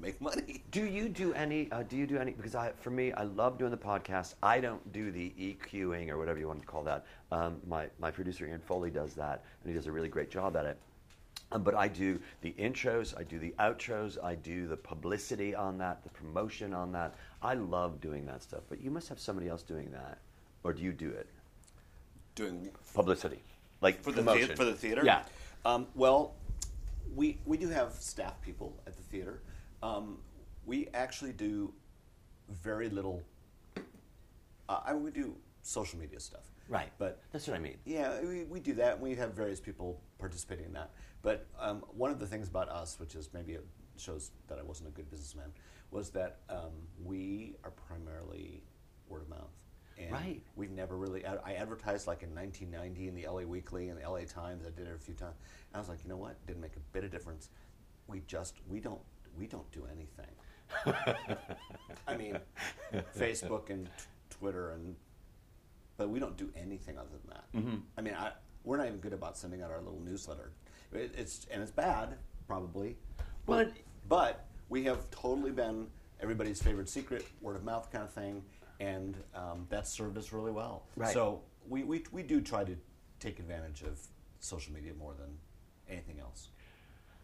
make 0.00 0.20
money. 0.20 0.62
Do 0.70 0.84
you 0.84 1.08
do 1.08 1.32
any? 1.34 1.70
Uh, 1.70 1.82
do 1.82 1.96
you 1.96 2.06
do 2.06 2.18
any? 2.18 2.32
Because 2.32 2.54
I, 2.54 2.72
for 2.80 2.90
me, 2.90 3.12
I 3.12 3.24
love 3.24 3.58
doing 3.58 3.70
the 3.70 3.76
podcast. 3.76 4.34
I 4.42 4.60
don't 4.60 4.92
do 4.92 5.10
the 5.10 5.32
EQing 5.38 6.10
or 6.10 6.18
whatever 6.18 6.38
you 6.38 6.46
want 6.46 6.60
to 6.60 6.66
call 6.66 6.84
that. 6.84 7.06
Um, 7.32 7.60
my 7.66 7.88
my 7.98 8.10
producer 8.10 8.46
Ian 8.46 8.60
Foley 8.60 8.90
does 8.90 9.14
that, 9.14 9.44
and 9.62 9.72
he 9.72 9.76
does 9.76 9.86
a 9.86 9.92
really 9.92 10.08
great 10.08 10.30
job 10.30 10.56
at 10.56 10.64
it. 10.64 10.78
Um, 11.52 11.62
but 11.64 11.74
I 11.74 11.88
do 11.88 12.20
the 12.42 12.52
intros, 12.52 13.18
I 13.18 13.24
do 13.24 13.38
the 13.38 13.52
outros, 13.58 14.22
I 14.22 14.36
do 14.36 14.68
the 14.68 14.76
publicity 14.76 15.54
on 15.54 15.78
that, 15.78 16.04
the 16.04 16.10
promotion 16.10 16.72
on 16.72 16.92
that. 16.92 17.14
I 17.42 17.54
love 17.54 18.00
doing 18.00 18.24
that 18.26 18.42
stuff. 18.42 18.60
But 18.68 18.80
you 18.80 18.90
must 18.90 19.08
have 19.08 19.18
somebody 19.18 19.48
else 19.48 19.62
doing 19.62 19.90
that, 19.90 20.18
or 20.62 20.72
do 20.72 20.82
you 20.82 20.92
do 20.92 21.10
it? 21.10 21.28
Doing 22.36 22.70
Publicity, 22.94 23.42
like 23.80 24.02
for 24.02 24.12
the 24.12 24.22
theater, 24.22 24.54
for 24.54 24.64
the 24.64 24.74
theater. 24.74 25.02
Yeah. 25.04 25.24
Um, 25.64 25.88
well, 25.94 26.34
we 27.14 27.38
we 27.44 27.56
do 27.56 27.68
have 27.68 27.92
staff 27.94 28.40
people 28.40 28.72
at 28.86 28.96
the 28.96 29.02
theater. 29.02 29.40
Um, 29.82 30.18
we 30.66 30.88
actually 30.94 31.32
do 31.32 31.72
very 32.48 32.88
little. 32.88 33.22
Uh, 34.68 34.80
I 34.84 34.94
we 34.94 35.10
do 35.10 35.34
social 35.62 35.98
media 35.98 36.20
stuff. 36.20 36.50
Right. 36.68 36.90
But 36.98 37.20
That's 37.32 37.46
what 37.48 37.56
I 37.56 37.58
mean. 37.58 37.78
yeah, 37.84 38.20
we, 38.22 38.44
we 38.44 38.60
do 38.60 38.74
that. 38.74 39.00
We 39.00 39.14
have 39.16 39.34
various 39.34 39.60
people 39.60 40.00
participating 40.18 40.66
in 40.66 40.72
that. 40.74 40.90
But 41.22 41.46
um, 41.58 41.84
one 41.96 42.10
of 42.12 42.20
the 42.20 42.26
things 42.26 42.48
about 42.48 42.68
us, 42.68 42.98
which 43.00 43.16
is 43.16 43.28
maybe 43.34 43.54
it 43.54 43.66
shows 43.96 44.30
that 44.46 44.58
I 44.58 44.62
wasn't 44.62 44.88
a 44.88 44.92
good 44.92 45.10
businessman, 45.10 45.50
was 45.90 46.10
that 46.10 46.38
um, 46.48 46.70
we 47.04 47.56
are 47.64 47.72
primarily 47.72 48.62
word 49.08 49.22
of 49.22 49.28
mouth. 49.28 49.50
And 49.98 50.12
Right. 50.12 50.40
We've 50.54 50.70
never 50.70 50.96
really. 50.96 51.26
I 51.26 51.34
I 51.44 51.52
advertised 51.54 52.06
like 52.06 52.22
in 52.22 52.34
1990 52.34 53.08
in 53.08 53.14
the 53.14 53.26
LA 53.26 53.42
Weekly 53.42 53.88
and 53.88 54.00
the 54.00 54.08
LA 54.08 54.20
Times. 54.20 54.64
I 54.64 54.70
did 54.70 54.86
it 54.86 54.94
a 54.94 54.98
few 54.98 55.14
times. 55.14 55.36
And 55.72 55.76
I 55.76 55.78
was 55.78 55.88
like, 55.88 56.02
you 56.04 56.08
know 56.08 56.16
what? 56.16 56.34
Didn't 56.46 56.62
make 56.62 56.76
a 56.76 56.80
bit 56.92 57.04
of 57.04 57.10
difference. 57.10 57.50
We 58.06 58.22
just 58.26 58.54
we 58.68 58.80
don't 58.80 59.00
we 59.38 59.46
don't 59.46 59.70
do 59.72 59.86
anything. 59.90 60.26
I 62.06 62.16
mean, 62.16 62.38
Facebook 63.16 63.70
and 63.70 63.86
t- 63.86 63.92
Twitter 64.30 64.72
and, 64.72 64.94
but 65.96 66.08
we 66.08 66.18
don't 66.18 66.36
do 66.36 66.50
anything 66.56 66.96
other 66.98 67.08
than 67.10 67.30
that. 67.30 67.52
Mm-hmm. 67.54 67.76
I 67.96 68.00
mean, 68.00 68.14
I, 68.14 68.32
we're 68.64 68.76
not 68.76 68.86
even 68.86 68.98
good 69.00 69.12
about 69.12 69.36
sending 69.36 69.62
out 69.62 69.70
our 69.70 69.80
little 69.80 70.00
newsletter. 70.00 70.52
It, 70.92 71.14
it's 71.16 71.46
and 71.50 71.62
it's 71.62 71.70
bad 71.72 72.16
probably, 72.46 72.96
But- 73.46 73.72
but 74.08 74.46
we 74.68 74.84
have 74.84 75.10
totally 75.10 75.50
been 75.52 75.86
everybody's 76.20 76.62
favorite 76.62 76.88
secret, 76.88 77.26
word 77.40 77.56
of 77.56 77.64
mouth 77.64 77.90
kind 77.92 78.04
of 78.04 78.12
thing, 78.12 78.42
and 78.80 79.16
um, 79.34 79.66
that's 79.68 79.90
served 79.90 80.16
us 80.18 80.32
really 80.32 80.50
well. 80.52 80.84
Right. 80.96 81.12
So 81.12 81.42
we, 81.68 81.84
we 81.84 82.04
we 82.12 82.22
do 82.22 82.40
try 82.40 82.64
to 82.64 82.76
take 83.20 83.38
advantage 83.38 83.82
of 83.82 84.00
social 84.40 84.72
media 84.72 84.92
more 84.98 85.14
than 85.14 85.28
anything 85.88 86.18
else. 86.20 86.48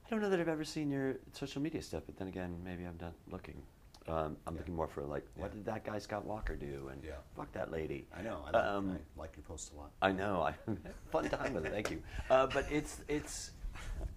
I 0.07 0.11
don't 0.11 0.21
know 0.21 0.31
that 0.31 0.39
I've 0.39 0.49
ever 0.49 0.65
seen 0.65 0.89
your 0.91 1.17
social 1.33 1.61
media 1.61 1.83
stuff, 1.83 2.05
but 2.07 2.17
then 2.17 2.29
again, 2.29 2.55
maybe 2.65 2.85
I'm 2.85 2.97
not 3.01 3.15
looking. 3.29 3.61
Um, 4.07 4.37
I'm 4.47 4.55
Yeah. 4.55 4.61
looking 4.61 4.77
more 4.77 4.87
for 4.87 5.03
like, 5.03 5.27
what 5.35 5.49
Yeah. 5.51 5.55
did 5.55 5.65
that 5.65 5.85
guy 5.85 5.99
Scott 5.99 6.25
Walker 6.25 6.55
do? 6.55 6.89
And 6.89 7.03
Yeah. 7.03 7.17
fuck 7.35 7.51
that 7.53 7.73
lady. 7.73 8.07
I 8.15 8.23
know. 8.23 8.41
I 8.47 8.51
like, 8.53 8.55
Um, 8.65 8.91
I 8.93 9.21
like 9.21 9.37
your 9.37 9.43
post 9.43 9.73
a 9.73 9.77
lot. 9.77 9.91
I 10.01 10.13
know. 10.13 10.43
I 10.43 10.53
fun 11.11 11.29
time 11.29 11.55
with 11.55 11.67
it. 11.67 11.73
Thank 11.73 11.91
you. 11.91 12.03
Uh, 12.31 12.47
but 12.47 12.71
it's 12.71 13.01
it's 13.09 13.51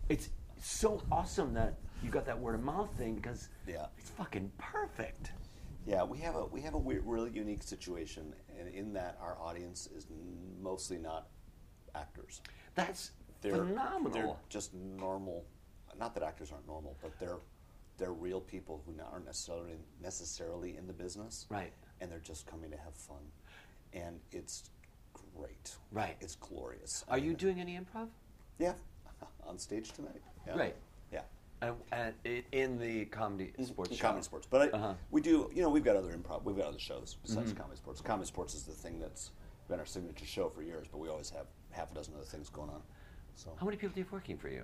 it's 0.10 0.30
so 0.60 1.02
awesome 1.12 1.56
that 1.56 1.74
you 2.04 2.12
got 2.12 2.26
that 2.26 2.40
word 2.40 2.54
of 2.56 2.62
mouth 2.64 2.94
thing 2.96 3.16
because 3.16 3.50
Yeah. 3.66 3.88
it's 3.98 4.12
fucking 4.12 4.52
perfect. 4.60 5.32
Yeah, 5.88 6.04
we 6.04 6.20
have 6.20 6.36
a 6.36 6.46
we 6.46 6.62
have 6.62 6.76
a 6.76 6.78
weird, 6.78 7.04
really 7.04 7.32
unique 7.32 7.64
situation, 7.64 8.36
and 8.60 8.68
in 8.70 8.94
that 8.94 9.18
our 9.20 9.40
audience 9.40 9.88
is 9.88 10.06
mostly 10.62 11.00
not 11.00 11.30
actors. 11.96 12.42
That's 12.76 13.12
They're 13.42 13.56
phenomenal. 13.56 14.12
They're 14.12 14.36
just 14.50 14.74
normal. 14.76 15.46
Not 16.00 16.14
that 16.16 16.24
actors 16.24 16.52
aren't 16.52 16.68
normal, 16.68 16.96
but 17.02 17.18
they're 17.20 17.40
they're 17.98 18.14
real 18.14 18.40
people 18.40 18.82
who 18.86 18.94
aren't 19.12 19.26
necessarily 19.26 19.74
necessarily 20.02 20.78
in 20.78 20.88
the 20.88 20.94
business, 20.94 21.46
Right. 21.50 21.74
And 22.02 22.10
they're 22.10 22.20
just 22.20 22.48
coming 22.48 22.72
to 22.72 22.78
have 22.78 22.96
fun, 22.96 23.18
and 23.94 24.20
it's 24.32 24.70
great. 25.36 25.76
Right. 25.92 26.16
It's 26.22 26.36
glorious. 26.36 27.04
I 27.10 27.16
Are 27.16 27.18
you 27.18 27.34
doing 27.34 27.60
any 27.60 27.78
improv? 27.78 28.08
Yeah, 28.58 28.74
on 29.48 29.58
stage 29.60 29.92
tonight. 29.92 30.22
Yeah. 30.48 30.56
Right. 30.58 30.76
Yeah. 31.12 31.22
And, 31.62 31.76
and 31.92 32.14
it, 32.24 32.46
in 32.54 32.80
the 32.80 33.04
comedy 33.06 33.52
sports 33.66 33.92
In 33.92 33.98
show? 33.98 34.08
ComedySportz. 34.14 34.46
But 34.50 34.62
I, 34.62 34.68
Uh-huh. 34.78 34.94
we 35.12 35.20
do, 35.20 35.52
you 35.54 35.62
know, 35.62 35.70
we've 35.70 35.84
got 35.84 35.98
other 35.98 36.14
improv, 36.18 36.44
we've 36.46 36.56
got 36.56 36.68
other 36.68 36.80
shows 36.80 37.18
besides 37.22 37.52
ComedySportz. 37.52 38.02
Comedy 38.02 38.28
sports 38.28 38.56
is 38.56 38.64
the 38.64 38.72
thing 38.72 38.98
that's 38.98 39.32
been 39.68 39.78
our 39.80 39.86
signature 39.86 40.26
show 40.26 40.48
for 40.48 40.62
years, 40.62 40.88
but 40.90 41.00
we 41.00 41.10
always 41.10 41.30
have 41.30 41.48
half 41.72 41.92
a 41.92 41.96
dozen 41.96 42.14
other 42.16 42.24
things 42.24 42.48
going 42.50 42.70
on. 42.70 42.82
So 43.36 43.52
How 43.60 43.66
many 43.66 43.76
people 43.76 43.94
do 43.94 44.00
you 44.00 44.06
have 44.06 44.14
working 44.14 44.38
for 44.38 44.48
you? 44.48 44.64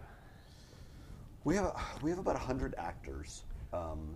We 1.46 1.56
have 1.56 1.74
we 2.02 2.10
have 2.10 2.20
about 2.20 2.36
hundred 2.38 2.76
actors, 2.78 3.44
um, 3.72 4.16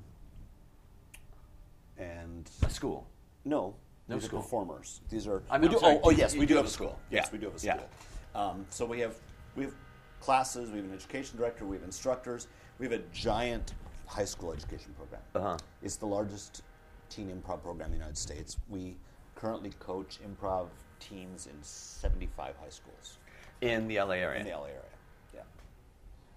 and 1.98 2.50
A 2.64 2.70
school. 2.70 3.08
no, 3.46 3.76
No 4.08 4.16
these 4.16 4.26
school. 4.26 4.40
are 4.40 4.42
performers. 4.42 5.02
These 5.10 5.28
are. 5.28 5.42
I'm- 5.50 5.62
do, 5.62 5.80
sorry, 5.80 5.96
oh, 5.96 6.02
oh, 6.06 6.10
yes, 6.10 6.36
we 6.36 6.46
do 6.46 6.56
have 6.58 6.66
a 6.66 6.70
school. 6.70 6.88
school. 6.90 7.00
Yes, 7.10 7.26
Yeah. 7.28 7.32
we 7.32 7.38
do 7.38 7.46
have 7.52 7.56
a 7.64 7.66
Yeah. 7.66 7.74
school. 7.76 7.90
Um, 8.36 8.66
so 8.70 8.86
we 8.86 9.00
have 9.00 9.16
we 9.56 9.64
have 9.64 9.74
classes. 10.22 10.70
We 10.72 10.78
have 10.78 10.86
an 10.86 10.94
education 10.94 11.38
director. 11.38 11.66
We 11.66 11.76
have 11.78 11.84
instructors. 11.86 12.48
We 12.80 12.86
have 12.88 12.94
a 12.94 13.04
giant 13.14 13.74
high 14.06 14.26
school 14.26 14.52
education 14.52 14.94
program. 14.96 15.22
Uh-huh. 15.36 15.58
It's 15.84 15.98
the 15.98 16.06
largest 16.08 16.64
teen 17.10 17.30
improv 17.30 17.62
program 17.62 17.88
in 17.88 17.92
the 17.92 17.98
United 17.98 18.18
States. 18.18 18.58
We 18.70 18.98
currently 19.36 19.72
coach 19.80 20.20
improv 20.24 20.70
teams 21.00 21.48
in 21.48 21.62
75 21.64 22.56
high 22.58 22.70
schools 22.70 23.18
In 23.62 23.88
the 23.88 24.00
LA 24.00 24.16
area. 24.16 24.40
in 24.40 24.46
the 24.46 24.52
LA 24.52 24.66
area. 24.68 24.82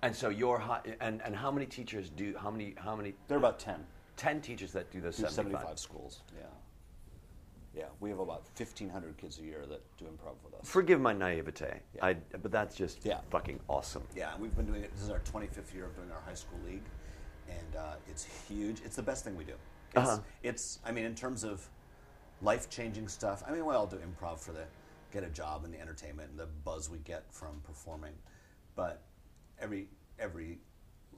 And 0.03 0.15
so 0.15 0.29
your 0.31 0.62
and 1.01 1.23
and 1.23 1.35
how 1.37 1.51
many 1.51 1.67
teachers 1.67 2.11
do 2.11 2.35
how 2.37 2.51
many 2.51 2.75
how 2.77 2.97
many 2.97 3.15
there 3.29 3.37
are 3.37 3.38
about 3.38 3.59
10. 3.61 3.77
ten 4.17 4.41
teachers 4.41 4.73
that 4.73 4.91
do 4.91 5.01
those 5.01 5.17
Do 5.17 5.23
75? 5.23 5.61
75 5.62 5.79
schools. 5.79 6.21
Yeah, 6.37 6.47
yeah. 7.75 7.85
We 8.01 8.11
have 8.11 8.19
about 8.19 8.43
1,500 8.57 9.17
kids 9.17 9.38
a 9.38 9.43
year 9.43 9.65
that 9.69 9.81
do 9.99 10.05
improv 10.07 10.35
with 10.45 10.55
us. 10.61 10.69
Forgive 10.69 11.01
my 11.01 11.12
naivete, 11.12 11.81
Yeah. 11.95 12.05
I, 12.05 12.15
but 12.15 12.51
that's 12.51 12.75
just 12.77 13.05
Yeah. 13.05 13.21
fucking 13.31 13.61
awesome. 13.69 14.03
Yeah, 14.17 14.37
we've 14.38 14.55
been 14.57 14.67
doing 14.67 14.83
it. 14.83 14.93
This 14.93 15.03
is 15.05 15.11
our 15.11 15.21
25th 15.21 15.73
year 15.73 15.87
of 15.87 15.95
doing 15.95 16.11
our 16.11 16.21
high 16.21 16.35
school 16.35 16.59
league, 16.67 16.85
and 17.49 17.77
uh, 17.77 17.95
it's 18.11 18.25
huge. 18.49 18.81
It's 18.85 18.97
the 18.97 19.03
best 19.03 19.25
thing 19.25 19.37
we 19.37 19.45
do. 19.45 19.55
It's, 19.95 20.09
Uh-huh. 20.09 20.19
it's 20.43 20.81
I 20.85 20.91
mean, 20.91 21.05
in 21.05 21.15
terms 21.15 21.45
of 21.45 21.69
life 22.41 22.69
changing 22.69 23.07
stuff. 23.07 23.45
I 23.47 23.53
mean, 23.53 23.65
we 23.65 23.73
all 23.75 23.87
do 23.87 23.99
improv 23.99 24.41
for 24.41 24.53
the 24.53 24.65
get 25.12 25.23
a 25.23 25.29
job 25.31 25.65
and 25.65 25.73
the 25.73 25.81
entertainment 25.81 26.31
and 26.31 26.38
the 26.41 26.47
buzz 26.65 26.91
we 26.91 26.99
get 26.99 27.23
from 27.33 27.61
performing, 27.61 28.15
but 28.75 29.01
every 29.61 29.88
every 30.19 30.59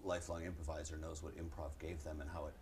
lifelong 0.03 0.45
improviser 0.45 0.97
knows 0.97 1.23
what 1.23 1.37
improv 1.37 1.71
gave 1.81 2.03
them 2.05 2.21
and 2.21 2.31
how 2.31 2.47
it 2.47 2.55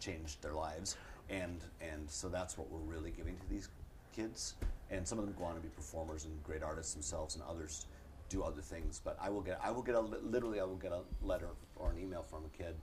changed 0.00 0.42
their 0.42 0.52
lives, 0.54 0.96
and 1.30 1.60
and 1.80 2.08
so 2.10 2.28
that's 2.28 2.58
what 2.58 2.70
we're 2.70 2.78
really 2.92 3.10
giving 3.10 3.36
to 3.36 3.48
these 3.48 3.68
kids. 4.14 4.54
And 4.90 5.06
some 5.08 5.18
of 5.18 5.24
them 5.24 5.34
go 5.38 5.44
on 5.44 5.54
to 5.54 5.60
be 5.60 5.68
performers 5.68 6.24
and 6.26 6.42
great 6.44 6.62
artists 6.62 6.92
themselves, 6.92 7.34
and 7.34 7.44
others 7.44 7.86
do 8.28 8.42
other 8.42 8.60
things. 8.60 9.00
But 9.02 9.16
I 9.20 9.30
will 9.30 9.40
get 9.40 9.60
I 9.62 9.70
will 9.70 9.82
get 9.82 9.94
a 9.94 10.00
literally 10.00 10.60
I 10.60 10.64
will 10.64 10.76
get 10.76 10.92
a 10.92 11.00
letter 11.22 11.48
or 11.76 11.90
an 11.90 11.98
email 11.98 12.22
from 12.22 12.44
a 12.44 12.56
kid 12.56 12.74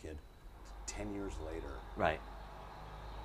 kid, 0.00 0.16
ten 0.86 1.12
years 1.14 1.32
later, 1.46 1.74
Right. 1.96 2.20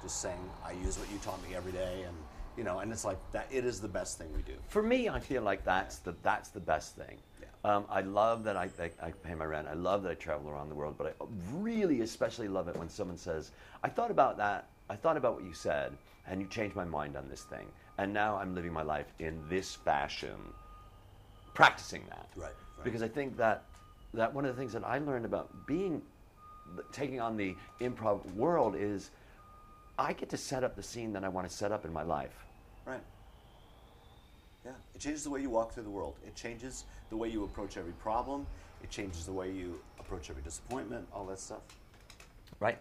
just 0.03 0.21
saying, 0.21 0.39
"I 0.63 0.71
use 0.71 0.97
what 0.99 1.10
you 1.12 1.17
taught 1.19 1.41
me 1.47 1.55
every 1.55 1.71
day," 1.71 2.03
and 2.03 2.15
you 2.55 2.63
know, 2.63 2.79
and 2.79 2.91
it's 2.91 3.05
like 3.05 3.19
that. 3.33 3.47
It 3.51 3.65
is 3.65 3.81
the 3.81 3.88
best 3.88 4.17
thing 4.17 4.33
we 4.36 4.41
do. 4.41 4.57
For 4.69 4.81
me, 4.81 5.10
I 5.10 5.19
feel 5.19 5.43
like 5.43 5.63
that's 5.63 5.99
the 5.99 6.15
that's 6.23 6.49
the 6.49 6.60
best 6.60 6.95
thing. 6.95 7.19
Um, 7.63 7.85
I 7.89 8.01
love 8.01 8.43
that 8.45 8.55
I, 8.55 8.69
I, 8.79 8.91
I 9.01 9.11
pay 9.11 9.35
my 9.35 9.45
rent. 9.45 9.67
I 9.67 9.73
love 9.73 10.03
that 10.03 10.11
I 10.11 10.15
travel 10.15 10.49
around 10.49 10.69
the 10.69 10.75
world, 10.75 10.95
but 10.97 11.07
I 11.07 11.25
really 11.53 12.01
especially 12.01 12.47
love 12.47 12.67
it 12.67 12.77
when 12.77 12.89
someone 12.89 13.17
says, 13.17 13.51
"I 13.83 13.89
thought 13.89 14.11
about 14.11 14.37
that. 14.37 14.67
I 14.89 14.95
thought 14.95 15.17
about 15.17 15.35
what 15.35 15.43
you 15.43 15.53
said, 15.53 15.97
and 16.27 16.39
you 16.41 16.47
changed 16.47 16.75
my 16.75 16.85
mind 16.85 17.17
on 17.17 17.27
this 17.29 17.43
thing, 17.43 17.67
and 17.97 18.13
now 18.13 18.37
I'm 18.37 18.55
living 18.55 18.71
my 18.71 18.83
life 18.83 19.07
in 19.19 19.41
this 19.49 19.75
fashion, 19.75 20.37
practicing 21.53 22.03
that." 22.09 22.27
Right, 22.35 22.45
right. 22.77 22.83
Because 22.83 23.01
I 23.01 23.07
think 23.07 23.35
that 23.37 23.63
that 24.13 24.33
one 24.33 24.45
of 24.45 24.55
the 24.55 24.59
things 24.59 24.73
that 24.73 24.85
I 24.85 24.99
learned 24.99 25.25
about 25.25 25.49
being 25.65 26.01
taking 26.91 27.19
on 27.19 27.37
the 27.37 27.55
improv 27.81 28.33
world 28.33 28.75
is 28.77 29.09
I 29.97 30.13
get 30.13 30.29
to 30.29 30.37
set 30.37 30.63
up 30.63 30.75
the 30.75 30.83
scene 30.83 31.13
that 31.13 31.23
I 31.23 31.29
want 31.29 31.49
to 31.49 31.53
set 31.53 31.71
up 31.71 31.85
in 31.85 31.91
my 31.93 32.03
life. 32.03 32.45
Right. 32.85 33.01
Yeah, 34.67 34.73
it 34.93 34.99
changes 34.99 35.23
the 35.23 35.30
way 35.30 35.39
you 35.41 35.49
walk 35.49 35.73
through 35.73 35.84
the 35.84 35.89
world. 35.89 36.15
It 36.25 36.36
changes 36.36 36.84
the 37.10 37.15
way 37.15 37.30
you 37.30 37.45
approach 37.45 37.77
every 37.77 37.93
problem. 37.93 38.45
It 38.84 38.89
changes 38.89 39.25
the 39.25 39.32
way 39.32 39.49
you 39.49 39.80
approach 39.97 40.30
every 40.30 40.43
disappointment. 40.43 41.08
All 41.13 41.25
that 41.27 41.39
stuff. 41.39 41.62
Right, 42.60 42.77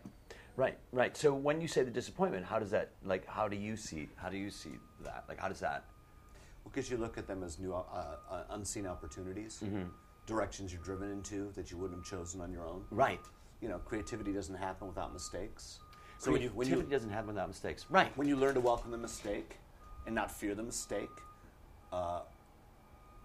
right, 0.57 0.77
right. 0.91 1.17
So 1.17 1.33
when 1.33 1.61
you 1.61 1.69
say 1.69 1.85
the 1.85 1.91
disappointment, 1.93 2.45
how 2.45 2.59
does 2.59 2.71
that 2.73 2.91
like? 3.05 3.25
How 3.29 3.47
do 3.47 3.57
you 3.57 3.77
see? 3.77 4.09
How 4.17 4.29
do 4.29 4.37
you 4.37 4.51
see 4.51 4.73
that? 5.05 5.25
Like, 5.29 5.39
how 5.39 5.47
does 5.49 5.61
that? 5.61 5.85
Because 6.65 6.91
you 6.91 6.97
look 6.97 7.17
at 7.19 7.29
them 7.29 7.45
as 7.45 7.61
new, 7.61 7.73
uh, 7.73 7.83
uh, 8.29 8.43
unseen 8.51 8.87
opportunities, 8.89 9.61
Mm-hmm. 9.65 9.85
directions 10.27 10.73
you're 10.73 10.83
driven 10.83 11.13
into 11.13 11.53
that 11.55 11.71
you 11.71 11.77
wouldn't 11.77 12.01
have 12.01 12.19
chosen 12.19 12.41
on 12.41 12.51
your 12.51 12.67
own. 12.67 12.83
Right. 12.91 13.21
You 13.61 13.69
know, 13.69 13.79
creativity 13.79 14.33
doesn't 14.33 14.57
happen 14.57 14.89
without 14.89 15.13
mistakes. 15.13 15.79
So 16.19 16.33
when 16.33 16.43
you 16.43 16.49
when 16.49 16.67
Creativity 16.67 16.89
you 16.91 16.97
doesn't 16.99 17.11
happen 17.11 17.29
without 17.29 17.47
mistakes. 17.47 17.87
Right. 17.89 18.11
when 18.17 18.27
you 18.27 18.35
learn 18.35 18.55
to 18.55 18.61
welcome 18.61 18.91
the 18.91 18.99
mistake 18.99 19.59
and 20.07 20.15
not 20.15 20.31
fear 20.33 20.55
the 20.57 20.63
mistake, 20.65 21.11
uh, 21.97 22.21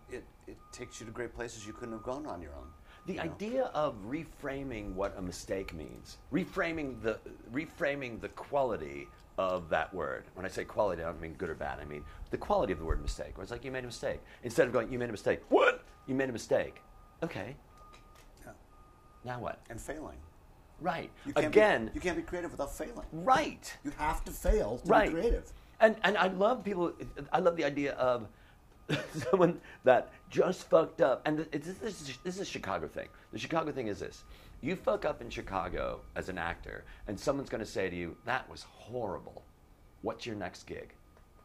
it 0.09 0.23
it 0.47 0.57
takes 0.71 0.99
you 0.99 1.05
to 1.05 1.11
great 1.11 1.33
places 1.35 1.65
you 1.65 1.73
couldn't 1.73 1.93
have 1.93 2.03
gone 2.03 2.25
on 2.25 2.41
your 2.41 2.51
own. 2.53 2.67
The 3.05 3.13
you 3.13 3.17
know? 3.17 3.23
idea 3.23 3.63
of 3.73 3.95
reframing 4.07 4.93
what 4.93 5.15
a 5.17 5.21
mistake 5.21 5.73
means, 5.73 6.17
reframing 6.31 7.01
the 7.01 7.19
reframing 7.53 8.21
the 8.21 8.29
quality 8.29 9.07
of 9.37 9.69
that 9.69 9.93
word. 9.93 10.25
When 10.35 10.45
I 10.45 10.49
say 10.49 10.63
quality, 10.63 11.01
I 11.01 11.05
don't 11.05 11.21
mean 11.21 11.33
good 11.33 11.49
or 11.49 11.55
bad. 11.55 11.79
I 11.79 11.85
mean 11.85 12.03
the 12.29 12.37
quality 12.37 12.73
of 12.73 12.79
the 12.79 12.85
word 12.85 13.01
mistake. 13.01 13.37
Where 13.37 13.43
it's 13.43 13.51
like 13.51 13.65
you 13.65 13.71
made 13.71 13.83
a 13.83 13.87
mistake. 13.87 14.19
Instead 14.43 14.67
of 14.67 14.73
going, 14.73 14.91
you 14.91 14.99
made 14.99 15.09
a 15.09 15.13
mistake. 15.13 15.41
What? 15.49 15.83
You 16.07 16.15
made 16.15 16.29
a 16.29 16.33
mistake. 16.33 16.81
Okay. 17.23 17.55
Yeah. 18.45 18.51
Now 19.25 19.39
what? 19.39 19.59
and 19.69 19.79
failing. 19.79 20.17
Right. 20.79 21.11
You 21.27 21.33
Again. 21.35 21.85
be, 21.85 21.91
you 21.93 22.01
can't 22.01 22.17
be 22.17 22.23
creative 22.23 22.51
without 22.51 22.75
failing. 22.75 23.05
right. 23.11 23.71
You 23.83 23.91
have 23.97 24.23
to 24.25 24.31
fail 24.31 24.79
to 24.79 24.89
right. 24.89 25.09
be 25.09 25.13
creative. 25.13 25.51
And 25.79 25.95
and 26.03 26.17
I 26.17 26.27
love 26.27 26.63
people. 26.63 26.93
I 27.31 27.39
love 27.39 27.55
the 27.55 27.65
idea 27.65 27.93
of 27.93 28.27
someone 29.29 29.59
that 29.83 30.11
just 30.29 30.69
fucked 30.69 31.01
up. 31.01 31.21
And 31.25 31.47
it's, 31.51 31.67
this, 31.67 32.01
is, 32.01 32.17
this 32.23 32.35
is 32.35 32.41
a 32.41 32.45
Chicago 32.45 32.87
thing. 32.87 33.07
The 33.31 33.39
Chicago 33.39 33.71
thing 33.71 33.87
is 33.87 33.99
this: 33.99 34.23
you 34.61 34.75
fuck 34.75 35.05
up 35.05 35.21
in 35.21 35.29
Chicago 35.29 36.01
as 36.15 36.29
an 36.29 36.37
actor, 36.37 36.83
and 37.07 37.19
someone's 37.19 37.49
going 37.49 37.63
to 37.63 37.69
say 37.69 37.89
to 37.89 37.95
you, 37.95 38.15
"That 38.25 38.49
was 38.49 38.63
horrible. 38.63 39.43
What's 40.01 40.25
your 40.25 40.35
next 40.35 40.65
gig?" 40.65 40.93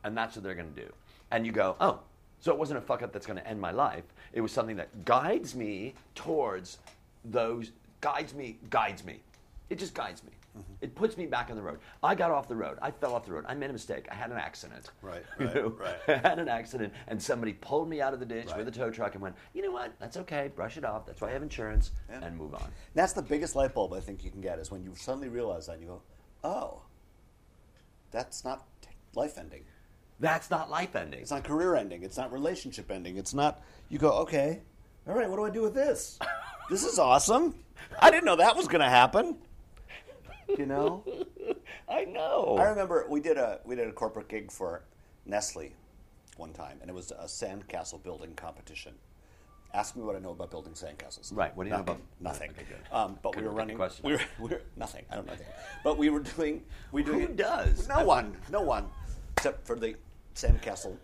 And 0.04 0.16
that's 0.16 0.36
what 0.36 0.44
they're 0.44 0.54
going 0.54 0.72
to 0.74 0.80
do. 0.80 0.92
And 1.30 1.46
you 1.46 1.52
go, 1.52 1.76
"Oh." 1.80 2.00
So 2.38 2.52
it 2.52 2.58
wasn't 2.58 2.78
a 2.78 2.82
fuck 2.82 3.02
up 3.02 3.14
that's 3.14 3.26
going 3.26 3.38
to 3.38 3.48
end 3.48 3.58
my 3.58 3.70
life. 3.70 4.04
It 4.34 4.42
was 4.42 4.52
something 4.52 4.76
that 4.76 5.06
guides 5.06 5.54
me 5.54 5.94
towards 6.14 6.78
those 7.24 7.72
guides 8.02 8.34
me 8.34 8.58
guides 8.68 9.04
me. 9.04 9.22
It 9.70 9.78
just 9.78 9.94
guides 9.94 10.22
me. 10.22 10.32
Mm-hmm. 10.56 10.72
It 10.80 10.94
puts 10.94 11.16
me 11.16 11.26
back 11.26 11.50
on 11.50 11.56
the 11.56 11.62
road. 11.62 11.78
I 12.02 12.14
got 12.14 12.30
off 12.30 12.48
the 12.48 12.56
road. 12.56 12.78
I 12.80 12.90
fell 12.90 13.14
off 13.14 13.24
the 13.26 13.32
road. 13.32 13.44
I 13.48 13.54
made 13.54 13.70
a 13.70 13.72
mistake. 13.72 14.06
I 14.10 14.14
had 14.14 14.30
an 14.30 14.38
accident. 14.38 14.90
Right, 15.02 15.22
You 15.38 15.46
right, 15.46 15.54
know? 15.54 15.68
right. 15.78 15.96
I 16.24 16.28
had 16.28 16.38
an 16.38 16.48
accident, 16.48 16.92
and 17.08 17.20
somebody 17.22 17.52
pulled 17.52 17.88
me 17.88 18.00
out 18.00 18.14
of 18.14 18.20
the 18.20 18.26
ditch 18.26 18.46
Right. 18.48 18.58
with 18.58 18.68
a 18.68 18.70
tow 18.70 18.90
truck 18.90 19.14
and 19.14 19.22
went, 19.22 19.36
"You 19.52 19.62
know 19.62 19.70
what? 19.72 19.92
That's 19.98 20.16
okay. 20.18 20.50
Brush 20.54 20.76
it 20.76 20.84
off. 20.84 21.06
That's 21.06 21.20
why 21.20 21.28
I 21.28 21.32
have 21.32 21.42
insurance." 21.42 21.90
Yeah. 22.08 22.24
And 22.24 22.36
move 22.36 22.54
on. 22.54 22.70
That's 22.94 23.12
the 23.12 23.22
biggest 23.22 23.54
light 23.56 23.74
bulb 23.74 23.92
I 23.92 24.00
think 24.00 24.24
you 24.24 24.30
can 24.30 24.40
get 24.40 24.58
is 24.58 24.70
when 24.70 24.82
you 24.82 24.92
suddenly 24.94 25.28
realize 25.28 25.66
that 25.66 25.74
and 25.74 25.82
you 25.82 25.88
go, 25.88 26.02
oh, 26.44 26.80
that's 28.10 28.44
not 28.44 28.66
life 29.14 29.38
ending. 29.38 29.64
That's 30.20 30.50
not 30.50 30.70
life 30.70 30.96
ending. 30.96 31.20
It's 31.20 31.30
not 31.30 31.44
career 31.44 31.74
ending. 31.76 32.02
It's 32.02 32.16
not 32.16 32.32
relationship 32.32 32.90
ending. 32.90 33.16
It's 33.18 33.34
not, 33.34 33.60
you 33.90 33.98
go, 33.98 34.12
okay, 34.12 34.62
all 35.06 35.14
right, 35.14 35.28
what 35.28 35.36
do 35.36 35.44
I 35.44 35.50
do 35.50 35.62
with 35.62 35.74
this? 35.74 36.18
this 36.70 36.84
is 36.84 36.98
awesome. 36.98 37.54
I 38.00 38.10
didn't 38.10 38.24
know 38.24 38.36
that 38.36 38.56
was 38.56 38.66
going 38.68 38.80
to 38.80 38.88
happen. 38.88 39.36
You 40.58 40.66
know? 40.66 41.04
I 41.88 42.04
know. 42.04 42.56
I 42.58 42.64
remember 42.64 43.06
we 43.08 43.20
did 43.20 43.36
a 43.36 43.60
we 43.64 43.74
did 43.76 43.88
a 43.88 43.92
corporate 43.92 44.28
gig 44.28 44.50
for 44.50 44.82
Nestle 45.24 45.72
one 46.36 46.52
time, 46.52 46.78
and 46.80 46.90
it 46.90 46.94
was 46.94 47.10
a 47.10 47.24
sandcastle 47.24 48.02
building 48.02 48.34
competition. 48.34 48.94
Ask 49.74 49.96
me 49.96 50.02
what 50.02 50.16
I 50.16 50.20
know 50.20 50.30
about 50.30 50.50
building 50.50 50.72
sandcastles. 50.72 51.36
Right, 51.36 51.54
what 51.56 51.64
do 51.64 51.70
you 51.70 51.76
know 51.76 51.82
about- 51.82 52.00
nothing? 52.20 52.50
Okay. 52.52 52.64
Um, 52.92 53.18
but 53.22 53.32
Couldn't 53.32 53.44
we 53.44 53.48
were 53.50 53.54
running. 53.56 53.76
We 54.02 54.12
were, 54.12 54.20
we 54.40 54.48
were 54.50 54.62
nothing. 54.76 55.04
I 55.10 55.16
don't 55.16 55.26
know 55.26 55.32
anything. 55.32 55.52
But 55.84 55.98
we 55.98 56.08
were 56.08 56.20
doing. 56.20 56.62
We 56.92 57.02
doing 57.02 57.20
Who 57.20 57.28
does? 57.34 57.88
No 57.88 58.04
one. 58.04 58.36
No 58.50 58.62
one, 58.62 58.86
except 59.36 59.66
for 59.66 59.76
the 59.78 59.96
sandcastle 60.34 60.96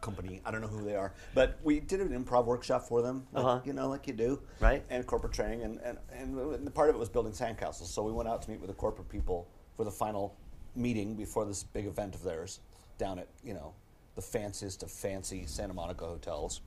company. 0.00 0.40
I 0.44 0.50
don't 0.50 0.60
know 0.60 0.68
who 0.68 0.84
they 0.84 0.94
are, 0.96 1.12
but 1.34 1.58
we 1.62 1.80
did 1.80 2.00
an 2.00 2.08
improv 2.24 2.44
workshop 2.44 2.82
for 2.82 3.02
them. 3.02 3.26
Like, 3.32 3.44
Uh-huh. 3.44 3.60
You 3.64 3.72
know, 3.72 3.88
like 3.88 4.06
you 4.06 4.12
do. 4.12 4.40
Right. 4.60 4.84
And 4.90 5.06
corporate 5.06 5.32
training, 5.32 5.62
and, 5.62 5.78
and 5.84 5.98
and 6.12 6.66
the 6.66 6.70
part 6.70 6.88
of 6.90 6.96
it 6.96 6.98
was 6.98 7.08
building 7.08 7.32
sandcastles. 7.32 7.86
So 7.86 8.02
we 8.02 8.12
went 8.12 8.28
out 8.28 8.42
to 8.42 8.50
meet 8.50 8.60
with 8.60 8.68
the 8.68 8.74
corporate 8.76 9.08
people 9.08 9.48
for 9.76 9.84
the 9.84 9.90
final 9.90 10.36
meeting 10.74 11.14
before 11.14 11.44
this 11.44 11.62
big 11.62 11.86
event 11.86 12.14
of 12.14 12.22
theirs 12.22 12.60
down 12.98 13.18
at 13.18 13.28
you 13.42 13.54
know 13.54 13.74
the 14.14 14.22
fanciest 14.22 14.82
of 14.82 14.90
fancy 14.90 15.44
Santa 15.46 15.74
Monica 15.74 16.04
hotels. 16.06 16.60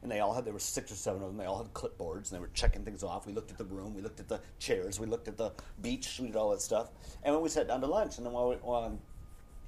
And 0.00 0.08
they 0.10 0.20
all 0.20 0.32
had 0.32 0.44
there 0.44 0.52
were 0.52 0.60
six 0.60 0.92
or 0.92 0.94
seven 0.94 1.22
of 1.22 1.28
them. 1.28 1.36
They 1.36 1.44
all 1.44 1.58
had 1.58 1.74
clipboards 1.74 2.30
and 2.30 2.36
they 2.36 2.38
were 2.38 2.50
checking 2.54 2.84
things 2.84 3.02
off. 3.02 3.26
We 3.26 3.32
looked 3.32 3.50
at 3.50 3.58
the 3.58 3.64
room, 3.64 3.94
we 3.94 4.00
looked 4.00 4.20
at 4.20 4.28
the 4.28 4.40
chairs, 4.60 5.00
we 5.00 5.06
looked 5.06 5.26
at 5.26 5.36
the 5.36 5.50
beach, 5.82 6.20
we 6.20 6.28
did 6.28 6.36
all 6.36 6.50
that 6.50 6.62
stuff. 6.62 6.90
And 7.24 7.34
when 7.34 7.42
we 7.42 7.48
sat 7.48 7.66
down 7.66 7.80
to 7.80 7.88
lunch, 7.88 8.16
and 8.16 8.24
then 8.24 8.32
while, 8.32 8.48
we, 8.50 8.54
while 8.56 8.84
I'm 8.84 9.00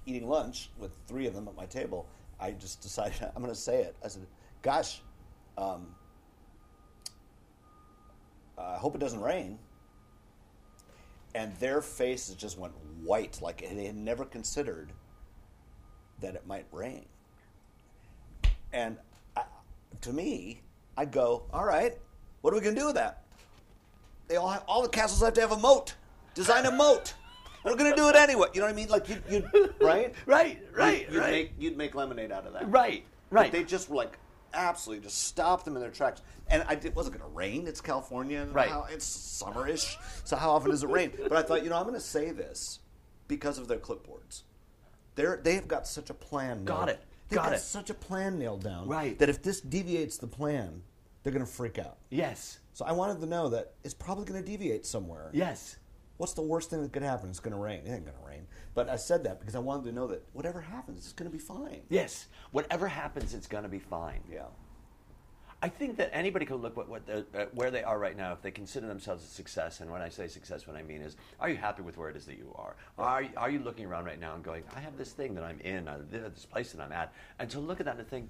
eating 0.07 0.29
lunch 0.29 0.71
with 0.79 0.93
three 1.09 1.27
of 1.27 1.35
them 1.35 1.49
at 1.49 1.57
my 1.57 1.67
table, 1.67 2.07
I 2.41 2.53
just 2.53 2.81
decided 2.81 3.15
I'm 3.37 3.43
going 3.43 3.55
to 3.55 3.61
say 3.61 3.83
it. 3.83 3.97
I 4.05 4.09
said, 4.09 4.27
"Gosh, 4.63 5.03
um, 5.59 5.95
I 8.59 8.77
hope 8.77 8.95
it 8.95 8.99
doesn't 8.99 9.21
rain." 9.21 9.59
And 11.35 11.55
their 11.57 11.81
faces 11.81 12.35
just 12.35 12.59
went 12.59 12.73
white, 13.05 13.41
like 13.41 13.61
they 13.61 13.85
had 13.85 13.95
never 13.95 14.25
considered 14.25 14.93
that 16.21 16.35
it 16.35 16.45
might 16.47 16.67
rain. 16.73 17.07
And 18.73 18.99
I, 19.37 19.45
to 20.01 20.13
me, 20.13 20.63
I'd 20.97 21.13
go, 21.13 21.45
"All 21.53 21.65
right, 21.65 21.97
what 22.41 22.53
are 22.53 22.57
we 22.57 22.63
going 22.63 22.75
to 22.75 22.81
do 22.81 22.87
with 22.87 22.97
that?" 22.97 23.23
They 24.29 24.37
all 24.37 24.49
have, 24.49 24.65
all 24.69 24.83
the 24.83 24.89
castles 24.89 25.21
have 25.23 25.35
to 25.35 25.41
have 25.41 25.53
a 25.53 25.59
moat. 25.59 25.95
Design 26.35 26.65
a 26.65 26.71
moat. 26.71 27.15
We're 27.65 27.77
going 27.77 27.91
to 27.91 27.97
do 27.97 28.09
it 28.09 28.17
anyway. 28.17 28.49
You 28.55 28.61
know 28.61 28.67
what 28.67 28.73
I 28.73 28.77
mean? 28.77 28.89
Like 28.89 29.09
you, 29.09 29.17
you 29.31 29.75
right? 29.81 30.15
right, 30.27 30.59
right, 30.75 31.09
You'd, 31.11 31.19
right, 31.19 31.31
Make, 31.31 31.53
you'd 31.59 31.77
make 31.77 31.95
lemonade 31.95 32.33
out 32.33 32.47
of 32.47 32.53
that. 32.55 32.71
right, 32.71 33.05
But 33.31 33.35
right. 33.37 33.53
they 33.53 33.65
just 33.65 33.91
were 33.91 33.97
like 33.97 34.19
absolutely 34.55 35.05
just 35.05 35.25
stopped 35.25 35.65
them 35.65 35.77
in 35.77 35.83
their 35.83 35.91
tracks. 35.91 36.23
And 36.49 36.65
I, 36.69 36.73
it 36.75 36.97
wasn't 36.97 37.19
going 37.19 37.31
to 37.31 37.37
rain. 37.37 37.67
It's 37.69 37.81
California. 37.81 38.47
Right. 38.51 38.69
How, 38.69 38.87
it's 38.91 39.07
summerish. 39.07 39.97
So 40.25 40.37
how 40.37 40.51
often 40.51 40.71
does 40.73 40.83
it 40.83 40.89
rain? 40.91 41.13
But 41.29 41.35
I 41.35 41.43
thought, 41.43 41.63
you 41.63 41.71
know, 41.71 41.77
I'm 41.77 41.85
going 41.85 41.95
to 41.95 42.01
say 42.01 42.31
this 42.33 42.81
because 43.29 43.59
of 43.59 43.69
their 43.69 43.79
clipboards. 43.79 44.43
They're 45.15 45.41
they've 45.43 45.67
got 45.69 45.87
such 45.87 46.11
a 46.11 46.15
plan. 46.15 46.65
Got 46.65 46.87
nailed- 46.87 46.89
it. 46.91 47.05
They've 47.29 47.37
Got 47.37 47.45
got, 47.47 47.53
it. 47.55 47.61
such 47.61 47.91
a 47.91 47.95
plan 47.95 48.41
nailed 48.41 48.65
down. 48.65 48.89
Right. 48.89 49.17
That 49.21 49.29
if 49.29 49.41
this 49.41 49.61
deviates 49.61 50.17
the 50.19 50.27
plan, 50.27 50.83
they're 51.23 51.33
going 51.33 51.45
to 51.47 51.51
freak 51.53 51.79
out. 51.79 51.99
yes, 52.09 52.59
So 52.73 52.85
I 52.85 52.91
wanted 52.91 53.21
to 53.21 53.27
know 53.27 53.51
that 53.51 53.75
it's 53.85 53.95
probably 53.95 54.25
going 54.25 54.43
to 54.43 54.51
deviate 54.51 54.85
somewhere. 54.85 55.31
yes. 55.33 55.77
What's 56.21 56.35
the 56.35 56.43
worst 56.43 56.69
thing 56.69 56.83
that 56.83 56.93
could 56.93 57.03
happen? 57.03 57.31
It's 57.31 57.41
going 57.41 57.55
to 57.55 57.59
rain. 57.59 57.81
It 57.87 57.91
ain't 57.93 58.05
going 58.05 58.19
to 58.19 58.29
rain. 58.29 58.47
But 58.75 58.91
I 58.91 58.97
said 58.97 59.25
that 59.25 59.41
because 59.41 59.55
I 59.55 59.59
wanted 59.59 59.85
to 59.87 59.93
know 59.93 60.07
that 60.09 60.23
whatever 60.35 60.61
happens, 60.61 60.99
it's 60.99 61.15
going 61.15 61.31
to 61.31 61.35
be 61.35 61.43
fine. 61.43 61.81
Yes. 61.89 62.27
Whatever 62.51 62.89
happens, 62.89 63.33
it's 63.33 63.47
going 63.47 63.63
to 63.63 63.71
be 63.71 63.79
fine. 63.79 64.21
Yeah. 64.31 64.43
I 65.63 65.71
think 65.71 65.97
that 65.97 66.11
anybody 66.13 66.45
could 66.45 66.61
look 66.61 66.77
at 66.77 66.87
what 66.91 67.07
the, 67.07 67.25
uh, 67.35 67.47
where 67.55 67.71
they 67.71 67.83
are 67.83 67.99
right 67.99 68.19
now 68.19 68.35
if 68.35 68.43
they 68.43 68.51
consider 68.51 68.87
themselves 68.87 69.25
a 69.25 69.29
success. 69.29 69.81
And 69.81 69.91
when 69.91 70.03
I 70.03 70.11
say 70.11 70.29
success, 70.29 70.67
what 70.67 70.77
I 70.77 70.83
mean 70.83 71.01
is, 71.01 71.17
are 71.41 71.49
you 71.49 71.57
happy 71.57 71.81
with 71.81 71.97
where 71.97 72.11
it 72.11 72.17
is 72.17 72.27
that 72.27 72.37
you 72.37 72.55
are? 72.55 72.77
Are 72.99 73.25
are 73.39 73.51
you 73.51 73.61
looking 73.61 73.87
around 73.87 74.05
right 74.05 74.21
now 74.21 74.35
and 74.35 74.45
going, 74.45 74.63
I 74.77 74.81
have 74.81 74.99
this 74.99 75.13
thing 75.13 75.35
that 75.37 75.45
I'm 75.45 75.61
in, 75.61 75.89
this 76.11 76.45
place 76.45 76.73
that 76.73 76.83
I'm 76.83 76.93
at, 76.93 77.15
and 77.39 77.49
to 77.49 77.61
look 77.61 77.81
at 77.81 77.87
that 77.87 77.97
and 77.97 78.07
think, 78.07 78.29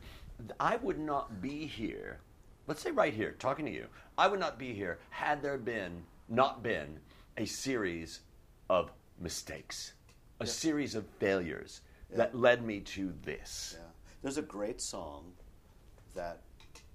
I 0.61 0.77
would 0.77 1.01
not 1.01 1.43
be 1.43 1.67
here. 1.67 2.21
Let's 2.69 2.83
say 2.83 2.93
right 2.93 3.13
here, 3.13 3.35
talking 3.41 3.67
to 3.67 3.73
you, 3.73 3.87
I 4.17 4.29
would 4.29 4.39
not 4.39 4.61
be 4.61 4.75
here 4.75 5.01
had 5.11 5.43
there 5.43 5.59
been 5.59 6.05
not 6.29 6.63
been 6.63 7.01
a 7.41 7.47
series 7.47 8.21
of 8.69 8.93
mistakes, 9.19 9.95
a 10.41 10.47
series 10.47 10.95
of 10.95 11.07
failures 11.19 11.81
that 12.15 12.37
led 12.37 12.63
me 12.63 12.81
to 12.81 13.15
this. 13.23 13.77
Yeah. 13.79 13.87
There's 14.21 14.37
a 14.37 14.43
great 14.43 14.79
song 14.79 15.33
that 16.15 16.43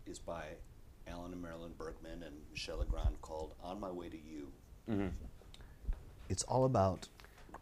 is 0.05 0.19
by 0.19 0.43
Alan 1.07 1.33
and 1.33 1.41
Marilyn 1.41 1.71
Bergman 1.79 2.21
and 2.21 2.35
Michel 2.51 2.77
Legrand 2.77 3.19
called 3.23 3.55
On 3.63 3.79
My 3.79 3.89
Way 3.89 4.07
to 4.09 4.17
You. 4.17 5.11
It's 6.29 6.43
all 6.43 6.65
about 6.65 7.07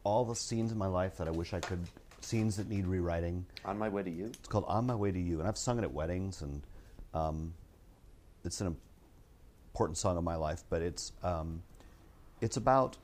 all 0.03 0.25
the 0.25 0.35
scenes 0.35 0.73
in 0.73 0.77
my 0.77 0.87
life 0.87 1.15
that 1.15 1.27
I 1.29 1.31
wish 1.31 1.53
I 1.53 1.61
could, 1.61 1.87
scenes 2.19 2.57
that 2.57 2.69
need 2.69 2.85
rewriting. 2.85 3.45
On 3.63 3.77
my 3.77 3.87
way 3.87 4.03
to 4.03 4.11
you. 4.11 4.25
It's 4.25 4.49
called 4.49 4.65
On 4.67 4.85
My 4.85 4.95
Way 4.95 5.13
to 5.13 5.19
You, 5.19 5.39
and 5.39 5.47
I've 5.47 5.57
sung 5.57 5.79
it 5.79 5.83
at 5.83 5.93
weddings, 5.93 6.41
and 6.41 6.61
um, 7.13 7.53
it's 8.43 8.59
an 8.59 8.75
important 9.71 9.97
song 9.97 10.17
of 10.17 10.25
my 10.25 10.35
life. 10.35 10.65
But 10.69 10.81
it's 10.81 11.13
um, 11.23 11.63
it's 12.43 12.57
about 12.57 12.97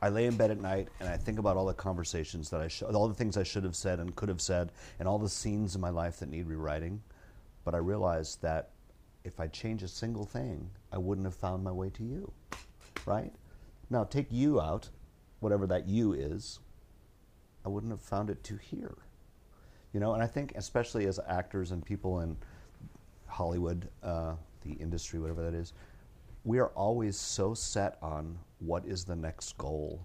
I 0.00 0.10
lay 0.10 0.26
in 0.26 0.36
bed 0.36 0.52
at 0.52 0.60
night 0.60 0.88
and 1.00 1.08
I 1.08 1.16
think 1.16 1.40
about 1.40 1.56
all 1.56 1.66
the 1.66 1.74
conversations 1.74 2.50
that 2.50 2.60
I 2.60 2.68
sh- 2.68 2.82
all 2.82 3.08
the 3.08 3.14
things 3.14 3.36
I 3.36 3.42
should 3.42 3.64
have 3.64 3.74
said 3.74 3.98
and 3.98 4.14
could 4.14 4.28
have 4.28 4.40
said, 4.40 4.70
and 5.00 5.08
all 5.08 5.18
the 5.18 5.28
scenes 5.28 5.74
in 5.74 5.80
my 5.80 5.90
life 5.90 6.20
that 6.20 6.28
need 6.28 6.46
rewriting. 6.46 7.02
But 7.64 7.74
I 7.74 7.78
realized 7.78 8.42
that 8.42 8.70
if 9.24 9.40
I 9.40 9.48
change 9.48 9.82
a 9.82 9.88
single 9.88 10.24
thing, 10.24 10.70
I 10.92 10.98
wouldn't 10.98 11.26
have 11.26 11.34
found 11.34 11.64
my 11.64 11.72
way 11.72 11.90
to 11.90 12.04
you, 12.04 12.30
right? 13.06 13.32
Now 13.90 14.04
take 14.04 14.28
you 14.30 14.60
out, 14.60 14.88
whatever 15.40 15.66
that 15.66 15.88
you 15.88 16.12
is. 16.12 16.60
I 17.64 17.68
wouldn't 17.68 17.90
have 17.90 18.02
found 18.02 18.30
it 18.30 18.44
to 18.44 18.56
here. 18.56 18.94
You 19.92 19.98
know, 19.98 20.14
and 20.14 20.22
I 20.22 20.28
think 20.28 20.52
especially 20.54 21.06
as 21.06 21.18
actors 21.26 21.72
and 21.72 21.84
people 21.84 22.20
in 22.20 22.36
Hollywood, 23.26 23.88
uh, 24.04 24.34
the 24.62 24.74
industry, 24.74 25.18
whatever 25.18 25.42
that 25.42 25.54
is, 25.54 25.72
we 26.46 26.60
are 26.60 26.68
always 26.68 27.18
so 27.18 27.52
set 27.52 27.98
on 28.00 28.38
what 28.60 28.86
is 28.86 29.04
the 29.04 29.16
next 29.16 29.58
goal. 29.58 30.00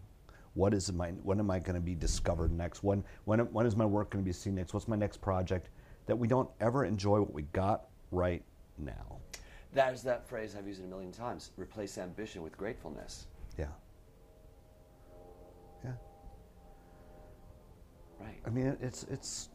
What 0.55 0.73
is 0.73 0.91
my 0.91 1.11
when 1.23 1.39
am 1.39 1.49
I 1.49 1.59
going 1.59 1.75
to 1.75 1.81
be 1.81 1.95
discovered 1.95 2.51
next? 2.51 2.83
When 2.83 3.05
when 3.23 3.39
when 3.53 3.65
is 3.65 3.77
my 3.77 3.85
work 3.85 4.09
going 4.09 4.23
to 4.23 4.27
be 4.27 4.33
seen 4.33 4.55
next? 4.55 4.73
What's 4.73 4.87
my 4.87 4.97
next 4.97 5.21
project? 5.21 5.69
That 6.07 6.17
we 6.17 6.27
don't 6.27 6.49
ever 6.59 6.83
enjoy 6.83 7.19
what 7.19 7.31
we 7.31 7.43
got 7.53 7.85
right 8.09 8.43
now. 8.77 9.19
There's 9.71 10.01
that 10.01 10.27
phrase 10.27 10.55
I've 10.57 10.67
used 10.67 10.81
it 10.81 10.85
a 10.85 10.87
million 10.87 11.11
times 11.11 11.51
replace 11.55 11.97
ambition 11.97 12.41
with 12.41 12.57
gratefulness. 12.57 13.27
Yeah. 13.57 13.67
Yeah. 15.85 15.91
Right. 18.19 18.39
I 18.45 18.49
mean, 18.49 18.75
it's 18.81 19.03
it's 19.03 19.49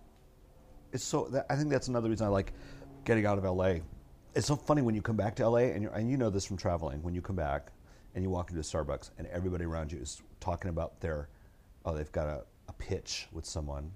it's 0.92 1.04
so. 1.04 1.26
That, 1.32 1.46
I 1.50 1.56
think 1.56 1.68
that's 1.68 1.88
another 1.88 2.08
reason 2.08 2.26
I 2.26 2.30
like 2.30 2.52
getting 3.04 3.26
out 3.26 3.38
of 3.38 3.44
LA. 3.44 3.80
It's 4.36 4.46
so 4.46 4.54
funny 4.56 4.82
when 4.82 4.94
you 4.94 5.00
come 5.02 5.16
back 5.16 5.34
to 5.36 5.48
LA, 5.48 5.58
and 5.72 5.82
you 5.82 5.90
and 5.94 6.10
you 6.10 6.16
know 6.18 6.28
this 6.30 6.44
from 6.44 6.56
traveling. 6.58 7.02
When 7.02 7.14
you 7.14 7.22
come 7.22 7.36
back 7.36 7.72
and 8.14 8.22
you 8.22 8.28
walk 8.30 8.50
into 8.50 8.60
a 8.60 8.62
Starbucks, 8.62 9.10
and 9.18 9.26
everybody 9.28 9.64
around 9.64 9.90
you 9.90 9.98
is 9.98 10.20
talking 10.40 10.68
about 10.68 11.00
their, 11.00 11.28
oh, 11.86 11.94
they've 11.94 12.12
got 12.12 12.28
a, 12.28 12.42
a 12.68 12.72
pitch 12.74 13.28
with 13.32 13.44
someone, 13.46 13.90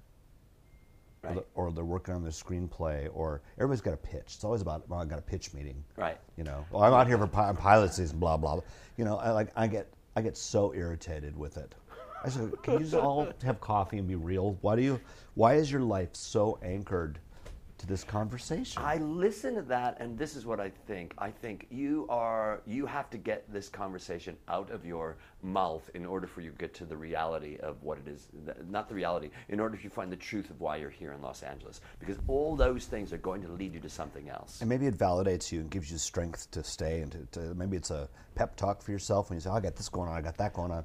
Right. 1.22 1.32
or, 1.32 1.34
the- 1.34 1.46
or 1.54 1.72
they're 1.72 1.84
working 1.84 2.14
on 2.14 2.22
their 2.22 2.32
screenplay, 2.32 3.08
or 3.12 3.42
everybody's 3.58 3.82
got 3.82 3.92
a 3.92 3.98
pitch. 3.98 4.22
It's 4.34 4.44
always 4.44 4.62
about, 4.62 4.88
well, 4.88 5.00
I 5.00 5.04
got 5.04 5.18
a 5.18 5.22
pitch 5.22 5.52
meeting. 5.52 5.84
Right. 5.96 6.16
You 6.38 6.44
know, 6.44 6.64
well, 6.70 6.82
I'm 6.84 6.94
out 6.94 7.06
here 7.06 7.18
for 7.18 7.26
pi- 7.26 7.52
pilot 7.52 7.92
season, 7.92 8.18
blah 8.18 8.38
blah. 8.38 8.54
blah. 8.56 8.64
You 8.96 9.04
know, 9.04 9.18
I 9.18 9.30
like 9.32 9.48
I 9.56 9.66
get 9.66 9.92
I 10.16 10.22
get 10.22 10.36
so 10.38 10.72
irritated 10.74 11.36
with 11.36 11.58
it. 11.58 11.74
I 12.24 12.28
said, 12.30 12.52
can 12.62 12.74
you 12.74 12.80
just 12.80 12.94
all 12.94 13.28
have 13.44 13.60
coffee 13.60 13.98
and 13.98 14.06
be 14.08 14.14
real? 14.14 14.56
Why 14.62 14.76
do 14.76 14.82
you? 14.82 15.00
Why 15.34 15.54
is 15.54 15.70
your 15.70 15.82
life 15.82 16.10
so 16.12 16.58
anchored 16.62 17.18
to 17.80 17.86
this 17.86 18.04
conversation? 18.04 18.82
I 18.82 18.96
listen 18.96 19.54
to 19.56 19.62
that, 19.62 19.96
and 20.00 20.16
this 20.16 20.36
is 20.36 20.46
what 20.46 20.60
I 20.60 20.70
think. 20.86 21.14
I 21.18 21.30
think 21.30 21.66
you 21.70 22.06
are 22.08 22.60
you 22.66 22.86
have 22.86 23.10
to 23.10 23.18
get 23.18 23.50
this 23.52 23.68
conversation 23.68 24.36
out 24.48 24.70
of 24.70 24.84
your 24.84 25.16
mouth 25.42 25.90
in 25.94 26.04
order 26.04 26.26
for 26.26 26.42
you 26.42 26.50
to 26.50 26.56
get 26.56 26.74
to 26.74 26.84
the 26.84 26.96
reality 26.96 27.56
of 27.62 27.82
what 27.82 27.98
it 27.98 28.08
is. 28.08 28.28
Not 28.68 28.88
the 28.88 28.94
reality. 28.94 29.30
In 29.48 29.58
order 29.58 29.76
to 29.76 29.88
find 29.88 30.12
the 30.12 30.16
truth 30.16 30.50
of 30.50 30.60
why 30.60 30.76
you're 30.76 30.90
here 30.90 31.12
in 31.12 31.22
Los 31.22 31.42
Angeles, 31.42 31.80
because 31.98 32.18
all 32.28 32.54
those 32.54 32.86
things 32.86 33.12
are 33.12 33.18
going 33.18 33.42
to 33.42 33.52
lead 33.52 33.74
you 33.74 33.80
to 33.80 33.88
something 33.88 34.28
else. 34.28 34.60
and 34.60 34.68
maybe 34.68 34.86
it 34.86 34.96
validates 34.96 35.50
you 35.50 35.60
and 35.60 35.70
gives 35.70 35.90
you 35.90 35.98
strength 35.98 36.50
to 36.50 36.62
stay 36.62 37.00
and 37.00 37.12
to, 37.12 37.40
to 37.40 37.54
maybe 37.54 37.76
it's 37.76 37.90
a 37.90 38.08
pep 38.34 38.56
talk 38.56 38.82
for 38.82 38.92
yourself 38.92 39.30
when 39.30 39.36
you 39.36 39.40
say, 39.40 39.50
oh, 39.50 39.54
I 39.54 39.60
got 39.60 39.76
this 39.76 39.88
going 39.88 40.08
on, 40.08 40.16
I 40.16 40.20
got 40.20 40.36
that 40.36 40.52
going 40.52 40.70
on. 40.70 40.84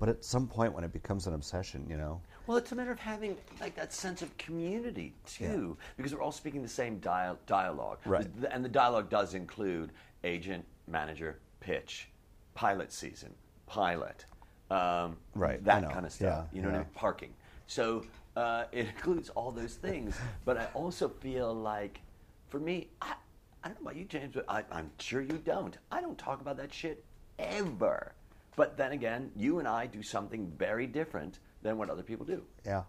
But 0.00 0.08
at 0.08 0.24
some 0.24 0.48
point, 0.48 0.72
when 0.72 0.82
it 0.82 0.92
becomes 0.92 1.26
an 1.26 1.34
obsession, 1.34 1.86
you 1.88 1.96
know, 1.98 2.20
Well, 2.46 2.56
it's 2.56 2.72
a 2.72 2.74
matter 2.74 2.90
of 2.90 2.98
having 2.98 3.36
like 3.60 3.76
that 3.76 3.92
sense 3.92 4.22
of 4.22 4.36
community 4.38 5.14
too, 5.26 5.76
because 5.98 6.14
we're 6.14 6.22
all 6.22 6.32
speaking 6.32 6.62
the 6.62 6.68
same 6.68 6.98
dia- 6.98 7.36
dialogue. 7.46 7.98
Right. 8.06 8.26
And 8.50 8.64
the 8.64 8.68
dialogue 8.70 9.10
does 9.10 9.34
include 9.34 9.92
agent, 10.24 10.64
manager, 10.88 11.38
pitch, 11.60 12.08
pilot 12.54 12.92
season, 12.92 13.34
pilot, 13.66 14.24
um, 14.70 15.16
Right, 15.34 15.62
That 15.64 15.90
kind 15.92 16.06
of 16.06 16.12
stuff. 16.12 16.46
Yeah, 16.50 16.56
you 16.56 16.62
know 16.62 16.68
what 16.68 16.74
I 16.76 16.78
yeah. 16.78 16.84
mean? 16.84 16.92
Parking. 16.94 17.34
So 17.66 18.04
uh, 18.36 18.64
it 18.72 18.86
includes 18.96 19.28
all 19.30 19.50
those 19.50 19.74
things. 19.74 20.16
but 20.46 20.56
I 20.56 20.66
also 20.74 21.08
feel 21.10 21.52
like, 21.54 22.00
for 22.48 22.58
me, 22.58 22.88
I, 23.02 23.14
I 23.62 23.68
don't 23.68 23.80
know 23.82 23.90
about 23.90 23.96
you, 23.96 24.06
James, 24.06 24.32
but 24.34 24.46
I, 24.48 24.64
I'm 24.72 24.90
sure 24.98 25.20
you 25.20 25.38
don't. 25.44 25.76
I 25.92 26.00
don't 26.00 26.16
talk 26.16 26.40
about 26.40 26.56
that 26.56 26.72
shit 26.72 27.04
ever. 27.38 28.14
But 28.60 28.76
then 28.76 28.92
again, 28.92 29.30
you 29.34 29.58
and 29.58 29.66
I 29.66 29.86
do 29.86 30.02
something 30.02 30.52
very 30.58 30.86
different 30.86 31.38
than 31.62 31.78
what 31.78 31.88
other 31.88 32.02
people 32.02 32.26
do. 32.26 32.42
Yeah, 32.66 32.82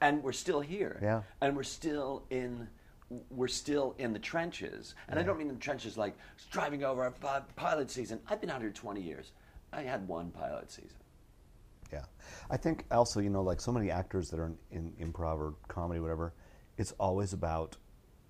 and 0.00 0.22
we're 0.22 0.32
still 0.32 0.62
here. 0.62 0.98
Yeah. 1.02 1.20
and 1.42 1.54
we're 1.54 1.64
still 1.64 2.24
in 2.30 2.66
we're 3.28 3.46
still 3.46 3.94
in 3.98 4.14
the 4.14 4.18
trenches. 4.18 4.94
And 5.08 5.20
i 5.20 5.22
don't 5.22 5.36
mean 5.36 5.48
the 5.48 5.54
trenches 5.56 5.98
like 5.98 6.14
driving 6.50 6.82
over 6.82 7.04
a 7.04 7.42
pilot 7.56 7.90
season. 7.90 8.20
I've 8.26 8.40
been 8.40 8.48
out 8.48 8.62
here 8.62 8.70
20 8.70 9.02
years. 9.02 9.32
I 9.70 9.82
had 9.82 10.08
one 10.08 10.30
pilot 10.30 10.70
season. 10.72 10.96
Yeah, 11.92 12.06
I 12.50 12.56
think 12.56 12.86
also 12.90 13.20
you 13.20 13.28
know 13.28 13.42
like 13.42 13.60
so 13.60 13.70
many 13.70 13.90
actors 13.90 14.30
that 14.30 14.40
are 14.40 14.46
in, 14.70 14.92
in 14.98 15.12
improv 15.12 15.36
or 15.36 15.54
comedy, 15.68 16.00
whatever. 16.00 16.32
It's 16.78 16.92
always 16.92 17.34
about 17.34 17.76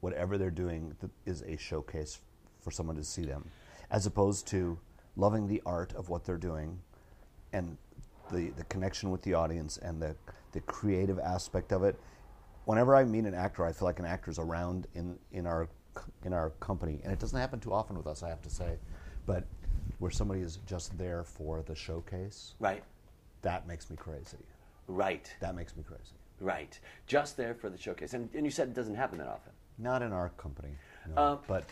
whatever 0.00 0.36
they're 0.36 0.50
doing 0.50 0.96
that 0.98 1.12
is 1.26 1.42
a 1.42 1.56
showcase 1.56 2.18
for 2.60 2.72
someone 2.72 2.96
to 2.96 3.04
see 3.04 3.22
them, 3.22 3.48
as 3.92 4.06
opposed 4.06 4.48
to 4.48 4.80
loving 5.16 5.46
the 5.46 5.62
art 5.66 5.92
of 5.94 6.08
what 6.08 6.24
they're 6.24 6.36
doing, 6.36 6.78
and 7.52 7.76
the 8.30 8.50
the 8.50 8.64
connection 8.64 9.10
with 9.10 9.22
the 9.22 9.34
audience 9.34 9.76
and 9.78 10.00
the 10.00 10.14
the 10.52 10.60
creative 10.62 11.18
aspect 11.18 11.72
of 11.72 11.82
it. 11.82 11.98
Whenever 12.64 12.94
I 12.94 13.04
meet 13.04 13.24
an 13.24 13.34
actor, 13.34 13.64
I 13.64 13.72
feel 13.72 13.86
like 13.86 13.98
an 13.98 14.04
actor's 14.06 14.38
around 14.38 14.86
in 14.94 15.18
in 15.32 15.46
our 15.46 15.68
in 16.24 16.32
our 16.32 16.50
company, 16.60 17.00
and 17.04 17.12
it 17.12 17.18
doesn't 17.18 17.38
happen 17.38 17.60
too 17.60 17.72
often 17.72 17.96
with 17.96 18.06
us, 18.06 18.22
I 18.22 18.28
have 18.28 18.40
to 18.42 18.50
say, 18.50 18.76
but 19.26 19.44
where 19.98 20.10
somebody 20.10 20.40
is 20.40 20.58
just 20.66 20.96
there 20.98 21.22
for 21.22 21.62
the 21.62 21.74
showcase 21.74 22.54
right 22.60 22.82
that 23.42 23.66
makes 23.68 23.90
me 23.90 23.96
crazy. 23.96 24.38
right 24.88 25.32
That 25.40 25.54
makes 25.54 25.76
me 25.76 25.82
crazy. 25.82 26.14
right 26.40 26.78
just 27.06 27.36
there 27.36 27.54
for 27.54 27.68
the 27.68 27.76
showcase 27.78 28.14
and, 28.14 28.28
and 28.34 28.44
you 28.44 28.50
said 28.50 28.68
it 28.68 28.74
doesn't 28.74 28.94
happen 28.94 29.18
that 29.18 29.28
often 29.28 29.52
Not 29.78 30.02
in 30.02 30.12
our 30.12 30.30
company, 30.30 30.70
no. 31.14 31.22
Um, 31.22 31.38
but 31.46 31.64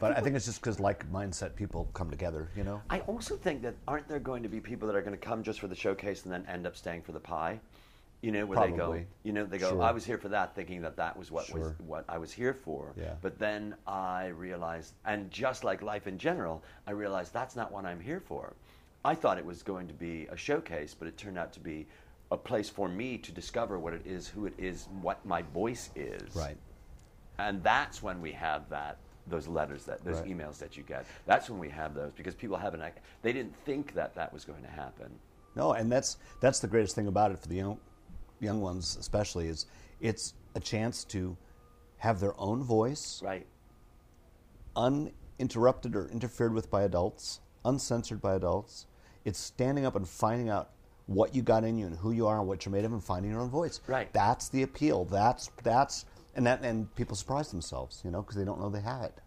but 0.00 0.16
I 0.16 0.20
think 0.20 0.36
it's 0.36 0.46
just 0.46 0.60
because 0.60 0.80
like 0.80 1.10
mindset 1.10 1.54
people 1.54 1.88
come 1.94 2.10
together, 2.10 2.48
you 2.56 2.64
know. 2.64 2.80
I 2.90 3.00
also 3.00 3.36
think 3.36 3.62
that 3.62 3.74
aren't 3.86 4.08
there 4.08 4.18
going 4.18 4.42
to 4.42 4.48
be 4.48 4.60
people 4.60 4.86
that 4.88 4.96
are 4.96 5.02
going 5.02 5.16
to 5.16 5.18
come 5.18 5.42
just 5.42 5.60
for 5.60 5.68
the 5.68 5.74
showcase 5.74 6.24
and 6.24 6.32
then 6.32 6.44
end 6.48 6.66
up 6.66 6.76
staying 6.76 7.02
for 7.02 7.12
the 7.12 7.20
pie? 7.20 7.60
You 8.22 8.32
know, 8.32 8.46
where 8.46 8.66
they 8.66 8.76
go, 8.76 9.00
you 9.24 9.32
know, 9.32 9.44
they 9.44 9.58
go, 9.58 9.70
Sure. 9.70 9.82
I 9.82 9.92
was 9.92 10.04
here 10.04 10.18
for 10.18 10.28
that, 10.30 10.54
thinking 10.54 10.80
that 10.82 10.96
that 10.96 11.16
was 11.16 11.30
what 11.30 11.52
was 11.52 11.74
what 11.86 12.04
I 12.08 12.18
was 12.18 12.32
here 12.32 12.54
for. 12.54 12.92
Yeah. 12.96 13.12
But 13.20 13.38
then 13.38 13.74
I 13.86 14.28
realized, 14.28 14.94
and 15.04 15.30
just 15.30 15.64
like 15.64 15.82
life 15.82 16.06
in 16.06 16.18
general, 16.18 16.64
I 16.86 16.92
realized 16.92 17.32
that's 17.34 17.54
not 17.54 17.70
what 17.70 17.84
I'm 17.84 18.00
here 18.00 18.20
for. 18.20 18.54
I 19.04 19.14
thought 19.14 19.38
it 19.38 19.44
was 19.44 19.62
going 19.62 19.86
to 19.86 19.94
be 19.94 20.26
a 20.30 20.36
showcase, 20.36 20.94
but 20.98 21.06
it 21.06 21.16
turned 21.16 21.38
out 21.38 21.52
to 21.52 21.60
be 21.60 21.86
a 22.32 22.36
place 22.36 22.68
for 22.68 22.88
me 22.88 23.18
to 23.18 23.30
discover 23.30 23.78
what 23.78 23.92
it 23.92 24.02
is, 24.04 24.26
who 24.26 24.46
it 24.46 24.54
is, 24.58 24.88
what 25.00 25.24
my 25.24 25.42
voice 25.42 25.90
is. 25.94 26.34
Right. 26.34 26.56
And 27.38 27.62
that's 27.62 28.02
when 28.02 28.20
we 28.20 28.32
have 28.32 28.68
that 28.70 28.98
those 29.28 29.48
letters 29.48 29.84
that 29.84 30.04
those 30.04 30.20
Right. 30.20 30.28
emails 30.36 30.58
that 30.58 30.76
you 30.76 30.82
get. 30.82 31.06
That's 31.26 31.50
when 31.50 31.58
we 31.58 31.68
have 31.70 31.94
those 31.94 32.12
because 32.12 32.34
people 32.34 32.56
haven't 32.56 32.82
they 33.22 33.32
didn't 33.32 33.56
think 33.64 33.94
that 33.94 34.14
that 34.14 34.32
was 34.32 34.44
going 34.44 34.62
to 34.62 34.70
happen. 34.70 35.18
No, 35.54 35.72
and 35.72 35.90
that's 35.90 36.18
that's 36.40 36.60
the 36.60 36.68
greatest 36.68 36.94
thing 36.94 37.06
about 37.08 37.32
it 37.32 37.38
for 37.38 37.48
the 37.48 37.56
young 37.56 37.78
young 38.40 38.60
ones, 38.60 38.96
especially, 39.00 39.48
is 39.48 39.66
it's 40.00 40.34
a 40.54 40.60
chance 40.60 41.04
to 41.04 41.36
have 41.98 42.20
their 42.20 42.38
own 42.38 42.62
voice, 42.62 43.22
Right. 43.22 43.46
uninterrupted 44.76 45.96
or 45.96 46.08
interfered 46.08 46.52
with 46.52 46.70
by 46.70 46.82
adults, 46.82 47.40
uncensored 47.64 48.20
by 48.20 48.34
adults. 48.34 48.86
It's 49.24 49.38
standing 49.38 49.86
up 49.86 49.96
and 49.96 50.06
finding 50.06 50.50
out 50.50 50.70
what 51.06 51.34
you 51.34 51.42
got 51.42 51.64
in 51.64 51.78
you 51.78 51.86
and 51.86 51.96
who 51.96 52.10
you 52.12 52.26
are 52.26 52.38
and 52.38 52.46
what 52.48 52.64
you're 52.64 52.72
made 52.72 52.84
of, 52.84 52.92
and 52.92 53.02
finding 53.02 53.30
your 53.30 53.40
own 53.40 53.50
voice. 53.50 53.80
Right. 53.86 54.12
That's 54.12 54.48
the 54.48 54.62
appeal. 54.62 55.04
That's 55.04 55.50
that's 55.62 56.04
and 56.34 56.46
that 56.46 56.62
and 56.62 56.94
people 56.96 57.16
surprise 57.16 57.50
themselves, 57.50 58.02
you 58.04 58.10
know, 58.10 58.22
because 58.22 58.36
they 58.36 58.44
don't 58.44 58.60
know 58.60 58.68
they 58.68 58.80
have 58.82 59.02
it. 59.02 59.18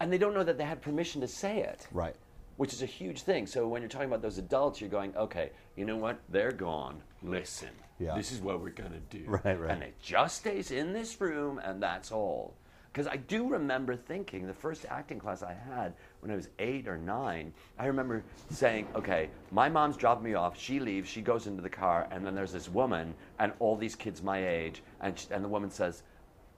And 0.00 0.12
they 0.12 0.18
don't 0.18 0.34
know 0.34 0.44
that 0.44 0.58
they 0.58 0.64
had 0.64 0.80
permission 0.80 1.20
to 1.20 1.28
say 1.28 1.60
it. 1.60 1.86
Right. 1.92 2.14
Which 2.56 2.72
is 2.72 2.82
a 2.82 2.86
huge 2.86 3.22
thing. 3.22 3.46
So 3.46 3.68
when 3.68 3.82
you're 3.82 3.88
talking 3.88 4.08
about 4.08 4.22
those 4.22 4.38
adults, 4.38 4.80
you're 4.80 4.90
going, 4.90 5.16
okay, 5.16 5.50
you 5.76 5.84
know 5.84 5.96
what? 5.96 6.20
They're 6.28 6.52
gone. 6.52 7.02
Listen. 7.22 7.70
Yeah. 7.98 8.14
This 8.16 8.32
is 8.32 8.40
what 8.40 8.60
we're 8.60 8.70
going 8.70 8.92
to 8.92 9.18
do. 9.18 9.24
Right, 9.28 9.58
right. 9.58 9.70
And 9.70 9.82
it 9.82 9.94
just 10.00 10.38
stays 10.38 10.70
in 10.70 10.92
this 10.92 11.20
room, 11.20 11.60
and 11.62 11.82
that's 11.82 12.12
all. 12.12 12.54
Because 12.92 13.06
I 13.06 13.16
do 13.16 13.46
remember 13.48 13.94
thinking 13.94 14.46
the 14.46 14.54
first 14.54 14.86
acting 14.88 15.18
class 15.18 15.42
I 15.42 15.52
had 15.52 15.94
when 16.20 16.32
I 16.32 16.36
was 16.36 16.48
eight 16.58 16.88
or 16.88 16.96
nine, 16.96 17.52
I 17.78 17.86
remember 17.86 18.24
saying, 18.50 18.88
okay, 18.96 19.30
my 19.52 19.68
mom's 19.68 19.96
dropping 19.96 20.24
me 20.24 20.34
off. 20.34 20.58
She 20.58 20.80
leaves. 20.80 21.08
She 21.08 21.20
goes 21.20 21.46
into 21.46 21.62
the 21.62 21.68
car, 21.68 22.08
and 22.10 22.26
then 22.26 22.34
there's 22.34 22.52
this 22.52 22.68
woman 22.68 23.14
and 23.38 23.52
all 23.60 23.76
these 23.76 23.94
kids 23.94 24.22
my 24.22 24.44
age. 24.44 24.82
And, 25.00 25.16
sh 25.18 25.26
and 25.30 25.44
the 25.44 25.48
woman 25.48 25.70
says, 25.70 26.02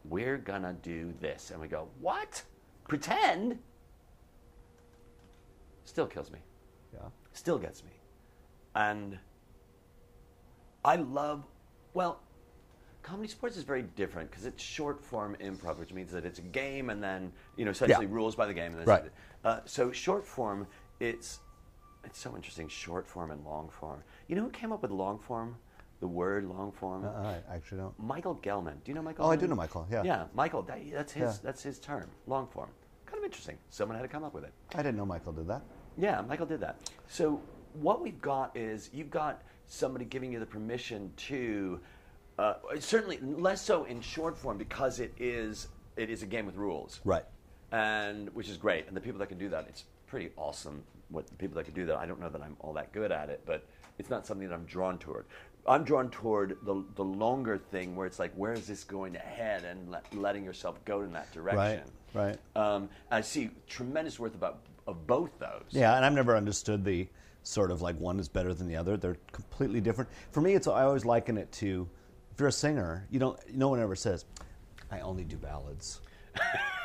we're 0.04 0.38
going 0.38 0.62
to 0.62 0.72
do 0.72 1.12
this. 1.20 1.50
And 1.50 1.60
we 1.60 1.68
go, 1.68 1.88
what? 2.00 2.42
Pretend? 2.90 3.56
Still 5.84 6.06
kills 6.08 6.32
me. 6.32 6.40
Yeah. 6.92 6.98
Still 7.32 7.56
gets 7.56 7.84
me. 7.84 7.90
And 8.74 9.16
I 10.84 10.96
love, 10.96 11.44
well, 11.94 12.18
ComedySportz 13.04 13.56
is 13.56 13.62
very 13.62 13.82
different 13.82 14.28
because 14.28 14.44
it's 14.44 14.60
short 14.60 15.00
form 15.04 15.36
improv, 15.40 15.78
which 15.78 15.92
means 15.92 16.10
that 16.10 16.24
it's 16.24 16.40
a 16.40 16.42
game 16.42 16.90
and 16.90 17.00
then, 17.00 17.30
you 17.56 17.64
know, 17.64 17.70
essentially 17.70 18.06
Yeah. 18.06 18.12
rules 18.12 18.34
by 18.34 18.46
the 18.46 18.54
game. 18.54 18.72
And 18.72 18.80
then 18.80 18.86
Right. 18.88 19.12
Uh, 19.44 19.60
so 19.66 19.92
short 19.92 20.26
form, 20.26 20.66
it's 20.98 21.38
it's 22.02 22.18
so 22.18 22.34
interesting. 22.34 22.66
Short 22.66 23.06
form 23.06 23.30
and 23.30 23.44
long 23.44 23.68
form. 23.68 24.02
You 24.26 24.34
know 24.34 24.42
who 24.42 24.50
came 24.50 24.72
up 24.72 24.82
with 24.82 24.90
long 24.90 25.18
form? 25.20 25.56
The 26.00 26.08
word 26.08 26.44
long 26.46 26.72
form. 26.72 27.04
Uh, 27.04 27.10
I 27.48 27.54
actually 27.54 27.78
don't. 27.82 27.96
Michael 28.00 28.36
Gelman. 28.36 28.82
Do 28.82 28.90
you 28.90 28.94
know 28.94 29.02
Michael? 29.02 29.26
Oh, 29.26 29.30
I 29.30 29.36
do 29.36 29.46
know 29.46 29.54
Michael, 29.54 29.86
yeah. 29.90 30.02
Yeah, 30.02 30.24
Michael. 30.34 30.62
That, 30.62 30.80
that's 30.90 31.12
his. 31.12 31.34
Yeah. 31.34 31.38
That's 31.42 31.62
his 31.62 31.78
term. 31.78 32.10
Long 32.26 32.46
form. 32.48 32.70
Kind 33.10 33.18
of 33.18 33.24
interesting. 33.24 33.58
Someone 33.70 33.96
had 33.96 34.02
to 34.02 34.08
come 34.08 34.24
up 34.24 34.34
with 34.34 34.44
it. 34.44 34.52
I 34.74 34.78
didn't 34.78 34.96
know 34.96 35.06
Michael 35.06 35.32
did 35.32 35.48
that. 35.48 35.62
Yeah, 35.98 36.20
Michael 36.22 36.46
did 36.46 36.60
that. 36.60 36.76
So 37.08 37.40
what 37.74 38.00
we've 38.00 38.20
got 38.20 38.56
is 38.56 38.90
you've 38.92 39.10
got 39.10 39.42
somebody 39.66 40.04
giving 40.04 40.32
you 40.32 40.38
the 40.38 40.46
permission 40.46 41.12
to, 41.16 41.80
uh, 42.38 42.54
certainly 42.78 43.18
less 43.20 43.62
so 43.62 43.84
in 43.84 44.00
short 44.00 44.36
form 44.38 44.58
because 44.58 45.00
it 45.00 45.12
is 45.18 45.68
it 45.96 46.08
is 46.08 46.22
a 46.22 46.26
game 46.26 46.46
with 46.46 46.54
rules, 46.56 47.00
Right. 47.04 47.24
And 47.72 48.32
which 48.34 48.48
is 48.48 48.56
great. 48.56 48.86
And 48.88 48.96
the 48.96 49.00
people 49.00 49.18
that 49.18 49.28
can 49.28 49.38
do 49.38 49.48
that, 49.50 49.66
it's 49.68 49.84
pretty 50.06 50.30
awesome. 50.36 50.82
What 51.08 51.26
the 51.26 51.34
people 51.34 51.56
that 51.56 51.64
can 51.64 51.74
do 51.74 51.84
that, 51.86 51.96
I 51.98 52.06
don't 52.06 52.20
know 52.20 52.28
that 52.28 52.40
I'm 52.40 52.56
all 52.60 52.72
that 52.74 52.92
good 52.92 53.12
at 53.12 53.28
it, 53.28 53.42
but 53.44 53.66
it's 53.98 54.08
not 54.08 54.26
something 54.26 54.48
that 54.48 54.54
I'm 54.54 54.64
drawn 54.64 54.98
toward. 54.98 55.26
I'm 55.66 55.84
drawn 55.84 56.10
toward 56.10 56.56
the 56.62 56.84
the 56.96 57.04
longer 57.04 57.58
thing 57.58 57.94
where 57.96 58.06
it's 58.06 58.18
like, 58.18 58.32
where 58.34 58.52
is 58.52 58.66
this 58.66 58.84
going 58.84 59.12
to 59.12 59.18
head, 59.18 59.64
and 59.64 59.90
let, 59.90 60.14
letting 60.14 60.44
yourself 60.44 60.82
go 60.84 61.02
in 61.02 61.12
that 61.12 61.32
direction. 61.32 61.82
right. 62.14 62.38
Um, 62.56 62.88
I 63.10 63.20
see 63.20 63.50
tremendous 63.68 64.18
worth 64.18 64.34
about 64.34 64.60
of 64.86 65.06
both 65.06 65.38
those. 65.38 65.62
Yeah, 65.70 65.96
and 65.96 66.04
I've 66.04 66.12
never 66.12 66.36
understood 66.36 66.84
the 66.84 67.08
sort 67.42 67.70
of 67.70 67.82
like 67.82 67.98
one 67.98 68.18
is 68.18 68.28
better 68.28 68.52
than 68.54 68.66
the 68.68 68.76
other. 68.76 68.96
They're 68.96 69.16
completely 69.32 69.80
different. 69.80 70.10
For 70.32 70.40
me, 70.40 70.54
it's 70.54 70.66
I 70.66 70.82
always 70.84 71.04
liken 71.04 71.38
it 71.38 71.50
to 71.52 71.88
if 72.32 72.38
you're 72.38 72.48
a 72.48 72.52
singer, 72.52 73.06
you 73.10 73.18
don't. 73.18 73.38
No 73.54 73.68
one 73.68 73.80
ever 73.80 73.96
says, 73.96 74.24
"I 74.90 75.00
only 75.00 75.24
do 75.24 75.36
ballads." 75.36 76.00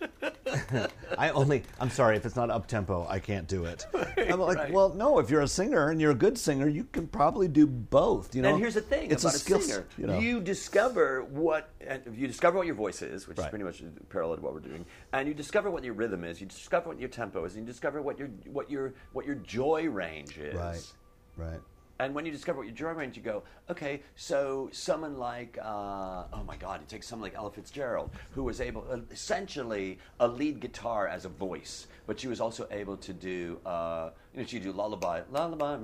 I 1.18 1.30
only. 1.30 1.62
I'm 1.80 1.90
sorry 1.90 2.16
if 2.16 2.24
it's 2.24 2.36
not 2.36 2.50
up 2.50 2.66
tempo, 2.66 3.06
I 3.08 3.18
can't 3.18 3.46
do 3.46 3.64
it. 3.64 3.86
I'm 3.94 4.40
like, 4.40 4.58
right. 4.58 4.72
well, 4.72 4.90
no. 4.90 5.18
If 5.18 5.30
you're 5.30 5.42
a 5.42 5.48
singer 5.48 5.90
and 5.90 6.00
you're 6.00 6.12
a 6.12 6.16
good 6.16 6.38
singer, 6.38 6.68
you 6.68 6.84
can 6.84 7.06
probably 7.06 7.48
do 7.48 7.66
both. 7.66 8.34
You 8.34 8.42
know. 8.42 8.50
and 8.50 8.58
here's 8.58 8.74
the 8.74 8.80
thing 8.80 9.10
it's 9.10 9.24
about 9.24 9.34
a 9.34 9.38
skill. 9.38 9.60
singer. 9.60 9.86
You 9.96 10.06
know. 10.06 10.40
discover 10.40 11.24
what 11.24 11.70
and 11.80 12.02
you 12.16 12.26
discover 12.26 12.58
what 12.58 12.66
your 12.66 12.76
voice 12.76 13.02
is, 13.02 13.26
which 13.26 13.38
is 13.38 13.46
pretty 13.46 13.64
much 13.64 13.82
parallel 14.08 14.36
to 14.36 14.42
what 14.42 14.54
we're 14.54 14.60
doing, 14.60 14.84
and 15.12 15.26
you 15.28 15.34
discover 15.34 15.70
what 15.70 15.84
your 15.84 15.94
rhythm 15.94 16.24
is. 16.24 16.40
You 16.40 16.46
discover 16.46 16.90
what 16.90 17.00
your 17.00 17.08
tempo 17.08 17.44
is, 17.44 17.54
and 17.54 17.66
you 17.66 17.72
discover 17.72 18.00
what 18.02 18.18
your 18.18 18.28
what 18.46 18.70
your 18.70 18.94
what 19.12 19.26
your 19.26 19.36
joy 19.36 19.88
range 19.88 20.38
is. 20.38 20.54
right. 20.54 20.92
Right. 21.36 21.60
And 22.00 22.14
when 22.14 22.24
you 22.24 22.30
discover 22.30 22.58
what 22.58 22.68
your 22.68 22.76
joy 22.76 22.92
range, 22.92 23.16
you 23.16 23.22
go, 23.22 23.42
okay, 23.68 24.02
so 24.14 24.68
someone 24.72 25.18
like, 25.18 25.58
uh, 25.60 26.24
oh 26.32 26.44
my 26.46 26.56
God, 26.56 26.80
you 26.80 26.86
take 26.86 27.02
someone 27.02 27.28
like 27.28 27.36
Ella 27.36 27.50
Fitzgerald, 27.50 28.10
who 28.30 28.44
was 28.44 28.60
able, 28.60 28.86
uh, 28.88 28.98
essentially, 29.10 29.98
a 30.20 30.28
lead 30.28 30.60
guitar 30.60 31.08
as 31.08 31.24
a 31.24 31.28
voice, 31.28 31.88
but 32.06 32.20
she 32.20 32.28
was 32.28 32.40
also 32.40 32.68
able 32.70 32.96
to 32.98 33.12
do, 33.12 33.58
uh, 33.66 34.10
you 34.32 34.40
know, 34.40 34.46
she'd 34.46 34.62
do 34.62 34.70
lullaby, 34.70 35.22
lullaby, 35.32 35.76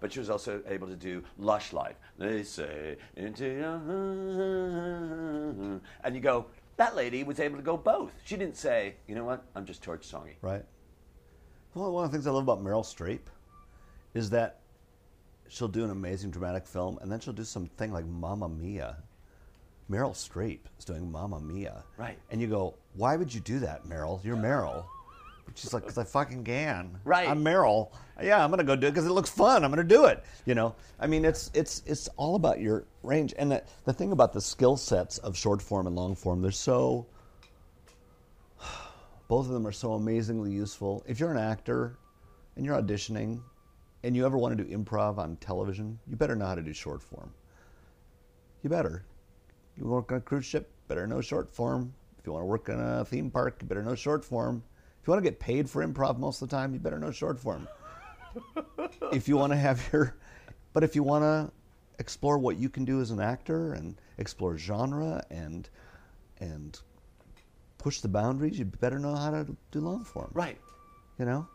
but 0.00 0.12
she 0.12 0.20
was 0.20 0.30
also 0.30 0.62
able 0.68 0.86
to 0.86 0.96
do 0.96 1.24
lush 1.36 1.72
life. 1.72 1.96
They 2.18 2.44
say 2.44 2.96
into 3.16 3.44
and 6.04 6.14
you 6.14 6.20
go, 6.20 6.46
that 6.76 6.94
lady 6.94 7.24
was 7.24 7.40
able 7.40 7.56
to 7.56 7.62
go 7.62 7.76
both. 7.76 8.12
She 8.24 8.36
didn't 8.36 8.56
say, 8.56 8.94
you 9.08 9.16
know 9.16 9.24
what, 9.24 9.42
I'm 9.56 9.64
just 9.64 9.82
torch 9.82 10.08
songy. 10.08 10.36
Right. 10.42 10.64
Well, 11.76 11.92
one 11.92 12.06
of 12.06 12.10
the 12.10 12.16
things 12.16 12.26
I 12.26 12.30
love 12.30 12.44
about 12.44 12.64
Meryl 12.64 12.82
Streep 12.82 13.20
is 14.14 14.30
that 14.30 14.60
she'll 15.46 15.68
do 15.68 15.84
an 15.84 15.90
amazing 15.90 16.30
dramatic 16.30 16.66
film, 16.66 16.98
and 17.02 17.12
then 17.12 17.20
she'll 17.20 17.34
do 17.34 17.44
something 17.44 17.92
like 17.92 18.06
Mamma 18.06 18.48
Mia. 18.48 18.96
Meryl 19.90 20.12
Streep 20.12 20.60
is 20.78 20.86
doing 20.86 21.12
Mamma 21.12 21.38
Mia. 21.38 21.84
Right. 21.98 22.18
And 22.30 22.40
you 22.40 22.46
go, 22.46 22.76
why 22.94 23.16
would 23.16 23.32
you 23.32 23.40
do 23.40 23.58
that, 23.58 23.86
Meryl? 23.86 24.24
You're 24.24 24.38
Meryl. 24.38 24.86
She's 25.54 25.74
like, 25.74 25.82
because 25.82 25.98
I 25.98 26.04
fucking 26.04 26.44
can. 26.44 26.98
Right. 27.04 27.28
I'm 27.28 27.44
Meryl. 27.44 27.90
Yeah, 28.22 28.42
I'm 28.42 28.48
gonna 28.48 28.64
go 28.64 28.74
do 28.74 28.86
it 28.86 28.92
because 28.92 29.06
it 29.06 29.12
looks 29.12 29.30
fun. 29.30 29.62
I'm 29.62 29.70
gonna 29.70 29.84
do 29.84 30.06
it. 30.06 30.24
You 30.46 30.54
know. 30.54 30.74
I 30.98 31.06
mean, 31.06 31.24
it's 31.26 31.50
it's 31.54 31.82
it's 31.86 32.08
all 32.16 32.36
about 32.36 32.58
your 32.58 32.84
range. 33.02 33.32
And 33.38 33.52
the 33.52 33.62
the 33.84 33.92
thing 33.92 34.12
about 34.12 34.32
the 34.32 34.40
skill 34.40 34.76
sets 34.76 35.18
of 35.18 35.36
short 35.36 35.62
form 35.62 35.86
and 35.86 35.94
long 35.94 36.14
form, 36.14 36.42
they're 36.42 36.50
so 36.50 37.06
both 39.28 39.46
of 39.46 39.52
them 39.52 39.66
are 39.66 39.72
so 39.72 39.94
amazingly 39.94 40.52
useful. 40.52 41.02
If 41.06 41.18
you're 41.18 41.30
an 41.30 41.38
actor 41.38 41.98
and 42.54 42.64
you're 42.64 42.80
auditioning 42.80 43.40
and 44.02 44.14
you 44.14 44.24
ever 44.24 44.38
want 44.38 44.56
to 44.56 44.64
do 44.64 44.76
improv 44.76 45.18
on 45.18 45.36
television, 45.36 45.98
you 46.06 46.16
better 46.16 46.36
know 46.36 46.46
how 46.46 46.54
to 46.54 46.62
do 46.62 46.72
short 46.72 47.02
form. 47.02 47.32
You 48.62 48.70
better. 48.70 49.04
You 49.76 49.86
work 49.86 50.12
on 50.12 50.18
a 50.18 50.20
cruise 50.20 50.44
ship, 50.44 50.70
better 50.88 51.06
know 51.06 51.20
short 51.20 51.50
form. 51.50 51.92
If 52.18 52.26
you 52.26 52.32
want 52.32 52.42
to 52.42 52.46
work 52.46 52.68
in 52.68 52.80
a 52.80 53.04
theme 53.04 53.30
park, 53.30 53.58
you 53.60 53.68
better 53.68 53.82
know 53.82 53.94
short 53.94 54.24
form. 54.24 54.62
If 55.00 55.06
you 55.06 55.12
want 55.12 55.24
to 55.24 55.30
get 55.30 55.38
paid 55.38 55.68
for 55.68 55.86
improv 55.86 56.18
most 56.18 56.40
of 56.42 56.48
the 56.48 56.56
time, 56.56 56.72
you 56.72 56.80
better 56.80 56.98
know 56.98 57.10
short 57.10 57.38
form. 57.38 57.68
if 59.12 59.28
you 59.28 59.36
want 59.36 59.52
to 59.52 59.56
have 59.56 59.88
your, 59.92 60.16
but 60.72 60.82
if 60.82 60.94
you 60.94 61.02
want 61.02 61.22
to 61.22 61.52
explore 61.98 62.38
what 62.38 62.56
you 62.56 62.68
can 62.68 62.84
do 62.84 63.00
as 63.00 63.10
an 63.10 63.20
actor 63.20 63.72
and 63.72 63.96
explore 64.18 64.58
genre 64.58 65.24
and 65.30 65.68
and 66.38 66.80
push 67.78 68.00
the 68.00 68.08
boundaries, 68.08 68.58
you 68.58 68.64
better 68.64 68.98
know 68.98 69.14
how 69.14 69.30
to 69.30 69.56
do 69.70 69.80
long 69.80 70.04
form. 70.04 70.30
Right. 70.34 70.58
You 71.18 71.24
know? 71.24 71.46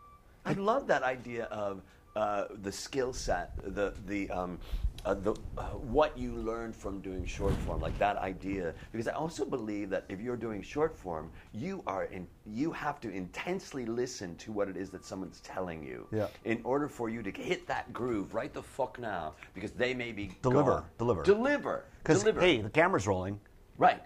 I 0.44 0.54
love 0.54 0.86
that 0.88 1.02
idea 1.02 1.44
of 1.46 1.82
uh, 2.16 2.46
the 2.62 2.72
skill 2.72 3.12
set, 3.12 3.52
the 3.74 3.94
the 4.06 4.28
um, 4.30 4.58
uh, 5.06 5.14
the 5.14 5.32
uh, 5.56 5.62
what 5.96 6.16
you 6.18 6.32
learn 6.34 6.72
from 6.72 7.00
doing 7.00 7.24
short 7.24 7.54
form, 7.64 7.80
like 7.80 7.96
that 7.98 8.16
idea. 8.16 8.74
Because 8.90 9.08
I 9.08 9.12
also 9.12 9.44
believe 9.46 9.88
that 9.90 10.04
if 10.08 10.20
you're 10.20 10.36
doing 10.36 10.60
short 10.62 10.94
form, 10.96 11.30
you 11.54 11.82
are 11.86 12.04
in, 12.04 12.26
you 12.44 12.70
have 12.72 13.00
to 13.00 13.10
intensely 13.10 13.86
listen 13.86 14.36
to 14.36 14.52
what 14.52 14.68
it 14.68 14.76
is 14.76 14.90
that 14.90 15.04
someone's 15.06 15.40
telling 15.40 15.82
you. 15.84 16.06
Yeah. 16.12 16.26
In 16.44 16.60
order 16.64 16.86
for 16.88 17.08
you 17.08 17.22
to 17.22 17.30
hit 17.30 17.66
that 17.68 17.92
groove 17.92 18.34
right 18.34 18.52
the 18.52 18.62
fuck 18.62 18.98
now, 18.98 19.34
because 19.54 19.70
they 19.72 19.94
may 19.94 20.12
be 20.12 20.32
Deliver, 20.42 20.70
gone. 20.70 20.84
deliver. 20.98 21.22
deliver, 21.22 21.84
Because 22.02 22.20
deliver. 22.20 22.40
hey, 22.40 22.60
the 22.60 22.68
camera's 22.70 23.06
rolling. 23.06 23.40
right. 23.78 24.02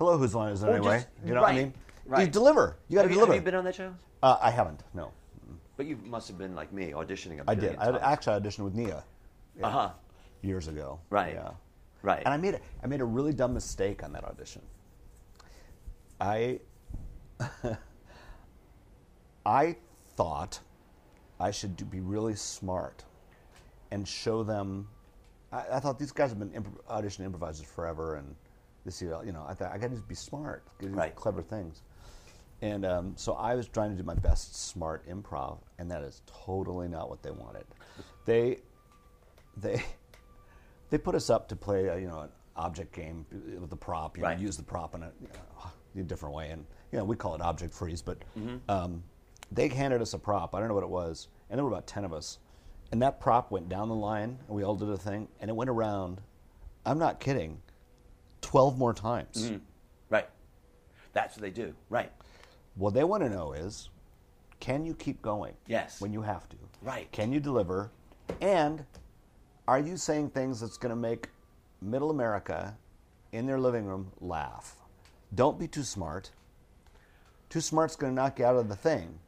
Hello, 0.00 0.16
whose 0.16 0.34
line 0.34 0.50
is 0.54 0.62
it 0.62 0.68
anyway? 0.70 0.96
just- 0.96 1.08
you 1.26 1.34
know 1.34 1.42
what 1.42 1.50
I 1.50 1.52
right, 1.56 1.62
mean? 1.64 1.74
right. 2.06 2.22
You 2.24 2.32
deliver. 2.32 2.78
You 2.88 2.96
got 2.96 3.02
to 3.02 3.08
have 3.08 3.14
deliver. 3.14 3.32
have 3.34 3.42
you 3.42 3.44
been 3.44 3.54
on 3.54 3.64
that 3.64 3.74
show? 3.74 3.94
uh, 4.22 4.38
I 4.40 4.50
haven't. 4.50 4.82
No, 4.94 5.12
But 5.76 5.84
you 5.84 5.96
must 6.06 6.26
have 6.28 6.38
been 6.38 6.54
like 6.54 6.72
me, 6.72 6.92
auditioning. 6.92 7.40
a 7.40 7.44
I 7.50 7.54
did. 7.54 7.76
I 7.78 7.98
actually 7.98 8.40
auditioned 8.40 8.64
with 8.64 8.74
Nia 8.74 9.04
Uh 9.62 9.68
huh. 9.70 9.90
years 10.40 10.68
ago. 10.68 11.00
Right. 11.10 11.34
Yeah. 11.34 11.50
Right. 12.02 12.22
And 12.24 12.32
I 12.32 12.38
made 12.38 12.54
a, 12.54 12.60
I 12.82 12.86
made 12.86 13.02
a 13.02 13.04
really 13.04 13.34
dumb 13.34 13.52
mistake 13.52 14.02
on 14.02 14.12
that 14.14 14.24
audition. 14.24 14.62
I 16.18 16.60
I 19.44 19.76
thought 20.16 20.60
I 21.38 21.50
should 21.50 21.76
do, 21.76 21.84
be 21.84 22.00
really 22.00 22.36
smart 22.36 23.04
and 23.90 24.08
show 24.08 24.42
them. 24.42 24.88
I, 25.52 25.64
I 25.72 25.80
thought 25.80 25.98
these 25.98 26.12
guys 26.12 26.30
have 26.30 26.38
been 26.38 26.50
improv, 26.52 26.72
audition 26.88 27.26
improvisers 27.26 27.66
forever, 27.66 28.16
and 28.16 28.34
this 28.84 29.00
year, 29.02 29.16
you 29.24 29.32
know, 29.32 29.44
I 29.48 29.54
thought 29.54 29.72
I 29.72 29.78
got 29.78 29.90
to 29.94 30.00
be 30.02 30.14
smart, 30.14 30.62
Right. 30.80 31.14
clever 31.14 31.42
things. 31.42 31.82
And 32.62 32.84
um, 32.84 33.12
so 33.16 33.34
I 33.34 33.54
was 33.54 33.68
trying 33.68 33.90
to 33.90 33.96
do 33.96 34.02
my 34.02 34.14
best 34.14 34.54
smart 34.54 35.08
improv, 35.08 35.58
and 35.78 35.90
that 35.90 36.02
is 36.02 36.20
totally 36.26 36.88
not 36.88 37.08
what 37.08 37.22
they 37.22 37.30
wanted. 37.30 37.64
They 38.26 38.58
they 39.56 39.82
they 40.90 40.98
put 40.98 41.14
us 41.14 41.30
up 41.30 41.48
to 41.48 41.56
play 41.56 41.86
a, 41.86 41.98
you 41.98 42.06
know 42.06 42.20
an 42.20 42.28
object 42.56 42.92
game 42.92 43.24
with 43.58 43.70
the 43.70 43.76
prop 43.76 44.18
you 44.18 44.24
Right. 44.24 44.36
know 44.38 44.42
use 44.44 44.56
the 44.56 44.62
prop 44.62 44.94
in 44.94 45.02
a, 45.02 45.10
you 45.20 45.28
know, 45.28 45.70
in 45.94 46.00
a 46.02 46.04
different 46.04 46.34
way 46.34 46.50
and 46.50 46.64
you 46.92 46.98
know 46.98 47.04
we 47.04 47.16
call 47.16 47.34
it 47.34 47.40
object 47.40 47.72
freeze 47.72 48.02
but 48.02 48.18
Mm-hmm. 48.38 48.70
um, 48.70 49.02
they 49.52 49.68
handed 49.68 50.02
us 50.02 50.12
a 50.14 50.18
prop 50.18 50.54
i 50.54 50.58
don't 50.58 50.68
know 50.68 50.74
what 50.74 50.82
it 50.84 50.90
was 50.90 51.28
and 51.48 51.58
there 51.58 51.64
were 51.64 51.70
about 51.70 51.86
10 51.86 52.04
of 52.04 52.12
us 52.12 52.38
and 52.92 53.00
that 53.02 53.18
prop 53.20 53.50
went 53.50 53.68
down 53.68 53.88
the 53.88 53.94
line 53.94 54.38
and 54.46 54.56
we 54.56 54.62
all 54.62 54.74
did 54.74 54.88
a 54.90 54.96
thing 54.98 55.26
and 55.40 55.48
it 55.48 55.54
went 55.56 55.70
around 55.70 56.20
i'm 56.84 56.98
not 56.98 57.18
kidding 57.18 57.60
12 58.40 58.78
more 58.78 58.92
times 58.94 59.46
Mm-hmm. 59.50 59.56
Right. 60.08 60.28
That's 61.12 61.36
what 61.36 61.42
they 61.42 61.50
do. 61.50 61.74
Right. 61.88 62.10
what 62.76 62.94
they 62.94 63.04
want 63.04 63.22
to 63.22 63.28
know 63.28 63.52
is 63.52 63.88
can 64.60 64.84
you 64.84 64.94
keep 64.94 65.22
going 65.22 65.54
Yes. 65.66 66.00
when 66.00 66.12
you 66.12 66.22
have 66.22 66.48
to 66.50 66.56
Right. 66.82 67.10
can 67.12 67.32
you 67.32 67.40
deliver 67.40 67.90
and 68.40 68.84
are 69.68 69.78
you 69.78 69.96
saying 69.96 70.30
things 70.30 70.60
that's 70.60 70.76
going 70.76 70.90
to 70.90 70.96
make 70.96 71.28
middle 71.82 72.10
america 72.10 72.76
in 73.32 73.46
their 73.46 73.58
living 73.58 73.84
room 73.86 74.12
laugh 74.20 74.76
don't 75.34 75.58
be 75.58 75.66
too 75.68 75.82
smart 75.82 76.30
too 77.48 77.60
smart's 77.60 77.96
going 77.96 78.10
to 78.12 78.14
knock 78.14 78.38
you 78.38 78.44
out 78.44 78.56
of 78.56 78.68
the 78.68 78.76
thing 78.76 79.18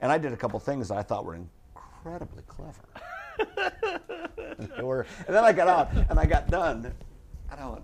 and 0.00 0.10
i 0.12 0.18
did 0.18 0.32
a 0.32 0.36
couple 0.36 0.58
things 0.60 0.88
that 0.88 0.98
i 0.98 1.02
thought 1.02 1.24
were 1.24 1.36
incredibly 1.36 2.42
clever 2.48 2.80
and, 4.58 4.68
then 5.28 5.44
i 5.44 5.52
got 5.52 5.68
out 5.68 5.90
and 6.10 6.18
i 6.18 6.26
got 6.26 6.48
done 6.48 6.92
i 7.50 7.66
went 7.66 7.82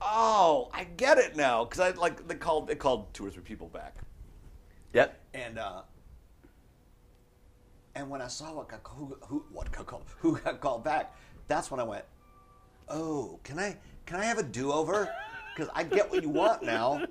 oh, 0.00 0.70
I 0.72 0.84
get 0.84 1.18
it 1.18 1.36
now. 1.36 1.64
Because 1.64 1.80
I 1.80 1.90
like 1.90 2.26
they 2.26 2.34
called 2.34 2.68
they 2.68 2.74
called 2.74 3.12
two 3.14 3.26
or 3.26 3.30
three 3.30 3.42
people 3.42 3.68
back. 3.68 3.96
Yep. 4.92 5.20
And 5.34 5.58
uh, 5.58 5.82
and 7.94 8.08
when 8.08 8.22
I 8.22 8.28
saw 8.28 8.54
what 8.54 8.68
got 8.68 8.80
who, 8.84 9.16
who 9.22 9.44
what 9.52 9.70
got 9.72 9.86
called 9.86 10.04
who 10.18 10.38
got 10.38 10.60
called 10.60 10.84
back, 10.84 11.14
that's 11.48 11.70
when 11.70 11.80
I 11.80 11.84
went, 11.84 12.04
oh, 12.88 13.38
can 13.44 13.58
I 13.58 13.76
can 14.06 14.16
I 14.16 14.24
have 14.24 14.38
a 14.38 14.42
do 14.42 14.72
over? 14.72 15.12
Because 15.60 15.74
I 15.76 15.82
get 15.84 16.10
what 16.10 16.22
you 16.22 16.30
want 16.30 16.62
now. 16.62 17.06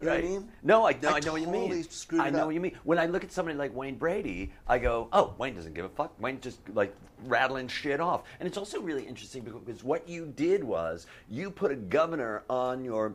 You 0.00 0.06
know 0.06 0.14
what 0.14 0.18
I 0.18 0.22
mean? 0.22 0.52
No, 0.62 0.86
I, 0.86 0.96
no, 1.02 1.10
I, 1.10 1.16
I 1.16 1.20
know 1.20 1.32
what 1.32 1.42
you 1.42 1.48
mean. 1.48 1.84
I 2.18 2.30
know 2.30 2.40
up. 2.40 2.46
what 2.46 2.54
you 2.54 2.60
mean. 2.60 2.72
When 2.84 2.98
I 2.98 3.04
look 3.04 3.22
at 3.22 3.30
somebody 3.30 3.58
like 3.58 3.74
Wayne 3.74 3.96
Brady, 3.96 4.50
I 4.66 4.78
go, 4.78 5.08
"Oh, 5.12 5.34
Wayne 5.36 5.54
doesn't 5.54 5.74
give 5.74 5.84
a 5.84 5.90
fuck. 5.90 6.18
Wayne 6.18 6.40
just 6.40 6.58
like 6.72 6.94
rattling 7.24 7.68
shit 7.68 8.00
off." 8.00 8.22
And 8.40 8.46
it's 8.46 8.56
also 8.56 8.80
really 8.80 9.02
interesting 9.04 9.42
because 9.42 9.84
what 9.84 10.08
you 10.08 10.32
did 10.36 10.64
was 10.64 11.06
you 11.28 11.50
put 11.50 11.70
a 11.70 11.76
governor 11.76 12.44
on 12.48 12.82
your 12.82 13.14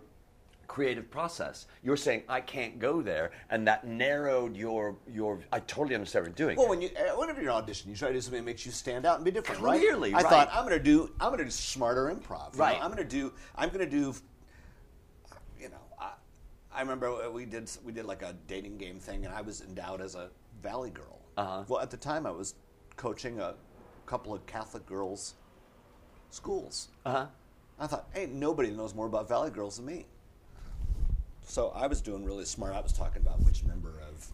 creative 0.70 1.10
process. 1.12 1.66
You're 1.84 1.98
saying 1.98 2.24
I 2.30 2.40
can't 2.40 2.80
go 2.80 3.02
there, 3.02 3.32
and 3.50 3.68
that 3.68 3.86
narrowed 3.86 4.56
your 4.56 4.96
your. 5.12 5.40
I 5.52 5.60
totally 5.62 5.96
understand 5.96 6.28
what 6.28 6.40
you're 6.40 6.48
doing. 6.48 6.58
Well, 6.58 6.70
when 6.70 6.82
you 6.82 6.90
uh, 6.96 7.18
whenever 7.18 7.42
you're 7.42 7.52
auditioning, 7.52 7.88
you 7.88 7.96
try 7.96 8.10
to 8.10 8.14
do 8.14 8.22
something 8.22 8.40
that 8.40 8.46
makes 8.46 8.66
you 8.66 8.72
stand 8.72 9.06
out 9.06 9.16
and 9.18 9.26
be 9.26 9.32
different, 9.32 9.60
Clearly, 9.60 10.14
right? 10.14 10.20
I 10.20 10.24
right. 10.24 10.32
thought 10.32 10.50
I'm 10.54 10.66
going 10.66 10.78
to 10.78 10.84
do 10.84 11.12
I'm 11.20 11.30
going 11.30 11.40
to 11.40 11.46
do 11.46 11.52
smarter 11.52 12.06
improv. 12.06 12.54
you 12.54 12.60
know? 12.60 12.66
Right. 12.66 12.78
I'm 12.80 12.92
going 12.92 13.04
to 13.04 13.04
do 13.04 13.34
I'm 13.56 13.70
going 13.70 13.80
to 13.80 13.90
do. 13.90 14.14
I, 16.80 16.82
remember 16.82 17.30
we 17.30 17.46
did 17.46 17.70
we 17.84 17.92
did 17.92 18.06
like 18.06 18.22
a 18.22 18.34
dating 18.48 18.78
game 18.78 19.00
thing, 19.00 19.26
and 19.26 19.34
I 19.34 19.42
was 19.42 19.62
endowed 19.62 20.02
as 20.02 20.16
a 20.16 20.30
Valley 20.64 20.90
girl. 20.90 21.20
Uh-huh. 21.38 21.64
Well, 21.68 21.82
at 21.82 21.90
the 21.92 21.98
time, 21.98 22.26
I 22.26 22.32
was 22.32 22.56
coaching 22.96 23.40
a 23.40 23.56
couple 24.06 24.34
of 24.34 24.46
Catholic 24.46 24.86
girls' 24.86 25.36
schools. 26.30 26.90
uh 27.06 27.12
huh. 27.12 27.26
I 27.82 27.88
thought, 27.88 28.10
ain't 28.14 28.34
nobody 28.34 28.72
knows 28.72 28.94
more 28.94 29.06
about 29.08 29.30
Valley 29.30 29.52
Girls 29.52 29.78
than 29.78 29.86
me. 29.86 30.06
So 31.44 31.70
I 31.74 31.88
was 31.88 32.02
doing 32.02 32.26
really 32.26 32.44
smart. 32.44 32.76
I 32.76 32.82
was 32.82 32.92
talking 32.92 33.22
about 33.22 33.42
which 33.44 33.64
member 33.64 33.94
of 34.10 34.28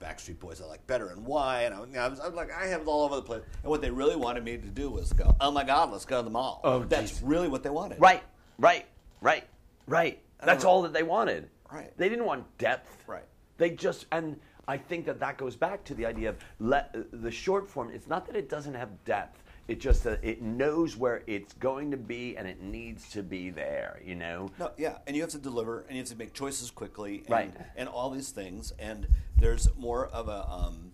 Backstreet 0.00 0.40
Boys 0.40 0.60
I 0.60 0.64
like 0.66 0.84
better 0.88 1.08
and 1.10 1.24
why. 1.24 1.62
And 1.62 1.74
I, 1.74 1.80
was- 1.80 1.94
I 1.96 2.08
was, 2.08 2.20
I 2.20 2.26
was 2.26 2.34
like, 2.34 2.50
I 2.52 2.66
have 2.66 2.80
it 2.82 2.86
all 2.88 3.04
over 3.04 3.14
the 3.16 3.22
place. 3.22 3.42
And 3.62 3.70
what 3.70 3.80
they 3.82 3.90
really 3.90 4.16
wanted 4.16 4.44
me 4.44 4.56
to 4.56 4.66
do 4.66 4.90
was 4.90 5.12
go, 5.12 5.36
oh 5.40 5.52
my 5.52 5.62
God, 5.62 5.92
let's 5.92 6.04
go 6.04 6.16
to 6.18 6.22
the 6.24 6.30
mall. 6.30 6.60
Oh, 6.64 6.80
That's 6.80 7.10
geez. 7.12 7.22
really 7.22 7.46
what 7.48 7.62
they 7.62 7.70
wanted. 7.70 8.00
Right, 8.00 8.22
right, 8.58 8.84
right, 9.20 9.44
right. 9.86 10.20
That's 10.44 10.64
all 10.64 10.82
that 10.82 10.92
they 10.92 11.04
wanted. 11.04 11.48
Right. 11.72 11.96
They 11.96 12.08
didn't 12.08 12.24
want 12.24 12.44
depth. 12.58 13.04
Right. 13.06 13.24
They 13.56 13.70
just 13.70 14.06
and 14.12 14.38
I 14.68 14.76
think 14.76 15.06
that 15.06 15.18
that 15.20 15.38
goes 15.38 15.56
back 15.56 15.82
to 15.84 15.94
the 15.94 16.04
idea 16.04 16.28
of 16.28 16.36
let, 16.60 16.94
the 17.10 17.30
short 17.30 17.68
form. 17.68 17.90
It's 17.90 18.06
not 18.06 18.26
that 18.26 18.36
it 18.36 18.50
doesn't 18.50 18.74
have 18.74 19.02
depth. 19.04 19.42
It's 19.66 19.82
just 19.82 20.04
that 20.04 20.22
it 20.22 20.42
knows 20.42 20.96
where 20.96 21.22
it's 21.26 21.54
going 21.54 21.90
to 21.90 21.96
be 21.96 22.36
and 22.36 22.46
it 22.46 22.60
needs 22.60 23.10
to 23.10 23.22
be 23.22 23.50
there. 23.50 24.00
You 24.04 24.14
know. 24.14 24.50
No, 24.58 24.70
yeah, 24.76 24.98
and 25.06 25.16
you 25.16 25.22
have 25.22 25.30
to 25.32 25.38
deliver, 25.38 25.80
and 25.80 25.92
you 25.92 25.98
have 25.98 26.08
to 26.08 26.16
make 26.16 26.34
choices 26.34 26.70
quickly, 26.70 27.18
and, 27.20 27.30
Right. 27.30 27.54
And 27.76 27.88
all 27.88 28.10
these 28.10 28.30
things, 28.30 28.72
and 28.78 29.06
there's 29.38 29.68
more 29.76 30.06
of 30.08 30.28
a 30.28 30.48
um, 30.48 30.92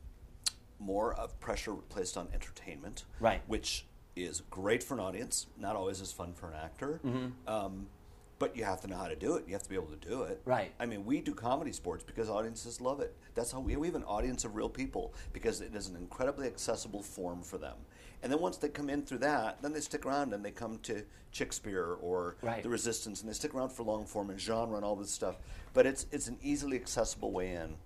more 0.79 1.15
of 1.15 1.39
pressure 1.41 1.75
placed 1.89 2.17
on 2.17 2.29
entertainment, 2.33 3.05
Right. 3.21 3.43
Which 3.47 3.87
is 4.17 4.43
great 4.51 4.83
for 4.83 4.95
an 4.95 5.01
audience, 5.01 5.47
not 5.59 5.75
always 5.75 6.01
as 6.01 6.13
fun 6.13 6.33
for 6.35 6.49
an 6.49 6.55
actor. 6.55 7.01
Mm-hmm. 7.05 7.49
Um, 7.49 7.87
but 8.39 8.57
you 8.57 8.65
have 8.65 8.81
to 8.83 8.89
know 8.89 8.97
how 8.97 9.09
to 9.09 9.17
do 9.17 9.37
it. 9.37 9.45
You 9.47 9.53
have 9.53 9.63
to 9.63 9.69
be 9.69 9.75
able 9.77 9.87
to 9.97 10.09
do 10.09 10.23
it. 10.23 10.41
Right. 10.45 10.73
I 10.81 10.87
mean, 10.87 11.05
we 11.05 11.21
do 11.21 11.35
ComedySportz 11.35 12.05
because 12.07 12.29
audiences 12.29 12.81
love 12.81 13.01
it. 13.01 13.15
That's 13.35 13.53
how 13.53 13.61
we, 13.61 13.77
we 13.77 13.87
have 13.87 13.95
an 13.97 14.05
audience 14.05 14.45
of 14.45 14.57
real 14.57 14.69
people 14.69 15.15
because 15.33 15.61
it 15.61 15.75
is 15.75 15.89
an 15.89 15.97
incredibly 15.97 16.47
accessible 16.47 17.03
form 17.03 17.43
for 17.43 17.59
them. 17.59 17.77
And 18.23 18.33
then 18.33 18.41
once 18.41 18.57
they 18.57 18.69
come 18.69 18.89
in 18.89 19.03
through 19.03 19.19
that, 19.19 19.61
then 19.63 19.73
they 19.73 19.81
stick 19.81 20.07
around 20.07 20.33
and 20.33 20.45
they 20.45 20.51
come 20.51 20.79
to 20.85 21.05
Shakespeare 21.31 21.97
or 22.01 22.37
Right. 22.43 22.63
the 22.63 22.69
Resistance, 22.69 23.21
and 23.21 23.29
they 23.29 23.35
stick 23.35 23.55
around 23.55 23.71
for 23.71 23.83
long 23.83 24.07
form 24.07 24.31
and 24.31 24.41
genre 24.41 24.77
and 24.77 24.85
all 24.85 24.97
this 24.97 25.11
stuff. 25.11 25.37
But 25.75 25.85
it's 25.85 26.07
it's 26.13 26.29
an 26.29 26.39
easily 26.43 26.77
accessible 26.77 27.33
way 27.33 27.53
in, 27.53 27.77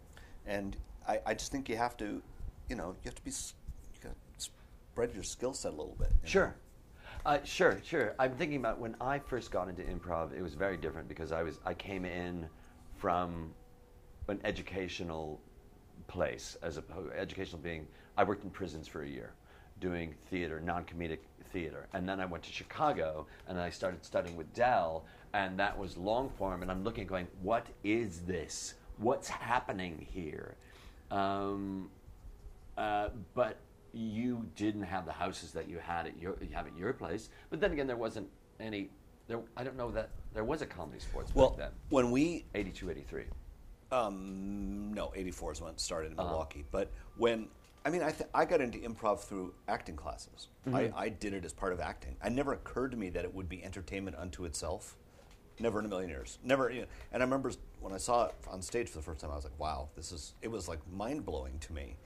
and 0.47 0.77
I, 1.09 1.21
I 1.27 1.35
just 1.35 1.51
think 1.51 1.69
you 1.69 1.77
have 1.77 1.97
to, 1.97 2.23
you 2.69 2.77
know, 2.77 2.91
you 3.03 3.07
have 3.07 3.15
to 3.17 3.23
be 3.23 3.31
you 3.33 4.11
spread 4.37 5.13
your 5.15 5.23
skill 5.25 5.55
set 5.55 5.73
a 5.73 5.77
little 5.77 5.97
bit. 5.99 6.13
Sure. 6.25 6.49
know? 6.49 6.53
Uh, 7.29 7.45
sure, 7.45 7.79
sure. 7.85 8.15
I'm 8.19 8.33
thinking 8.33 8.57
about 8.57 8.79
when 8.79 8.97
I 9.03 9.19
first 9.19 9.51
got 9.51 9.69
into 9.69 9.83
improv, 9.83 10.35
it 10.35 10.41
was 10.41 10.55
very 10.55 10.79
different 10.79 11.09
because 11.09 11.31
I 11.31 11.43
was 11.43 11.61
I 11.67 11.75
came 11.75 12.07
in 12.07 12.49
from 12.97 13.53
an 14.29 14.41
educational 14.45 15.39
place 16.07 16.57
as 16.63 16.79
a 16.79 16.83
educational 17.15 17.61
being 17.61 17.87
I 18.17 18.25
worked 18.25 18.45
in 18.45 18.51
prisons 18.51 18.89
for 18.89 19.03
a 19.03 19.07
year 19.07 19.35
doing 19.79 20.15
theater, 20.31 20.59
non-comedic 20.59 21.19
theater. 21.53 21.87
And 21.93 22.09
then 22.09 22.19
I 22.19 22.25
went 22.25 22.45
to 22.45 22.51
Chicago 22.51 23.27
and 23.47 23.61
I 23.61 23.69
started 23.69 24.03
studying 24.07 24.35
with 24.35 24.51
Del 24.55 25.05
and 25.35 25.59
that 25.61 25.77
was 25.77 25.99
long 25.99 26.31
form 26.31 26.63
and 26.63 26.71
I'm 26.71 26.83
looking 26.83 27.07
going, 27.07 27.29
what 27.43 27.67
is 27.85 28.21
this? 28.21 28.73
What's 28.97 29.29
happening 29.29 30.07
here? 30.11 30.57
Um, 31.11 31.91
uh, 32.79 33.11
but 33.35 33.59
you 33.93 34.47
didn't 34.57 34.83
have 34.83 35.07
the 35.07 35.13
houses 35.13 35.53
that 35.53 35.69
you 35.69 35.79
had 35.79 36.07
at 36.07 36.19
your 36.21 36.37
you 36.41 36.49
have 36.55 36.67
at 36.67 36.77
your 36.77 36.93
place. 36.93 37.31
But 37.51 37.61
then 37.61 37.73
again, 37.73 37.87
there 37.87 37.97
wasn't 37.97 38.29
any. 38.61 38.91
There, 39.29 39.41
I 39.57 39.65
don't 39.65 39.77
know 39.77 39.91
that 39.91 40.11
there 40.33 40.45
was 40.45 40.63
a 40.63 40.67
ComedySportz 40.67 41.35
Well, 41.35 41.51
back 41.51 41.59
then. 41.59 41.71
when 41.91 42.11
we 42.11 42.45
82, 42.55 42.91
83. 42.91 43.25
Um, 43.91 44.93
no, 44.95 45.13
84 45.15 45.53
is 45.53 45.61
when 45.61 45.73
it 45.73 45.81
started 45.81 46.13
in 46.13 46.19
Uh-huh. 46.19 46.29
Milwaukee. 46.31 46.65
But 46.71 46.91
when, 47.17 47.49
I 47.85 47.91
mean, 47.91 48.03
I, 48.03 48.11
th- 48.11 48.29
I 48.35 48.45
got 48.45 48.61
into 48.61 48.79
improv 48.79 49.21
through 49.21 49.55
acting 49.67 49.97
classes. 49.97 50.49
Mm-hmm. 50.67 50.77
I, 50.77 50.93
I 50.97 51.09
did 51.09 51.33
it 51.35 51.45
as 51.45 51.53
part 51.53 51.73
of 51.73 51.81
acting. 51.81 52.17
It 52.25 52.33
never 52.33 52.53
occurred 52.53 52.91
to 52.93 52.97
me 52.97 53.09
that 53.11 53.25
it 53.25 53.35
would 53.35 53.49
be 53.49 53.65
entertainment 53.65 54.17
unto 54.19 54.45
itself. 54.45 54.97
Never 55.59 55.79
in 55.81 55.87
a 55.87 55.89
million 55.89 56.09
years. 56.11 56.39
Never. 56.45 56.71
You 56.71 56.83
know, 56.83 56.87
and 57.13 57.23
I 57.23 57.25
remember 57.27 57.51
when 57.81 57.93
I 57.93 57.97
saw 57.99 58.27
it 58.27 58.35
on 58.51 58.63
stage 58.63 58.89
for 58.89 58.99
the 58.99 59.05
first 59.05 59.21
time, 59.21 59.31
I 59.31 59.35
was 59.35 59.45
like, 59.45 59.59
wow, 59.59 59.89
this 59.97 60.13
is, 60.13 60.35
it 60.43 60.49
was 60.49 60.69
like 60.69 60.79
mind 60.93 61.25
blowing 61.27 61.59
to 61.61 61.73
me. 61.73 61.97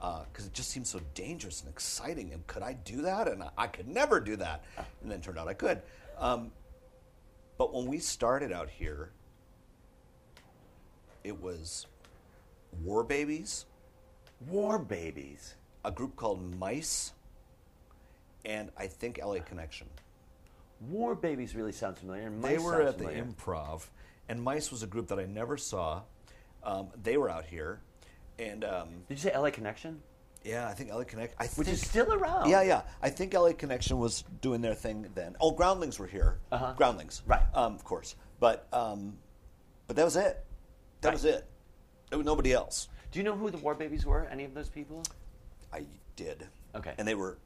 Because 0.00 0.46
it 0.46 0.52
just 0.52 0.70
seemed 0.70 0.86
so 0.86 1.00
dangerous 1.14 1.60
and 1.60 1.68
exciting. 1.70 2.32
And 2.32 2.46
could 2.46 2.62
I 2.62 2.74
do 2.74 3.02
that? 3.02 3.28
And 3.28 3.42
I, 3.42 3.50
I 3.58 3.66
could 3.66 3.88
never 3.88 4.20
do 4.20 4.36
that. 4.36 4.64
And 5.02 5.10
then 5.10 5.18
it 5.18 5.22
turned 5.22 5.38
out 5.38 5.48
I 5.48 5.54
could. 5.54 5.82
Um, 6.18 6.52
but 7.56 7.74
when 7.74 7.86
we 7.86 7.98
started 7.98 8.52
out 8.52 8.68
here, 8.70 9.10
it 11.24 11.40
was 11.40 11.86
War 12.84 13.02
Babies, 13.02 13.66
War 14.48 14.78
babies. 14.78 15.54
a 15.84 15.90
group 15.90 16.14
called 16.16 16.56
Mice, 16.58 17.12
and 18.44 18.70
I 18.76 18.86
think 18.86 19.18
LA 19.22 19.40
Connection. 19.40 19.88
War 20.88 21.14
babies 21.16 21.56
really 21.56 21.72
sounds 21.72 21.98
familiar. 21.98 22.28
and 22.28 22.42
They 22.42 22.58
were 22.58 22.82
at 22.82 22.98
the. 22.98 23.06
Improv, 23.06 23.88
and 24.28 24.40
Mice 24.40 24.70
was 24.70 24.82
a 24.84 24.86
group 24.86 25.08
that 25.08 25.18
I 25.18 25.24
never 25.26 25.56
saw. 25.56 26.02
Um, 26.62 26.88
they 27.02 27.16
were 27.16 27.28
out 27.30 27.44
here, 27.46 27.80
and 28.38 28.64
um, 28.64 28.88
Did 29.08 29.18
you 29.22 29.30
say 29.30 29.36
LA 29.36 29.50
Connection? 29.50 30.00
yeah, 30.44 30.68
I 30.68 30.72
think 30.72 30.90
LA 30.92 31.04
Connection, 31.04 31.36
Which 31.38 31.66
think, 31.66 31.68
is 31.68 31.80
still 31.86 32.12
around. 32.12 32.48
Yeah, 32.48 32.62
yeah. 32.62 32.82
I 33.02 33.10
think 33.10 33.34
LA 33.34 33.52
Connection 33.52 33.98
was 33.98 34.24
doing 34.40 34.60
their 34.60 34.74
thing 34.74 35.06
then. 35.14 35.36
Oh, 35.40 35.50
Groundlings 35.50 35.98
were 35.98 36.06
here. 36.06 36.38
Uh-huh. 36.52 36.72
Groundlings, 36.76 37.22
Right. 37.26 37.42
Um, 37.54 37.74
of 37.74 37.84
course, 37.84 38.14
but 38.40 38.66
um, 38.72 39.16
but 39.86 39.96
that 39.96 40.04
was 40.04 40.16
it. 40.16 40.44
That 41.00 41.08
Right. 41.08 41.14
was 41.14 41.24
it. 41.24 41.46
There 42.10 42.18
was 42.18 42.26
nobody 42.26 42.52
else. 42.52 42.88
Do 43.10 43.18
you 43.18 43.24
know 43.24 43.34
who 43.36 43.50
the 43.50 43.58
War 43.58 43.74
babies 43.74 44.04
were? 44.06 44.26
Any 44.30 44.44
of 44.44 44.54
those 44.54 44.68
people? 44.68 45.02
I 45.72 45.84
did. 46.16 46.46
Okay. 46.74 46.94
And 46.98 47.06
they 47.06 47.14
were, 47.14 47.38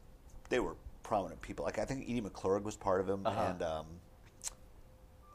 they 0.49 0.59
were 0.61 0.75
prominent 1.03 1.41
people. 1.43 1.65
Like 1.65 1.79
I 1.79 1.85
think 1.85 2.03
Edie 2.05 2.21
McClurg 2.21 2.63
was 2.63 2.77
part 2.77 3.01
of 3.01 3.07
them, 3.07 3.27
Uh-huh. 3.27 3.41
and 3.51 3.63
um, 3.63 3.87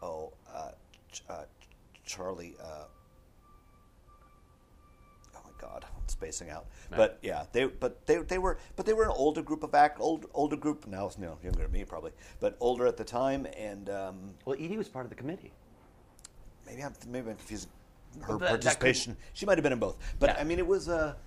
oh, 0.02 0.34
uh, 0.54 0.72
Ch- 1.12 1.24
uh, 1.30 1.44
Charlie. 2.06 2.56
Uh, 2.62 2.86
God, 5.60 5.86
I'm 5.86 6.08
spacing 6.08 6.50
out. 6.50 6.66
Right. 6.92 6.98
But 6.98 7.20
yeah, 7.22 7.46
they 7.52 7.66
but 7.66 8.06
they 8.06 8.18
they 8.18 8.38
were 8.38 8.58
but 8.76 8.86
they 8.86 8.94
were 8.94 9.04
an 9.06 9.14
older 9.16 9.42
group 9.42 9.64
of 9.64 9.74
act 9.74 10.00
old 10.00 10.26
older 10.34 10.56
group 10.56 10.86
now 10.88 11.10
you 11.18 11.26
know 11.26 11.38
younger 11.44 11.64
than 11.64 11.72
me 11.72 11.84
probably 11.84 12.12
but 12.40 12.56
older 12.60 12.86
at 12.88 12.98
the 12.98 13.04
time 13.04 13.48
and 13.58 13.90
um, 13.90 14.34
Well, 14.46 14.56
Edie 14.60 14.78
was 14.78 14.88
part 14.90 15.06
of 15.06 15.10
the 15.10 15.16
committee. 15.16 15.52
maybe 16.66 16.84
I'm 16.84 16.94
maybe 17.08 17.30
I'm 17.30 17.36
confusing 17.38 17.70
her 18.22 18.30
Well, 18.30 18.38
that- 18.40 18.46
that 18.46 18.50
participation. 18.62 19.18
She 19.34 19.46
might 19.46 19.58
have 19.58 19.64
been 19.64 19.74
in 19.74 19.80
both, 19.80 19.98
but 20.20 20.30
Yeah. 20.30 20.38
I 20.40 20.44
mean, 20.44 20.60
it 20.60 20.68
was 20.68 20.88
a 20.88 21.18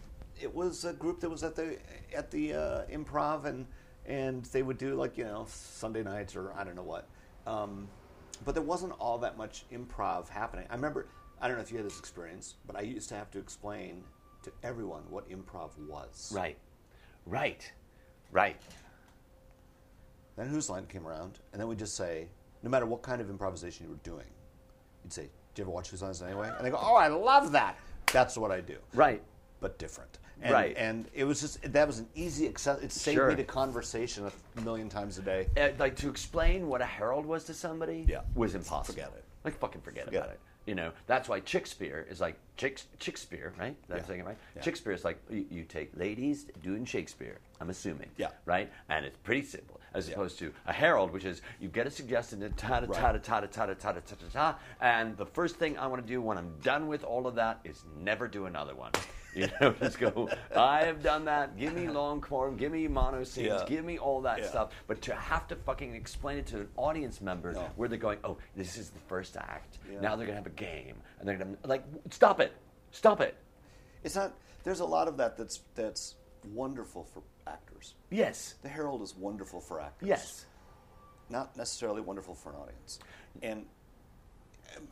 it 0.41 0.55
was 0.55 0.85
a 0.85 0.93
group 0.93 1.21
that 1.21 1.29
was 1.31 1.43
at 1.43 1.55
the 1.55 1.79
at 2.15 2.31
the 2.31 2.55
uh, 2.55 2.87
improv 2.87 3.45
and 3.45 3.67
and 4.07 4.45
they 4.47 4.63
would 4.63 4.79
do 4.79 4.95
like 4.95 5.19
you 5.19 5.25
know 5.25 5.45
Sunday 5.49 6.03
nights 6.03 6.35
or 6.37 6.53
I 6.55 6.65
don't 6.65 6.75
know 6.77 6.83
what, 6.83 7.07
um, 7.47 7.89
but 8.45 8.55
there 8.55 8.63
wasn't 8.65 8.93
all 8.99 9.19
that 9.19 9.37
much 9.37 9.65
improv 9.73 10.29
happening. 10.29 10.67
I 10.71 10.75
remember 10.75 11.07
I 11.41 11.49
don't 11.49 11.57
know 11.57 11.63
if 11.63 11.71
you 11.71 11.77
had 11.79 11.87
this 11.87 11.99
experience, 11.99 12.55
but 12.67 12.77
I 12.77 12.81
used 12.81 13.09
to 13.11 13.15
have 13.15 13.31
to 13.33 13.39
explain 13.39 14.05
to 14.43 14.53
everyone 14.63 15.03
what 15.11 15.29
improv 15.31 15.71
was. 15.89 16.33
Right. 16.35 16.57
Right. 17.27 17.71
Right. 18.33 18.57
Then 20.37 20.49
Whose 20.49 20.71
Line 20.71 20.87
came 20.87 21.07
around, 21.07 21.39
and 21.53 21.61
then 21.61 21.69
we'd 21.69 21.79
just 21.79 21.97
say, 21.97 22.29
no 22.63 22.71
matter 22.71 22.87
what 22.87 23.03
kind 23.03 23.21
of 23.21 23.29
improvisation 23.31 23.87
you 23.87 23.91
were 23.91 23.99
doing, 24.03 24.27
you'd 25.05 25.13
say, 25.13 25.29
"Do 25.55 25.61
you 25.61 25.65
ever 25.65 25.71
watch 25.71 25.91
Whose 25.91 26.03
Lines 26.03 26.23
Anyway?" 26.23 26.51
And 26.57 26.65
they 26.67 26.71
go, 26.71 26.79
"Oh, 26.81 26.95
I 26.95 27.09
love 27.09 27.53
that." 27.53 27.77
That's 28.13 28.37
what 28.37 28.51
I 28.51 28.61
do. 28.61 28.77
Right. 28.95 29.23
but 29.61 29.79
different. 29.79 30.19
And, 30.41 30.53
Right. 30.55 30.75
And 30.79 31.07
it 31.13 31.25
was 31.25 31.43
just 31.43 31.61
that 31.75 31.87
was 31.87 31.99
an 31.99 32.09
easy 32.15 32.49
access. 32.49 32.81
It 32.81 32.91
saved 32.93 33.17
Sure. 33.17 33.29
me 33.29 33.35
the 33.35 33.45
conversation 33.45 34.25
a 34.57 34.61
million 34.63 34.89
times 34.89 35.19
a 35.19 35.23
day. 35.23 35.49
Uh, 35.55 35.69
like 35.79 35.97
to 35.97 36.09
explain 36.09 36.67
what 36.67 36.81
a 36.81 36.87
Harold 36.87 37.27
was 37.27 37.45
to 37.45 37.53
somebody 37.53 38.07
Yeah. 38.09 38.23
was 38.35 38.55
impossible. 38.55 38.95
Forget 38.95 39.13
it. 39.15 39.25
Like 39.45 39.59
fucking 39.59 39.83
forget, 39.83 40.07
Forget 40.07 40.23
about 40.23 40.33
it. 40.33 40.35
it. 40.37 40.41
You 40.67 40.75
know, 40.75 40.93
that's 41.07 41.29
why 41.29 41.41
Shakespeare 41.45 42.07
is 42.09 42.21
like 42.21 42.37
Shakespeare, 42.57 43.53
right? 43.59 43.75
That's 43.89 44.09
yeah. 44.09 44.23
right. 44.23 44.37
Yeah. 44.55 44.63
Shakespeare 44.63 44.93
is 44.93 45.05
like 45.05 45.19
you, 45.31 45.47
you, 45.51 45.65
take 45.65 45.91
ladies 45.97 46.47
doing 46.63 46.85
Shakespeare. 46.85 47.39
I'm 47.61 47.71
assuming. 47.71 48.11
Yeah. 48.19 48.29
Right. 48.45 48.71
And 48.89 49.07
it's 49.07 49.17
pretty 49.19 49.43
simple 49.43 49.81
as 49.95 50.09
yeah. 50.09 50.15
opposed 50.15 50.39
to 50.41 50.53
a 50.67 50.73
Harold, 50.73 51.13
which 51.13 51.25
is 51.25 51.43
you 51.61 51.69
get 51.69 51.87
a 51.87 51.91
suggestion, 51.91 52.41
ta 52.57 52.81
da 52.81 52.87
ta 52.87 53.13
da 53.13 53.19
ta 53.19 53.41
da 53.41 53.47
ta 53.47 53.67
da 53.67 53.75
ta 53.75 53.93
da 53.93 54.01
ta 54.01 54.17
da, 54.33 54.55
and 54.81 55.17
the 55.17 55.27
first 55.27 55.57
thing 55.57 55.79
I 55.79 55.87
want 55.87 56.03
to 56.03 56.07
do 56.07 56.21
when 56.21 56.39
I'm 56.39 56.55
done 56.63 56.87
with 56.87 57.05
all 57.05 57.27
of 57.27 57.35
that 57.37 57.61
is 57.65 57.85
never 57.99 58.29
do 58.29 58.47
another 58.47 58.75
one. 58.75 58.93
You 59.35 59.49
know, 59.61 59.71
just 59.81 59.99
go. 59.99 60.29
I 60.57 60.85
have 60.85 61.03
done 61.03 61.25
that. 61.27 61.57
Give 61.57 61.73
me 61.75 61.89
long 61.89 62.21
form. 62.23 62.57
Give 62.57 62.73
me 62.73 62.89
mono 62.89 63.23
scenes. 63.25 63.47
Yeah. 63.49 63.65
Give 63.67 63.85
me 63.85 63.99
all 63.99 64.21
that 64.23 64.41
Yeah. 64.41 64.49
stuff. 64.49 64.71
But 64.87 65.03
to 65.03 65.15
have 65.15 65.47
to 65.49 65.57
fucking 65.57 65.95
explain 65.95 66.39
it 66.39 66.47
to 66.49 66.61
an 66.61 66.69
audience 66.77 67.21
member 67.21 67.53
No. 67.53 67.61
where 67.77 67.89
they're 67.89 67.99
going, 67.99 68.19
oh, 68.25 68.39
this 68.57 68.77
is 68.77 68.91
the 68.91 68.99
first 69.01 69.37
act. 69.37 69.79
Yeah. 69.91 70.01
Now 70.01 70.17
they're 70.17 70.27
gonna 70.27 70.39
have 70.39 70.47
a 70.47 70.51
game, 70.51 70.97
and 71.19 71.29
they're 71.29 71.37
gonna 71.37 71.57
like, 71.65 71.85
stop 72.11 72.41
it, 72.41 72.53
stop 72.91 73.21
it. 73.21 73.37
It's 74.03 74.17
not. 74.17 74.33
There's 74.65 74.81
a 74.81 74.85
lot 74.85 75.07
of 75.09 75.17
that 75.19 75.37
that's 75.37 75.61
that's 75.75 76.17
wonderful 76.53 77.05
for 77.05 77.23
actors. 77.47 77.95
Yes, 78.11 78.55
The 78.63 78.69
Harold 78.69 79.03
is 79.03 79.15
wonderful 79.17 79.61
for 79.61 79.81
actors. 79.81 80.09
yes, 80.09 80.47
Not 81.29 81.57
necessarily 81.57 82.01
wonderful 82.01 82.35
for 82.35 82.51
an 82.51 82.57
audience, 82.57 82.99
and 83.43 83.67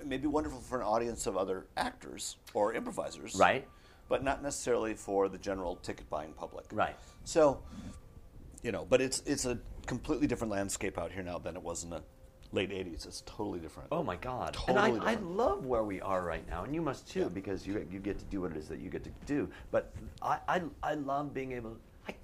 maybe 0.05 0.27
wonderful 0.27 0.61
for 0.61 0.79
an 0.81 0.87
audience 0.87 1.27
of 1.27 1.37
other 1.37 1.67
actors 1.77 2.37
or 2.55 2.75
improvisers. 2.75 3.35
Right. 3.37 3.67
But 4.09 4.25
not 4.25 4.43
necessarily 4.43 4.95
for 4.95 5.29
the 5.29 5.39
general 5.39 5.77
ticket 5.77 6.09
buying 6.09 6.33
public. 6.33 6.65
right. 6.73 6.97
So, 7.25 7.63
you 8.63 8.73
know, 8.73 8.87
but 8.89 9.01
it's 9.01 9.23
it's 9.27 9.45
a 9.45 9.59
completely 9.87 10.27
different 10.27 10.51
landscape 10.53 10.99
out 10.99 11.13
here 11.13 11.23
now 11.23 11.39
than 11.39 11.57
it 11.57 11.63
was 11.63 11.85
in 11.85 11.91
the 11.91 12.03
late 12.53 12.71
'80s. 12.71 13.07
It's 13.07 13.23
totally 13.27 13.59
different. 13.61 13.91
Oh 13.93 14.03
my 14.03 14.17
God! 14.17 14.55
Totally 14.55 14.93
and 14.93 15.03
I, 15.03 15.13
I 15.13 15.15
love 15.17 15.67
where 15.67 15.85
we 15.85 16.01
are 16.01 16.23
right 16.25 16.47
now, 16.49 16.65
and 16.65 16.75
you 16.75 16.81
must 16.81 17.07
too, 17.11 17.21
Yeah. 17.21 17.29
because 17.29 17.67
you 17.67 17.87
you 17.91 17.99
get 17.99 18.19
to 18.19 18.25
do 18.27 18.41
what 18.41 18.53
it 18.53 18.57
is 18.57 18.67
that 18.69 18.79
you 18.81 18.89
get 18.89 19.05
to 19.05 19.11
do. 19.27 19.49
But 19.71 19.93
I 20.23 20.39
I, 20.49 20.63
I 20.83 20.95
love 20.95 21.35
being 21.35 21.53
able. 21.53 21.77
I 22.09 22.15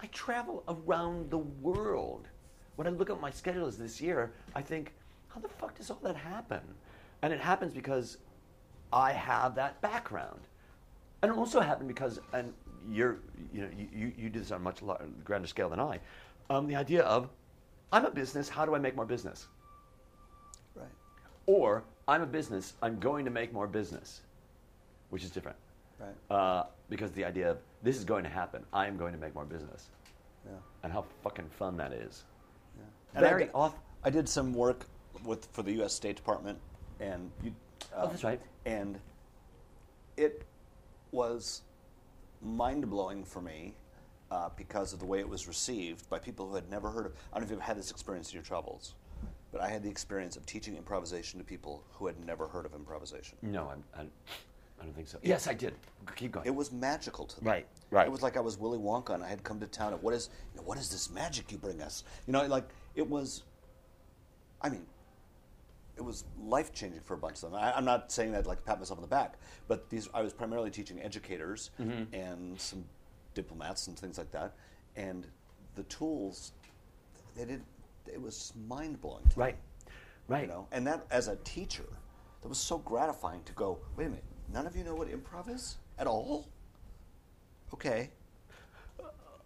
I 0.00 0.06
travel 0.08 0.62
around 0.68 1.30
the 1.30 1.38
world. 1.38 2.28
When 2.76 2.86
I 2.86 2.90
look 2.90 3.10
at 3.10 3.20
my 3.20 3.30
schedules 3.30 3.76
this 3.78 4.00
year, 4.00 4.32
I 4.54 4.62
think, 4.62 4.92
how 5.28 5.40
the 5.40 5.48
fuck 5.48 5.76
does 5.76 5.90
all 5.90 6.00
that 6.02 6.16
happen? 6.16 6.60
And 7.22 7.32
it 7.32 7.40
happens 7.40 7.72
because 7.72 8.18
I 8.92 9.12
have 9.12 9.54
that 9.56 9.80
background, 9.80 10.40
and 11.24 11.32
it 11.32 11.38
also 11.38 11.60
happened 11.60 11.88
because 11.88 12.20
and 12.32 12.52
you're 12.90 13.16
you 13.52 13.62
know 13.62 13.68
you, 13.76 14.12
you, 14.16 14.28
do 14.28 14.40
this 14.40 14.50
on 14.50 14.60
a 14.60 14.62
much 14.62 14.82
larger, 14.82 15.06
grander 15.24 15.48
scale 15.48 15.70
than 15.70 15.80
I. 15.80 15.98
Um, 16.50 16.66
the 16.66 16.76
idea 16.76 17.02
of 17.02 17.30
I'm 17.92 18.04
a 18.04 18.10
business. 18.10 18.48
How 18.48 18.66
do 18.66 18.74
I 18.74 18.78
make 18.78 18.94
more 18.94 19.06
business? 19.06 19.46
Right. 20.74 20.86
Or 21.46 21.84
I'm 22.06 22.20
a 22.20 22.26
business, 22.26 22.74
I'm 22.82 22.98
going 22.98 23.24
to 23.24 23.30
make 23.30 23.52
more 23.52 23.66
business, 23.66 24.20
which 25.08 25.24
is 25.24 25.30
different. 25.30 25.56
Right. 25.98 26.36
Uh, 26.36 26.64
because 26.90 27.12
the 27.12 27.24
idea 27.24 27.52
of 27.52 27.58
this 27.82 27.96
is 27.96 28.04
going 28.04 28.24
to 28.24 28.30
happen, 28.30 28.62
I 28.72 28.86
am 28.86 28.98
going 28.98 29.12
to 29.12 29.18
make 29.18 29.34
more 29.34 29.46
business. 29.46 29.86
Yeah. 30.44 30.52
And 30.82 30.92
how 30.92 31.06
fucking 31.22 31.48
fun 31.48 31.78
that 31.78 31.92
is. 31.92 32.24
And 33.14 33.24
I 33.24 33.28
Very 33.28 33.44
did- 33.44 33.54
off. 33.54 33.74
I 34.02 34.10
did 34.10 34.28
some 34.28 34.52
work 34.52 34.86
with 35.24 35.48
for 35.52 35.62
the 35.62 35.72
U.S. 35.74 35.94
State 35.94 36.16
Department, 36.16 36.58
and 37.00 37.30
you. 37.42 37.54
Oh, 37.96 38.08
that's 38.08 38.24
right. 38.24 38.40
And 38.66 38.98
it 40.16 40.44
was 41.14 41.62
mind 42.42 42.90
blowing 42.90 43.24
for 43.24 43.40
me 43.40 43.74
uh, 44.30 44.50
because 44.56 44.92
of 44.92 44.98
the 44.98 45.06
way 45.06 45.20
it 45.20 45.28
was 45.28 45.46
received 45.46 46.08
by 46.10 46.18
people 46.18 46.46
who 46.48 46.54
had 46.54 46.68
never 46.68 46.90
heard 46.90 47.06
of. 47.06 47.12
I 47.32 47.36
don't 47.36 47.42
know 47.42 47.44
if 47.46 47.50
you've 47.52 47.60
had 47.60 47.78
this 47.78 47.90
experience 47.90 48.30
in 48.30 48.34
your 48.34 48.42
travels, 48.42 48.94
but 49.52 49.60
I 49.60 49.68
had 49.68 49.82
the 49.82 49.88
experience 49.88 50.36
of 50.36 50.44
teaching 50.44 50.76
improvisation 50.76 51.38
to 51.38 51.44
people 51.44 51.84
who 51.92 52.06
had 52.06 52.18
never 52.26 52.46
heard 52.46 52.66
of 52.66 52.74
improvisation. 52.74 53.38
No, 53.42 53.70
I'm, 53.70 53.84
I, 53.96 54.02
I 54.80 54.84
don't 54.84 54.94
think 54.94 55.08
so. 55.08 55.18
Yes, 55.22 55.46
I 55.46 55.54
did. 55.54 55.74
Keep 56.16 56.32
going. 56.32 56.46
It 56.46 56.54
was 56.54 56.72
magical 56.72 57.24
to 57.26 57.36
them. 57.36 57.48
Right, 57.48 57.66
right. 57.90 58.06
It 58.06 58.10
was 58.10 58.22
like 58.22 58.36
I 58.36 58.40
was 58.40 58.58
Willy 58.58 58.78
Wonka, 58.78 59.14
and 59.14 59.22
I 59.22 59.28
had 59.28 59.42
come 59.44 59.60
to 59.60 59.66
town. 59.66 59.92
And 59.92 60.02
what 60.02 60.14
is, 60.14 60.30
you 60.52 60.60
know, 60.60 60.66
what 60.66 60.78
is 60.78 60.90
this 60.90 61.10
magic 61.10 61.52
you 61.52 61.58
bring 61.58 61.80
us? 61.80 62.04
You 62.26 62.32
know, 62.32 62.44
like 62.46 62.68
it 62.94 63.08
was. 63.08 63.44
I 64.60 64.68
mean, 64.68 64.84
it 65.96 66.02
was 66.04 66.24
life 66.40 66.72
changing 66.72 67.00
for 67.02 67.14
a 67.14 67.18
bunch 67.18 67.42
of 67.42 67.50
them. 67.52 67.54
I, 67.54 67.72
I'm 67.76 67.84
not 67.84 68.10
saying 68.10 68.32
that 68.32 68.46
like 68.46 68.58
to 68.58 68.64
pat 68.64 68.78
myself 68.78 68.98
on 68.98 69.02
the 69.02 69.08
back, 69.08 69.34
but 69.68 69.88
these 69.90 70.08
I 70.14 70.22
was 70.22 70.32
primarily 70.32 70.70
teaching 70.70 71.00
educators 71.02 71.70
Mm-hmm. 71.80 72.14
and 72.14 72.60
some 72.60 72.84
diplomats 73.34 73.86
and 73.88 73.98
things 73.98 74.18
like 74.18 74.30
that, 74.32 74.54
and 74.96 75.26
the 75.74 75.82
tools 75.84 76.52
they 77.36 77.44
did. 77.44 77.62
It 78.12 78.20
was 78.20 78.52
mind 78.68 79.00
blowing. 79.00 79.24
right. 79.34 79.56
Right. 80.28 80.42
You 80.42 80.48
know, 80.48 80.66
and 80.72 80.86
that 80.86 81.06
as 81.10 81.28
a 81.28 81.36
teacher, 81.36 81.84
that 82.42 82.48
was 82.48 82.58
so 82.58 82.78
gratifying 82.78 83.42
to 83.44 83.52
go. 83.54 83.78
Wait 83.96 84.06
a 84.06 84.08
minute, 84.10 84.24
none 84.52 84.66
of 84.66 84.74
you 84.76 84.84
know 84.84 84.94
what 84.94 85.08
improv 85.10 85.48
is 85.54 85.76
at 85.98 86.06
all. 86.06 86.48
Okay, 87.72 88.10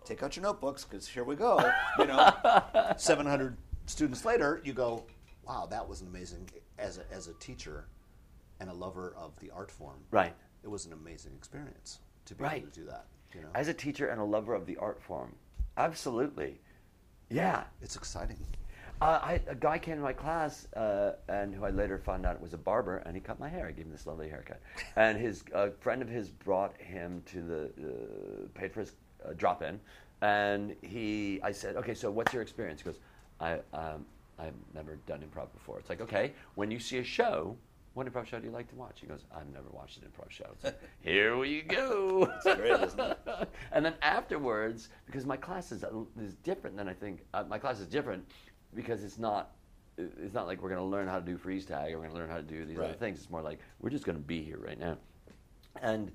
take 0.05 0.23
out 0.23 0.37
your 0.37 0.43
notebooks 0.43 0.85
because 0.85 1.07
here 1.07 1.25
we 1.25 1.35
go. 1.35 1.59
You 1.99 2.07
know, 2.07 2.33
seven 2.97 3.27
hundred 3.27 3.57
students 3.87 4.25
later, 4.25 4.61
you 4.65 4.73
go, 4.73 5.05
wow, 5.49 5.67
that 5.71 5.89
was 5.89 6.03
an 6.03 6.09
amazing. 6.09 6.49
As 6.79 6.99
a, 6.99 7.03
as 7.13 7.27
a 7.27 7.33
teacher, 7.35 7.87
and 8.61 8.69
a 8.71 8.73
lover 8.73 9.15
of 9.17 9.39
the 9.41 9.51
art 9.51 9.71
form, 9.71 9.99
Right. 10.11 10.35
It 10.63 10.69
was 10.69 10.87
an 10.87 10.93
amazing 10.93 11.33
experience 11.37 12.01
to 12.27 12.35
be 12.35 12.45
Right. 12.45 12.63
able 12.63 12.71
to 12.73 12.81
do 12.81 12.87
that. 12.87 13.07
You 13.35 13.43
know, 13.43 13.49
As 13.55 13.69
a 13.69 13.75
teacher 13.75 14.09
and 14.09 14.21
a 14.21 14.25
lover 14.25 14.55
of 14.55 14.67
the 14.67 14.77
art 14.79 15.01
form, 15.03 15.35
absolutely. 15.77 16.61
Yeah. 17.31 17.65
it's 17.83 17.97
exciting. 17.97 18.39
Uh, 19.01 19.21
I, 19.23 19.41
a 19.47 19.55
guy 19.55 19.79
came 19.79 19.95
to 19.97 20.03
my 20.03 20.13
class, 20.13 20.67
uh, 20.75 21.13
and 21.29 21.55
who 21.55 21.65
I 21.65 21.71
later 21.71 21.99
found 21.99 22.27
out 22.27 22.41
was 22.41 22.53
a 22.53 22.59
barber, 22.59 22.97
and 23.07 23.15
he 23.15 23.21
cut 23.21 23.39
my 23.39 23.49
hair. 23.49 23.67
I 23.69 23.71
gave 23.71 23.85
him 23.87 23.93
this 23.93 24.07
lovely 24.07 24.29
haircut. 24.29 24.61
And 24.97 25.17
his 25.17 25.45
a 25.55 25.71
friend 25.71 26.03
of 26.03 26.09
his 26.09 26.31
brought 26.31 26.77
him 26.79 27.23
to 27.27 27.41
the 27.43 27.65
uh, 27.81 28.49
paid 28.59 28.73
for 28.73 28.81
his 28.81 28.93
uh, 29.25 29.35
drop 29.37 29.63
in, 29.63 29.79
and 30.21 30.75
he. 30.83 31.39
I 31.45 31.53
said, 31.53 31.77
okay, 31.77 31.95
so 31.95 32.11
what's 32.11 32.33
your 32.33 32.43
experience? 32.43 32.81
He 32.81 32.87
goes, 32.87 32.99
I 33.41 33.61
um, 33.73 34.05
I've 34.39 34.55
never 34.75 34.97
done 35.07 35.21
improv 35.21 35.53
before. 35.53 35.79
It's 35.79 35.89
like, 35.89 36.01
okay, 36.01 36.33
when 36.55 36.71
you 36.71 36.79
see 36.79 36.99
a 36.99 37.05
show. 37.05 37.57
What 37.95 38.07
improv 38.07 38.27
show 38.27 38.39
do 38.39 38.47
you 38.47 38.53
like 38.53 38.69
to 38.69 38.77
watch? 38.77 39.01
He 39.01 39.09
goes, 39.09 39.25
I've 39.35 39.49
never 39.53 39.69
watched 39.73 39.99
an 39.99 40.05
improv 40.05 40.31
show. 40.31 40.47
It's 40.53 40.63
like, 40.63 40.81
Here 41.01 41.37
we 41.37 41.63
go. 41.63 42.31
It's 42.37 42.57
great, 42.57 42.81
isn't 42.81 43.01
it? 43.01 43.19
and 43.73 43.85
then 43.85 43.95
afterwards, 44.03 44.91
because 45.07 45.27
my 45.27 45.37
class 45.37 45.73
is, 45.73 45.85
is 46.21 46.35
different 46.45 46.77
than 46.77 46.89
I 46.89 46.93
think, 46.93 47.25
uh, 47.35 47.43
my 47.49 47.59
class 47.59 47.81
is 47.81 47.89
different 47.89 48.25
because 48.73 49.03
it's 49.03 49.19
not, 49.19 49.51
it's 49.97 50.33
not 50.35 50.47
like 50.47 50.63
we're 50.63 50.69
going 50.69 50.81
to 50.81 50.87
learn 50.87 51.09
how 51.09 51.19
to 51.19 51.27
do 51.27 51.37
freeze 51.37 51.67
tag 51.67 51.93
or 51.93 51.97
we're 51.97 52.05
going 52.05 52.13
to 52.13 52.19
learn 52.19 52.31
how 52.31 52.37
to 52.37 52.43
do 52.43 52.65
these 52.65 52.79
other 52.79 52.93
things. 52.93 53.19
It's 53.19 53.31
more 53.31 53.43
like 53.43 53.59
we're 53.81 53.91
just 53.91 54.05
going 54.05 54.19
to 54.19 54.23
be 54.23 54.43
here 54.43 54.59
right 54.59 54.79
now. 54.79 54.97
And 55.83 56.13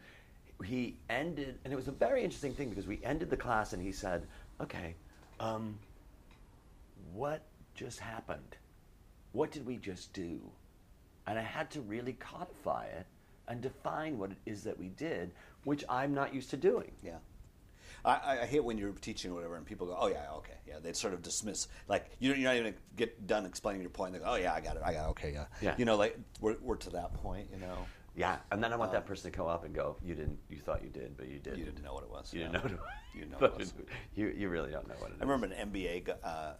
he 0.64 0.96
ended, 1.10 1.60
and 1.66 1.74
it 1.74 1.76
was 1.76 1.90
a 1.90 1.92
very 1.92 2.24
interesting 2.24 2.54
thing 2.54 2.70
because 2.70 2.88
we 2.88 3.02
ended 3.04 3.30
the 3.30 3.36
class 3.36 3.74
and 3.74 3.82
he 3.82 3.92
said, 3.92 4.26
okay, 4.62 4.96
um, 5.42 5.78
what 7.14 7.42
just 7.76 8.00
happened? 8.00 8.58
What 9.32 9.52
did 9.52 9.66
we 9.66 9.78
just 9.78 10.14
do? 10.14 10.40
And 11.26 11.40
I 11.40 11.42
had 11.42 11.72
to 11.72 11.82
really 11.82 12.14
codify 12.14 12.86
it 12.86 13.06
and 13.48 13.62
define 13.62 14.18
what 14.18 14.32
it 14.32 14.38
is 14.46 14.64
that 14.64 14.78
we 14.78 14.90
did, 14.90 15.32
which 15.64 15.84
I'm 15.90 16.14
not 16.14 16.34
used 16.34 16.50
to 16.52 16.58
doing. 16.58 16.92
Yeah. 17.04 17.18
I, 18.06 18.12
I- 18.16 18.42
I 18.42 18.46
hate 18.46 18.64
when 18.64 18.78
you're 18.78 18.92
teaching 18.92 19.32
or 19.32 19.36
whatever, 19.36 19.56
and 19.56 19.66
people 19.66 19.88
go, 19.88 19.96
"Oh 19.98 20.08
yeah, 20.08 20.32
okay, 20.38 20.58
yeah." 20.68 20.76
They 20.82 20.92
sort 20.92 21.14
of 21.14 21.22
dismiss, 21.22 21.68
like 21.88 22.10
you're, 22.20 22.36
you're 22.36 22.50
not 22.50 22.56
even 22.58 22.74
gonna 22.74 22.84
get 22.98 23.26
done 23.28 23.46
explaining 23.46 23.82
your 23.82 23.90
point. 23.92 24.14
They 24.14 24.20
go, 24.20 24.26
"Oh 24.28 24.36
yeah, 24.36 24.54
I 24.54 24.60
got 24.60 24.76
it, 24.76 24.82
I 24.84 24.92
got 24.94 25.06
it, 25.06 25.10
okay, 25.12 25.32
yeah." 25.32 25.46
Yeah. 25.62 25.76
You 25.78 25.86
know, 25.86 25.96
like 25.96 26.18
we're, 26.42 26.58
we're 26.62 26.76
to 26.78 26.90
that 26.92 27.14
point, 27.14 27.48
you 27.54 27.60
know. 27.60 27.78
Yeah, 28.16 28.38
and 28.52 28.62
then 28.64 28.74
I 28.74 28.76
want 28.76 28.92
that 28.92 29.06
person 29.06 29.32
to 29.32 29.36
come 29.36 29.48
up 29.48 29.64
and 29.64 29.74
go, 29.74 29.96
"You 30.04 30.16
didn't. 30.16 30.38
You 30.50 30.58
thought 30.58 30.84
you 30.84 30.90
did, 30.90 31.16
but 31.18 31.28
you 31.30 31.40
didn't. 31.40 31.60
You 31.60 31.66
didn't 31.66 31.84
know 31.84 31.94
what 31.94 32.04
it 32.04 32.10
was. 32.12 32.34
You 32.34 32.42
yeah. 32.42 32.50
didn't 32.50 32.72
know. 32.74 32.80
You 33.16 33.20
didn't 33.22 33.32
know 33.32 33.38
what 33.40 33.52
it 33.54 33.58
was. 33.60 33.74
You 34.16 34.28
you 34.36 34.50
really 34.50 34.72
don't 34.72 34.88
know 34.88 34.96
what 35.00 35.12
it 35.12 35.16
is. 35.16 35.22
I 35.22 35.26
remember 35.26 35.48
an 35.56 35.72
MBA, 35.72 36.14
uh, 36.24 36.54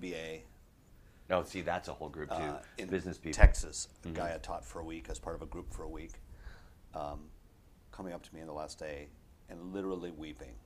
MBA 0.00 0.42
Oh, 1.32 1.44
see, 1.44 1.60
that's 1.60 1.86
a 1.86 1.92
whole 1.94 2.08
group 2.08 2.28
too. 2.30 2.34
uh, 2.34 2.60
in 2.76 2.88
Business 2.88 3.16
people. 3.16 3.36
Texas. 3.36 3.86
A 4.04 4.08
Mhm. 4.08 4.14
guy 4.14 4.34
I 4.34 4.38
taught 4.38 4.64
for 4.64 4.80
a 4.80 4.84
week 4.84 5.08
as 5.08 5.20
part 5.20 5.36
of 5.36 5.42
a 5.42 5.46
group 5.46 5.72
for 5.72 5.84
a 5.84 5.88
week, 5.88 6.20
um, 6.92 7.30
coming 7.92 8.12
up 8.12 8.22
to 8.24 8.34
me 8.34 8.40
in 8.40 8.48
the 8.48 8.52
last 8.52 8.80
day 8.80 9.10
and 9.48 9.72
literally 9.72 10.10
weeping, 10.10 10.58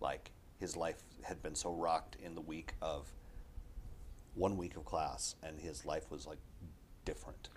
like 0.00 0.32
his 0.58 0.76
life 0.76 1.02
had 1.24 1.42
been 1.42 1.54
so 1.54 1.74
rocked 1.74 2.16
in 2.16 2.34
the 2.34 2.40
week 2.40 2.72
of 2.80 3.12
one 4.34 4.56
week 4.56 4.76
of 4.76 4.84
class, 4.86 5.34
and 5.42 5.60
his 5.60 5.84
life 5.84 6.10
was 6.10 6.26
like 6.26 6.38
different, 7.04 7.50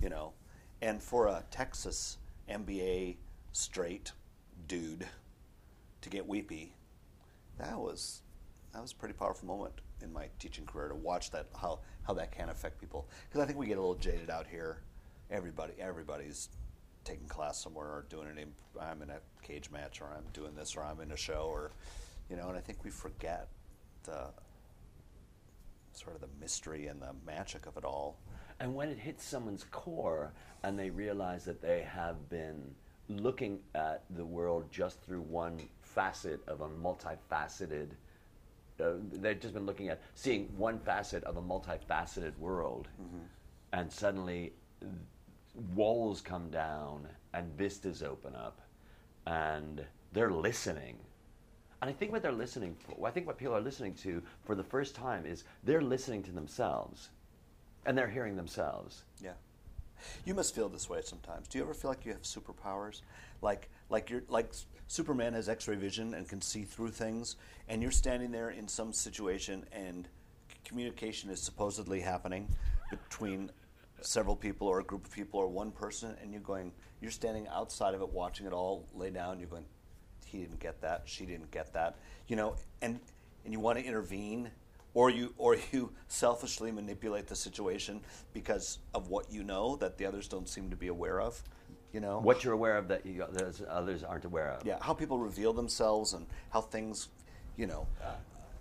you 0.00 0.08
know. 0.08 0.32
And 0.80 1.00
for 1.00 1.28
a 1.28 1.44
Texas 1.52 2.18
MBA 2.48 3.16
straight 3.52 4.10
dude 4.66 5.08
to 6.00 6.10
get 6.10 6.26
weepy, 6.26 6.74
that 7.58 7.78
was 7.78 8.22
that 8.72 8.82
was 8.82 8.90
a 8.90 8.96
pretty 8.96 9.14
powerful 9.14 9.46
moment 9.46 9.80
in 10.02 10.12
my 10.12 10.28
teaching 10.38 10.66
career 10.66 10.88
to 10.88 10.94
watch 10.94 11.30
that 11.30 11.46
how 11.60 11.80
how 12.02 12.14
that 12.14 12.32
can 12.32 12.48
affect 12.48 12.80
people 12.80 13.08
because 13.28 13.40
I 13.40 13.46
think 13.46 13.58
we 13.58 13.66
get 13.66 13.78
a 13.78 13.80
little 13.80 13.94
jaded 13.94 14.30
out 14.30 14.46
here. 14.46 14.82
Everybody 15.30 15.74
everybody's 15.78 16.48
taking 17.04 17.26
class 17.26 17.62
somewhere 17.62 17.86
or 17.86 18.06
doing 18.08 18.28
an 18.28 18.38
imp- 18.38 18.80
I'm 18.80 19.02
in 19.02 19.10
a 19.10 19.18
cage 19.42 19.70
match 19.70 20.00
or 20.00 20.06
I'm 20.06 20.24
doing 20.32 20.54
this 20.54 20.76
or 20.76 20.84
I'm 20.84 21.00
in 21.00 21.10
a 21.12 21.16
show 21.16 21.48
or 21.50 21.72
you 22.30 22.36
know 22.36 22.48
and 22.48 22.56
I 22.56 22.60
think 22.60 22.84
we 22.84 22.90
forget 22.90 23.48
the 24.04 24.30
sort 25.92 26.14
of 26.14 26.20
the 26.20 26.28
mystery 26.40 26.86
and 26.86 27.00
the 27.00 27.14
magic 27.26 27.66
of 27.66 27.76
it 27.76 27.84
all. 27.84 28.18
And 28.60 28.74
when 28.74 28.88
it 28.88 28.98
hits 28.98 29.24
someone's 29.24 29.64
core 29.70 30.32
and 30.62 30.78
they 30.78 30.90
realize 30.90 31.44
that 31.44 31.60
they 31.60 31.82
have 31.82 32.28
been 32.28 32.74
looking 33.08 33.60
at 33.74 34.04
the 34.10 34.24
world 34.24 34.66
just 34.70 35.02
through 35.02 35.22
one 35.22 35.58
facet 35.82 36.40
of 36.46 36.60
a 36.60 36.68
multifaceted, 36.68 37.90
uh, 38.82 38.92
they've 39.12 39.40
just 39.40 39.54
been 39.54 39.66
looking 39.66 39.88
at 39.88 40.00
seeing 40.14 40.48
one 40.56 40.78
facet 40.78 41.22
of 41.24 41.36
a 41.36 41.42
multifaceted 41.42 42.36
world, 42.38 42.88
and 43.72 43.90
suddenly 43.92 44.52
walls 45.74 46.20
come 46.20 46.50
down 46.50 47.08
and 47.34 47.56
vistas 47.56 48.02
open 48.02 48.34
up, 48.34 48.60
and 49.26 49.84
they're 50.12 50.32
listening. 50.32 50.98
And 51.80 51.90
I 51.90 51.92
think 51.92 52.12
what 52.12 52.22
they're 52.22 52.32
listening 52.32 52.76
for, 52.76 53.06
I 53.06 53.10
think 53.10 53.26
what 53.26 53.38
people 53.38 53.54
are 53.56 53.60
listening 53.60 53.94
to 53.94 54.22
for 54.44 54.54
the 54.54 54.62
first 54.62 54.94
time 54.94 55.26
is 55.26 55.44
they're 55.64 55.82
listening 55.82 56.22
to 56.24 56.30
themselves 56.30 57.10
and 57.84 57.98
they're 57.98 58.08
hearing 58.08 58.36
themselves. 58.36 59.02
Yeah. 59.20 59.32
You 60.24 60.34
must 60.34 60.54
feel 60.54 60.68
this 60.68 60.88
way 60.88 61.00
sometimes. 61.02 61.48
Do 61.48 61.58
you 61.58 61.64
ever 61.64 61.74
feel 61.74 61.90
like 61.90 62.04
you 62.04 62.12
have 62.12 62.22
superpowers? 62.22 63.02
Like 63.40 63.68
like 63.88 64.10
you're 64.10 64.22
like 64.28 64.52
Superman 64.92 65.32
has 65.32 65.48
X-ray 65.48 65.76
vision 65.76 66.12
and 66.12 66.28
can 66.28 66.42
see 66.42 66.64
through 66.64 66.90
things, 66.90 67.36
and 67.66 67.80
you're 67.80 67.90
standing 67.90 68.30
there 68.30 68.50
in 68.50 68.68
some 68.68 68.92
situation, 68.92 69.64
and 69.72 70.06
communication 70.66 71.30
is 71.30 71.40
supposedly 71.40 71.98
happening 71.98 72.46
between 72.90 73.50
several 74.02 74.36
people 74.36 74.68
or 74.68 74.80
a 74.80 74.84
group 74.84 75.06
of 75.06 75.10
people 75.10 75.40
or 75.40 75.48
one 75.48 75.70
person, 75.70 76.14
and 76.20 76.30
you're 76.30 76.42
going, 76.42 76.72
you're 77.00 77.10
standing 77.10 77.48
outside 77.48 77.94
of 77.94 78.02
it, 78.02 78.12
watching 78.12 78.44
it 78.44 78.52
all 78.52 78.86
lay 78.94 79.08
down. 79.08 79.38
You're 79.38 79.48
going, 79.48 79.64
he 80.26 80.40
didn't 80.40 80.60
get 80.60 80.82
that, 80.82 81.04
she 81.06 81.24
didn't 81.24 81.50
get 81.50 81.72
that, 81.72 81.96
you 82.28 82.36
know, 82.36 82.56
and 82.82 83.00
and 83.44 83.52
you 83.54 83.60
want 83.60 83.78
to 83.78 83.84
intervene, 83.86 84.50
or 84.92 85.08
you 85.08 85.32
or 85.38 85.56
you 85.72 85.90
selfishly 86.08 86.70
manipulate 86.70 87.28
the 87.28 87.36
situation 87.36 88.02
because 88.34 88.78
of 88.92 89.08
what 89.08 89.32
you 89.32 89.42
know 89.42 89.74
that 89.76 89.96
the 89.96 90.04
others 90.04 90.28
don't 90.28 90.50
seem 90.50 90.68
to 90.68 90.76
be 90.76 90.88
aware 90.88 91.18
of, 91.18 91.42
you 91.92 92.00
know. 92.00 92.18
What 92.20 92.44
you're 92.44 92.54
aware 92.54 92.76
of 92.78 92.88
that 92.88 93.04
you, 93.04 93.22
others, 93.22 93.62
others 93.68 94.02
aren't 94.02 94.24
aware 94.24 94.50
of. 94.52 94.66
Yeah, 94.66 94.78
how 94.80 94.94
people 94.94 95.18
reveal 95.18 95.52
themselves 95.52 96.14
and 96.14 96.26
how 96.50 96.60
things, 96.60 97.08
you 97.56 97.66
know, 97.66 97.86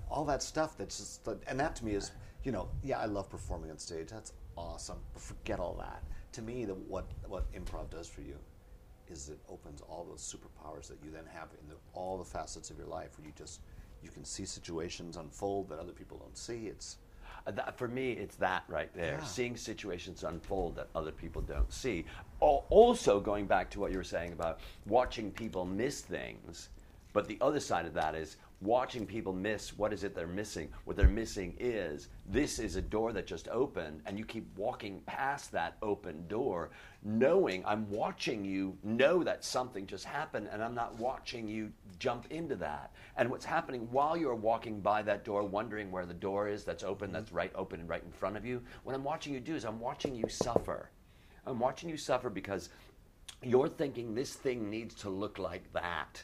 all 0.10 0.26
that 0.26 0.44
stuff. 0.44 0.78
That's 0.78 0.98
just, 0.98 1.28
and 1.48 1.60
that 1.60 1.76
to 1.78 1.86
me 1.86 1.94
is, 1.94 2.12
you 2.44 2.52
know, 2.52 2.70
yeah, 2.84 3.00
I 3.00 3.06
love 3.06 3.30
performing 3.30 3.72
on 3.72 3.78
stage. 3.78 4.10
That's 4.10 4.34
awesome. 4.58 5.00
But 5.14 5.22
forget 5.22 5.60
all 5.60 5.76
that. 5.80 6.04
To 6.34 6.42
me, 6.42 6.66
the, 6.66 6.74
what 6.74 7.06
what 7.28 7.52
improv 7.54 7.90
does 7.90 8.08
for 8.08 8.22
you 8.22 8.38
is 9.10 9.30
it 9.30 9.40
opens 9.50 9.82
all 9.82 10.06
those 10.10 10.22
superpowers 10.22 10.88
that 10.88 10.98
you 11.04 11.12
then 11.12 11.26
have 11.34 11.50
in 11.62 11.68
the, 11.70 11.76
all 11.94 12.18
the 12.18 12.26
facets 12.26 12.70
of 12.70 12.78
your 12.78 12.88
life, 12.88 13.18
where 13.18 13.28
you 13.28 13.34
just 13.38 13.62
you 14.04 14.10
can 14.10 14.26
see 14.26 14.46
situations 14.46 15.18
unfold 15.18 15.70
that 15.70 15.80
other 15.80 15.94
people 15.94 16.18
don't 16.18 16.38
see. 16.38 16.68
It's 16.68 16.98
Uh, 16.98 17.11
Uh, 17.48 17.52
that- 17.52 17.78
for 17.78 17.88
me, 17.88 18.12
it's 18.14 18.36
that 18.36 18.64
right 18.68 18.94
there. 18.94 19.18
Yeah. 19.20 19.24
Seeing 19.26 19.58
situations 19.58 20.24
unfold 20.24 20.76
that 20.76 20.88
other 20.96 21.12
people 21.12 21.42
don't 21.42 21.72
see. 21.72 22.06
Also, 22.40 23.20
going 23.20 23.46
back 23.46 23.70
to 23.72 23.80
what 23.80 23.92
you 23.92 23.98
were 23.98 24.04
saying 24.04 24.34
about 24.34 24.60
watching 24.86 25.32
people 25.32 25.66
miss 25.66 26.02
things, 26.02 26.70
but 27.14 27.28
the 27.28 27.38
other 27.42 27.60
side 27.60 27.86
of 27.86 27.94
that 27.94 28.16
is 28.16 28.38
watching 28.62 29.08
people 29.08 29.34
miss 29.34 29.76
what 29.78 29.92
is 29.92 30.04
it 30.04 30.14
they're 30.14 30.28
missing. 30.28 30.70
What 30.86 30.96
they're 30.96 31.08
missing 31.08 31.56
is 31.60 32.10
this 32.28 32.60
is 32.60 32.76
a 32.76 32.82
door 32.82 33.12
that 33.14 33.26
just 33.26 33.48
opened, 33.50 34.02
and 34.06 34.18
you 34.18 34.26
keep 34.26 34.48
walking 34.56 35.02
past 35.06 35.52
that 35.52 35.78
open 35.82 36.28
door, 36.28 36.70
knowing 37.04 37.64
I'm 37.66 37.90
watching 37.90 38.46
you 38.46 38.78
know 38.84 39.24
that 39.24 39.44
something 39.44 39.88
just 39.88 40.06
happened, 40.06 40.48
and 40.52 40.64
I'm 40.64 40.76
not 40.76 40.98
watching 41.00 41.48
you 41.48 41.72
jump 41.98 42.28
into 42.30 42.56
that. 42.58 42.94
And 43.18 43.30
what's 43.30 43.46
happening 43.46 43.88
while 43.92 44.16
you're 44.16 44.36
walking 44.36 44.80
by 44.80 45.02
that 45.04 45.26
door, 45.26 45.44
wondering 45.44 45.92
where 45.92 46.06
the 46.06 46.14
door 46.14 46.48
is 46.48 46.64
that's 46.64 46.84
open, 46.84 47.08
mm-hmm. 47.08 47.16
that's 47.16 47.32
right 47.32 47.52
open 47.56 47.80
and 47.80 47.90
right 47.90 48.04
in 48.04 48.12
front 48.12 48.38
of 48.38 48.46
you, 48.46 48.62
what 48.84 48.96
I'm 48.96 49.04
watching 49.04 49.34
you 49.34 49.40
do 49.40 49.56
is 49.56 49.66
I'm 49.66 49.80
watching 49.80 50.16
you 50.16 50.30
suffer. 50.30 50.92
I'm 51.48 51.60
watching 51.60 51.90
you 51.90 51.98
suffer 51.98 52.30
because 52.30 52.70
you're 53.44 53.70
thinking 53.70 54.14
this 54.14 54.36
thing 54.36 54.70
needs 54.70 54.94
to 54.96 55.10
look 55.10 55.40
like 55.40 55.72
that. 55.74 56.24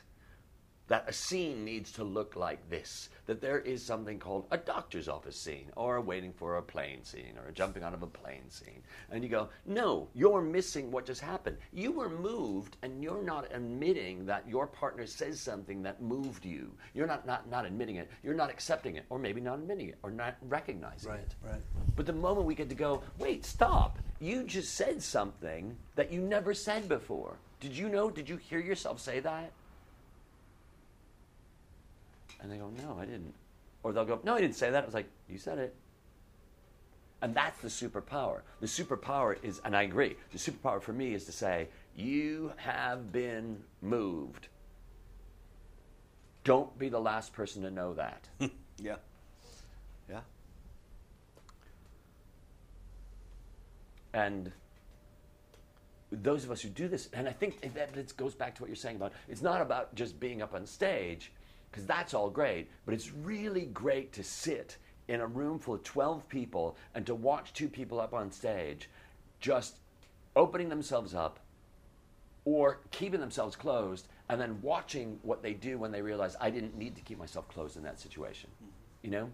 That 0.87 1.03
a 1.07 1.13
scene 1.13 1.65
needs 1.65 1.91
to 1.93 2.03
look 2.03 2.35
like 2.35 2.69
this. 2.69 3.09
That 3.25 3.41
there 3.41 3.59
is 3.59 3.83
something 3.83 4.19
called 4.19 4.47
a 4.51 4.57
doctor's 4.57 5.09
office 5.09 5.37
scene, 5.37 5.69
or 5.75 5.97
a 5.97 6.01
waiting 6.01 6.31
for 6.31 6.55
a 6.55 6.61
plane 6.61 7.03
scene, 7.03 7.33
or 7.37 7.49
a 7.49 7.53
jumping 7.53 7.83
out 7.83 7.93
of 7.93 8.03
a 8.03 8.07
plane 8.07 8.49
scene. 8.49 8.81
And 9.11 9.21
you 9.21 9.29
go, 9.29 9.49
no, 9.65 10.07
you're 10.13 10.41
missing 10.41 10.89
what 10.89 11.05
just 11.05 11.19
happened. 11.19 11.57
You 11.73 11.91
were 11.91 12.09
moved, 12.09 12.77
and 12.83 13.03
you're 13.03 13.21
not 13.21 13.47
admitting 13.51 14.25
that 14.27 14.47
your 14.47 14.65
partner 14.65 15.05
says 15.05 15.41
something 15.41 15.83
that 15.83 16.01
moved 16.01 16.45
you. 16.45 16.71
You're 16.93 17.07
not, 17.07 17.27
not, 17.27 17.49
not 17.49 17.65
admitting 17.65 17.97
it. 17.97 18.09
You're 18.23 18.33
not 18.33 18.49
accepting 18.49 18.95
it, 18.95 19.05
or 19.09 19.19
maybe 19.19 19.41
not 19.41 19.59
admitting 19.59 19.89
it, 19.89 19.97
or 20.03 20.11
not 20.11 20.37
recognizing 20.43 21.11
it. 21.11 21.35
Right, 21.43 21.51
right. 21.51 21.61
But 21.97 22.05
the 22.05 22.13
moment 22.13 22.45
we 22.45 22.55
get 22.55 22.69
to 22.69 22.75
go, 22.75 23.03
wait, 23.17 23.45
stop. 23.45 23.99
You 24.21 24.43
just 24.43 24.75
said 24.75 25.03
something 25.03 25.75
that 25.95 26.13
you 26.13 26.21
never 26.21 26.53
said 26.53 26.87
before. 26.87 27.37
Did 27.59 27.75
you 27.75 27.89
know? 27.89 28.09
Did 28.09 28.29
you 28.29 28.37
hear 28.37 28.59
yourself 28.59 29.01
say 29.01 29.19
that? 29.19 29.51
And 32.39 32.51
they 32.51 32.57
go, 32.57 32.69
no, 32.69 32.97
I 32.99 33.05
didn't. 33.05 33.33
Or 33.83 33.93
they'll 33.93 34.05
go, 34.05 34.19
no, 34.23 34.35
I 34.35 34.41
didn't 34.41 34.55
say 34.55 34.69
that. 34.69 34.83
I 34.83 34.85
was 34.85 34.93
like, 34.93 35.09
you 35.29 35.37
said 35.37 35.57
it. 35.57 35.75
And 37.21 37.33
that's 37.33 37.59
the 37.61 37.67
superpower. 37.67 38.41
The 38.59 38.67
superpower 38.67 39.37
is, 39.43 39.59
and 39.65 39.75
I 39.75 39.83
agree, 39.83 40.15
the 40.31 40.37
superpower 40.37 40.81
for 40.81 40.93
me 40.93 41.13
is 41.13 41.25
to 41.25 41.31
say, 41.31 41.67
you 41.95 42.53
have 42.57 43.11
been 43.11 43.57
moved. 43.81 44.49
Don't 46.43 46.77
be 46.77 46.89
the 46.89 46.99
last 46.99 47.33
person 47.33 47.63
to 47.63 47.71
know 47.71 47.93
that. 47.95 48.27
Yeah. 48.79 48.97
Yeah. 50.07 50.19
And 54.13 54.51
those 56.11 56.43
of 56.43 56.51
us 56.51 56.61
who 56.61 56.69
do 56.69 56.87
this, 56.87 57.09
and 57.13 57.27
I 57.27 57.31
think 57.31 57.61
that 57.73 58.17
goes 58.17 58.35
back 58.35 58.55
to 58.55 58.61
what 58.61 58.69
you're 58.69 58.75
saying 58.75 58.95
about 58.95 59.13
it's 59.27 59.41
not 59.41 59.61
about 59.61 59.93
just 59.95 60.19
being 60.19 60.41
up 60.41 60.53
on 60.53 60.65
stage, 60.65 61.31
because 61.77 61.85
that's 61.87 62.15
all 62.15 62.31
great, 62.31 62.71
but 62.85 62.93
it's 62.95 63.13
really 63.13 63.67
great 63.67 64.11
to 64.13 64.23
sit 64.23 64.77
in 65.07 65.21
a 65.21 65.27
room 65.27 65.59
full 65.59 65.75
of 65.75 65.83
12 65.83 66.27
people 66.27 66.75
and 66.95 67.05
to 67.05 67.13
watch 67.13 67.53
two 67.53 67.69
people 67.69 67.99
up 67.99 68.15
on 68.15 68.31
stage 68.31 68.89
just 69.39 69.77
opening 70.35 70.69
themselves 70.69 71.13
up 71.13 71.39
or 72.45 72.79
keeping 72.89 73.19
themselves 73.19 73.55
closed 73.55 74.07
and 74.27 74.41
then 74.41 74.59
watching 74.63 75.19
what 75.21 75.43
they 75.43 75.53
do 75.53 75.77
when 75.77 75.91
they 75.91 76.01
realize 76.01 76.35
I 76.41 76.49
didn't 76.49 76.75
need 76.75 76.95
to 76.95 77.01
keep 77.03 77.19
myself 77.19 77.47
closed 77.47 77.77
in 77.77 77.83
that 77.83 77.99
situation. 77.99 78.49
Mm-hmm. 78.55 78.71
You 79.03 79.11
know? 79.11 79.29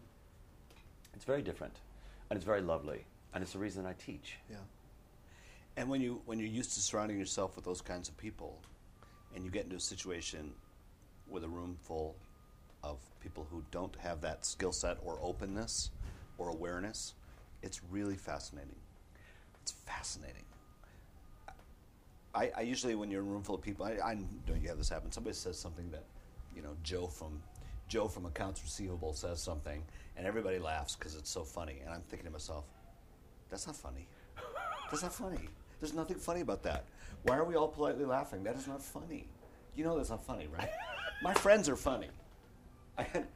It's 1.15 1.23
very 1.23 1.41
different 1.41 1.77
and 2.29 2.35
it's 2.35 2.45
very 2.45 2.61
lovely 2.61 3.05
and 3.33 3.41
it's 3.41 3.53
the 3.53 3.59
reason 3.59 3.85
I 3.85 3.93
teach. 3.93 4.35
Yeah. 4.51 4.57
And 5.77 5.89
when 5.89 6.01
you 6.01 6.21
when 6.25 6.39
you're 6.39 6.49
used 6.49 6.73
to 6.73 6.81
surrounding 6.81 7.17
yourself 7.17 7.55
with 7.55 7.63
those 7.63 7.81
kinds 7.81 8.09
of 8.09 8.17
people, 8.17 8.59
and 9.33 9.43
you 9.43 9.49
get 9.49 9.63
into 9.63 9.77
a 9.77 9.79
situation 9.79 10.53
with 11.27 11.43
a 11.43 11.47
room 11.47 11.75
full 11.81 12.15
of 12.83 12.97
people 13.21 13.47
who 13.49 13.63
don't 13.71 13.95
have 13.97 14.21
that 14.21 14.45
skill 14.45 14.71
set 14.71 14.97
or 15.03 15.17
openness 15.21 15.91
or 16.37 16.49
awareness, 16.49 17.13
it's 17.61 17.81
really 17.89 18.15
fascinating. 18.15 18.75
It's 19.61 19.71
fascinating. 19.71 20.43
I, 22.35 22.51
I 22.57 22.61
usually, 22.61 22.95
when 22.95 23.11
you're 23.11 23.21
in 23.21 23.27
a 23.27 23.31
room 23.31 23.43
full 23.43 23.55
of 23.55 23.61
people, 23.61 23.85
I, 23.85 23.97
I 24.03 24.13
know 24.15 24.55
you 24.61 24.67
have 24.67 24.77
this 24.77 24.89
happen. 24.89 25.11
Somebody 25.11 25.35
says 25.35 25.57
something 25.57 25.89
that, 25.91 26.03
you 26.55 26.61
know, 26.61 26.75
Joe 26.83 27.07
from 27.07 27.41
Joe 27.87 28.07
from 28.07 28.25
accounts 28.25 28.61
receivable 28.63 29.13
says 29.13 29.41
something, 29.41 29.83
and 30.17 30.25
everybody 30.25 30.57
laughs 30.57 30.95
because 30.95 31.15
it's 31.15 31.29
so 31.29 31.43
funny. 31.43 31.79
And 31.85 31.93
I'm 31.93 32.01
thinking 32.01 32.25
to 32.25 32.31
myself, 32.31 32.65
that's 33.49 33.67
not 33.67 33.75
funny. 33.75 34.07
That's 34.89 35.03
not 35.03 35.13
funny. 35.13 35.47
There's 35.79 35.93
nothing 35.93 36.17
funny 36.17 36.41
about 36.41 36.63
that. 36.63 36.85
Why 37.23 37.37
are 37.37 37.43
we 37.43 37.55
all 37.55 37.67
politely 37.67 38.05
laughing? 38.05 38.43
That 38.43 38.55
is 38.55 38.67
not 38.67 38.81
funny. 38.81 39.27
You 39.75 39.83
know 39.83 39.95
that's 39.97 40.09
not 40.09 40.25
funny, 40.25 40.47
right? 40.47 40.69
My 41.21 41.33
friends 41.33 41.69
are 41.69 41.75
funny. 41.75 42.07
I 42.97 43.03
had, 43.03 43.27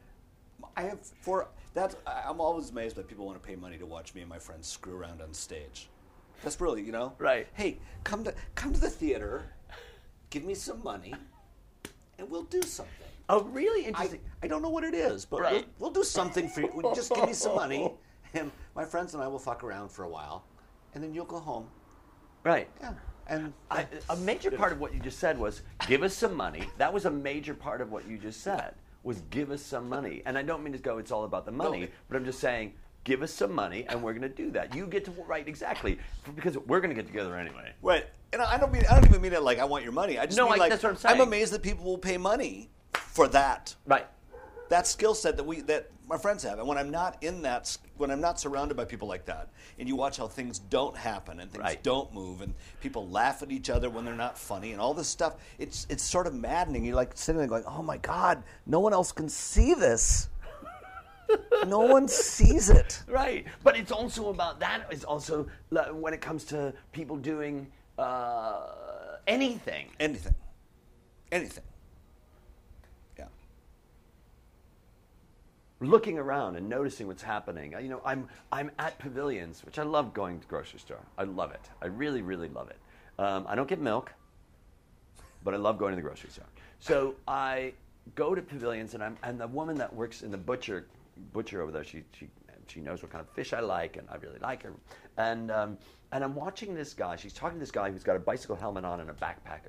I 0.76 0.82
have 0.82 1.00
for 1.20 1.48
that. 1.74 1.94
I'm 2.06 2.40
always 2.40 2.70
amazed 2.70 2.96
that 2.96 3.08
people 3.08 3.26
want 3.26 3.40
to 3.40 3.46
pay 3.46 3.56
money 3.56 3.78
to 3.78 3.86
watch 3.86 4.14
me 4.14 4.20
and 4.20 4.30
my 4.30 4.38
friends 4.38 4.68
screw 4.68 4.96
around 4.96 5.20
on 5.20 5.32
stage. 5.34 5.88
That's 6.42 6.60
really, 6.60 6.82
you 6.82 6.92
know, 6.92 7.14
Right. 7.18 7.48
Hey, 7.54 7.78
come 8.04 8.22
to 8.24 8.32
come 8.54 8.72
to 8.72 8.80
the 8.80 8.90
theater, 8.90 9.44
give 10.30 10.44
me 10.44 10.54
some 10.54 10.82
money, 10.84 11.14
and 12.18 12.30
we'll 12.30 12.44
do 12.44 12.62
something. 12.62 12.94
Oh, 13.28 13.42
really 13.42 13.84
I, 13.84 13.88
interesting. 13.88 14.20
I 14.42 14.46
don't 14.46 14.62
know 14.62 14.70
what 14.70 14.84
it 14.84 14.94
is, 14.94 15.24
but 15.24 15.40
Right. 15.40 15.52
we'll, 15.52 15.64
we'll 15.78 15.90
do 15.90 16.04
something 16.04 16.48
for 16.48 16.60
you. 16.60 16.92
Just 16.94 17.12
give 17.12 17.26
me 17.26 17.32
some 17.32 17.56
money, 17.56 17.92
and 18.34 18.52
my 18.76 18.84
friends 18.84 19.14
and 19.14 19.22
I 19.22 19.26
will 19.26 19.40
fuck 19.40 19.64
around 19.64 19.90
for 19.90 20.04
a 20.04 20.08
while, 20.08 20.44
and 20.94 21.02
then 21.02 21.12
you'll 21.12 21.24
go 21.24 21.40
home. 21.40 21.66
right. 22.44 22.68
Yeah, 22.80 22.92
and 23.26 23.52
I, 23.70 23.86
a 24.08 24.16
major 24.16 24.52
part 24.52 24.72
of 24.72 24.78
what 24.80 24.94
you 24.94 25.00
just 25.00 25.18
said 25.18 25.36
was 25.38 25.62
give 25.88 26.04
us 26.04 26.14
some 26.14 26.34
money. 26.34 26.68
That 26.78 26.92
was 26.92 27.04
a 27.04 27.10
major 27.10 27.52
part 27.52 27.80
of 27.80 27.90
what 27.90 28.06
you 28.08 28.16
just 28.16 28.42
said 28.42 28.74
was 29.02 29.20
give 29.30 29.50
us 29.50 29.62
some 29.62 29.88
money. 29.88 30.22
And 30.26 30.36
I 30.36 30.42
don't 30.42 30.62
mean 30.62 30.72
to 30.72 30.78
go 30.78 30.98
it's 30.98 31.10
all 31.10 31.24
about 31.24 31.44
the 31.46 31.52
money, 31.52 31.80
No. 31.82 31.86
but 32.08 32.16
I'm 32.16 32.24
just 32.24 32.40
saying 32.40 32.74
give 33.04 33.22
us 33.22 33.32
some 33.32 33.52
money 33.52 33.86
and 33.88 34.02
we're 34.02 34.12
going 34.12 34.22
to 34.22 34.28
do 34.28 34.50
that. 34.50 34.74
You 34.74 34.86
get 34.86 35.04
to 35.06 35.10
right 35.26 35.46
exactly 35.46 35.98
because 36.34 36.58
we're 36.58 36.80
going 36.80 36.90
to 36.90 36.94
get 36.96 37.06
together 37.06 37.36
anyway. 37.36 37.72
right. 37.82 38.04
And 38.32 38.42
I 38.42 38.58
don't 38.58 38.70
mean 38.70 38.82
I 38.90 38.94
don't 38.94 39.08
even 39.08 39.22
mean 39.22 39.32
it 39.32 39.42
like 39.42 39.58
I 39.58 39.64
want 39.64 39.82
your 39.84 39.92
money. 39.92 40.18
I 40.18 40.26
just 40.26 40.36
No, 40.36 40.44
mean 40.44 40.54
I- 40.54 40.56
like 40.56 40.70
that's 40.70 40.82
what 40.82 40.90
I'm 40.90 40.96
saying. 40.96 41.14
I'm 41.20 41.26
amazed 41.26 41.52
that 41.54 41.62
people 41.62 41.84
will 41.84 41.96
pay 41.98 42.18
money 42.18 42.68
for 42.92 43.26
that. 43.28 43.74
Right. 43.86 44.06
That 44.68 44.86
skill 44.86 45.14
set 45.14 45.36
that 45.36 45.44
we 45.44 45.60
that 45.62 45.90
my 46.08 46.16
friends 46.16 46.42
have. 46.42 46.58
And 46.58 46.66
when 46.66 46.78
I'm 46.78 46.90
not 46.90 47.22
in 47.22 47.42
that, 47.42 47.76
when 47.96 48.10
I'm 48.10 48.20
not 48.20 48.40
surrounded 48.40 48.76
by 48.76 48.84
people 48.84 49.08
like 49.08 49.26
that, 49.26 49.48
and 49.78 49.88
you 49.88 49.96
watch 49.96 50.16
how 50.16 50.26
things 50.26 50.58
don't 50.58 50.96
happen 50.96 51.40
and 51.40 51.50
things 51.50 51.62
Right. 51.62 51.82
don't 51.82 52.12
move, 52.14 52.40
and 52.40 52.54
people 52.80 53.08
laugh 53.08 53.42
at 53.42 53.52
each 53.52 53.70
other 53.70 53.90
when 53.90 54.04
they're 54.04 54.14
not 54.14 54.38
funny, 54.38 54.72
and 54.72 54.80
all 54.80 54.94
this 54.94 55.08
stuff, 55.08 55.36
it's 55.58 55.86
it's 55.90 56.02
sort 56.02 56.26
of 56.26 56.34
maddening. 56.34 56.84
You're 56.84 56.96
like 56.96 57.12
sitting 57.14 57.38
there 57.38 57.48
going, 57.48 57.64
"Oh 57.66 57.82
my 57.82 57.98
God, 57.98 58.42
no 58.66 58.80
one 58.80 58.92
else 58.92 59.12
can 59.12 59.28
see 59.28 59.74
this. 59.74 60.28
no 61.66 61.80
one 61.80 62.08
sees 62.08 62.70
it." 62.70 63.02
Right, 63.06 63.46
but 63.62 63.76
it's 63.76 63.92
also 63.92 64.30
about 64.30 64.60
that. 64.60 64.86
It's 64.90 65.04
also 65.04 65.46
when 65.92 66.14
it 66.14 66.20
comes 66.20 66.44
to 66.46 66.72
people 66.92 67.16
doing 67.16 67.70
uh, 67.98 69.16
anything. 69.26 69.88
Anything, 70.00 70.34
anything. 71.32 71.64
Looking 75.80 76.18
around 76.18 76.56
and 76.56 76.68
noticing 76.68 77.06
what's 77.06 77.22
happening. 77.22 77.74
Uh, 77.74 77.78
You 77.78 77.88
know, 77.88 78.00
I'm 78.04 78.28
I'm 78.52 78.70
at 78.78 78.98
pavilions, 78.98 79.64
which 79.64 79.78
I 79.78 79.82
love 79.82 80.12
going 80.12 80.40
to 80.40 80.46
grocery 80.46 80.80
store. 80.80 81.04
I 81.16 81.24
love 81.24 81.52
it. 81.52 81.68
I 81.82 81.86
really, 81.86 82.22
really 82.22 82.48
love 82.48 82.70
it. 82.70 82.78
Um, 83.18 83.46
I 83.48 83.54
don't 83.54 83.68
get 83.68 83.80
milk, 83.80 84.12
but 85.44 85.54
I 85.54 85.56
love 85.56 85.78
going 85.78 85.92
to 85.92 85.96
the 85.96 86.02
grocery 86.02 86.30
store. 86.30 86.46
So 86.80 87.14
I 87.26 87.72
go 88.14 88.34
to 88.34 88.42
pavilions, 88.42 88.94
and 88.94 89.02
I'm 89.02 89.16
and 89.22 89.40
the 89.40 89.46
woman 89.46 89.76
that 89.78 89.92
works 89.94 90.22
in 90.22 90.30
the 90.30 90.38
butcher 90.38 90.86
butcher 91.32 91.62
over 91.62 91.72
there, 91.72 91.84
she 91.84 92.02
she 92.12 92.28
she 92.66 92.80
knows 92.80 93.02
what 93.02 93.10
kind 93.10 93.20
of 93.22 93.28
fish 93.30 93.52
I 93.52 93.60
like, 93.60 93.96
and 93.96 94.08
I 94.10 94.16
really 94.16 94.38
like 94.40 94.62
her. 94.62 94.72
And 95.16 95.50
um, 95.50 95.78
and 96.12 96.24
I'm 96.24 96.34
watching 96.34 96.74
this 96.74 96.94
guy. 96.94 97.16
She's 97.16 97.32
talking 97.32 97.58
to 97.58 97.60
this 97.60 97.70
guy 97.70 97.90
who's 97.90 98.04
got 98.04 98.16
a 98.16 98.20
bicycle 98.20 98.56
helmet 98.56 98.84
on 98.84 99.00
and 99.00 99.10
a 99.10 99.14
backpack, 99.14 99.60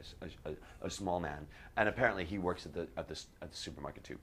a 0.82 0.90
small 0.90 1.20
man, 1.20 1.46
and 1.78 1.90
apparently 1.90 2.26
he 2.26 2.38
works 2.38 2.66
at 2.66 2.74
the 2.74 2.88
at 2.98 3.08
the 3.08 3.20
at 3.42 3.52
the 3.52 3.58
supermarket 3.58 4.04
too. 4.04 4.18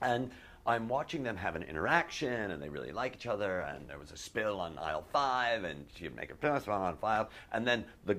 And 0.00 0.30
I'm 0.66 0.88
watching 0.88 1.22
them 1.22 1.36
have 1.36 1.56
an 1.56 1.62
interaction, 1.62 2.50
and 2.50 2.62
they 2.62 2.68
really 2.68 2.92
like 2.92 3.16
each 3.16 3.26
other. 3.26 3.60
And 3.60 3.88
there 3.88 3.98
was 3.98 4.12
a 4.12 4.16
spill 4.16 4.60
on 4.60 4.78
aisle 4.78 5.04
five, 5.12 5.64
and 5.64 5.86
she'd 5.94 6.16
make 6.16 6.30
a 6.30 6.34
pass 6.34 6.66
on 6.68 6.80
aisle 6.80 6.98
five. 7.00 7.26
And 7.52 7.66
then 7.66 7.84
the 8.04 8.18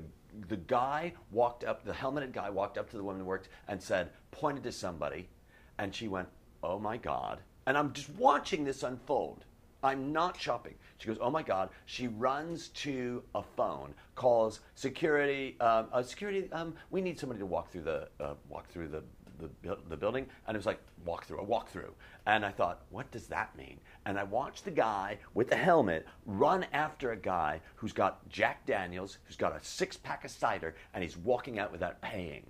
the 0.50 0.58
guy 0.58 1.14
walked 1.32 1.64
up, 1.64 1.86
the 1.86 1.94
helmeted 1.94 2.34
guy 2.34 2.50
walked 2.50 2.78
up 2.78 2.90
to 2.90 2.98
the 2.98 3.04
woman 3.04 3.22
who 3.22 3.26
worked 3.26 3.50
and 3.68 3.82
said, 3.82 4.10
pointed 4.32 4.64
to 4.64 4.72
somebody, 4.72 5.30
and 5.78 5.96
she 5.96 6.08
went, 6.08 6.28
"Oh 6.62 6.78
my 6.78 6.98
God!" 6.98 7.40
And 7.66 7.78
I'm 7.78 7.94
just 7.94 8.10
watching 8.12 8.64
this 8.64 8.84
unfold. 8.84 9.46
I'm 9.82 10.12
not 10.12 10.40
shopping. 10.40 10.76
She 10.98 11.08
goes, 11.08 11.18
"Oh 11.22 11.30
my 11.30 11.44
God!" 11.44 11.70
She 11.86 12.08
runs 12.08 12.70
to 12.70 13.24
a 13.34 13.42
phone, 13.42 13.94
calls 14.16 14.60
security. 14.76 15.56
Um, 15.60 15.88
uh, 15.92 16.04
security, 16.04 16.52
um, 16.52 16.76
we 16.92 17.02
need 17.02 17.20
somebody 17.20 17.40
to 17.40 17.46
walk 17.46 17.72
through 17.72 17.84
the 17.84 18.10
uh, 18.20 18.34
walk 18.50 18.68
through 18.68 18.90
the 18.90 19.04
the, 19.40 19.78
the 19.90 19.98
building, 19.98 20.28
and 20.48 20.56
it 20.56 20.58
was 20.58 20.66
like 20.66 20.80
walk 21.06 21.26
through, 21.26 21.40
a 21.40 21.44
walk 21.44 21.70
through. 21.70 21.94
And 22.26 22.46
I 22.46 22.52
thought, 22.52 22.82
what 22.90 23.12
does 23.12 23.28
that 23.28 23.56
mean? 23.58 23.80
And 24.06 24.18
I 24.18 24.24
watched 24.24 24.66
the 24.66 24.72
guy 24.72 25.18
with 25.34 25.50
the 25.50 25.56
helmet 25.56 26.06
run 26.26 26.66
after 26.74 27.12
a 27.12 27.18
guy 27.18 27.62
who's 27.76 27.94
got 27.94 28.28
Jack 28.30 28.66
Daniels, 28.66 29.18
who's 29.26 29.36
got 29.36 29.56
a 29.56 29.64
six 29.64 29.98
pack 29.98 30.26
of 30.26 30.32
cider, 30.32 30.76
and 30.94 31.04
he's 31.04 31.18
walking 31.18 31.60
out 31.60 31.72
without 31.72 32.02
paying. 32.02 32.46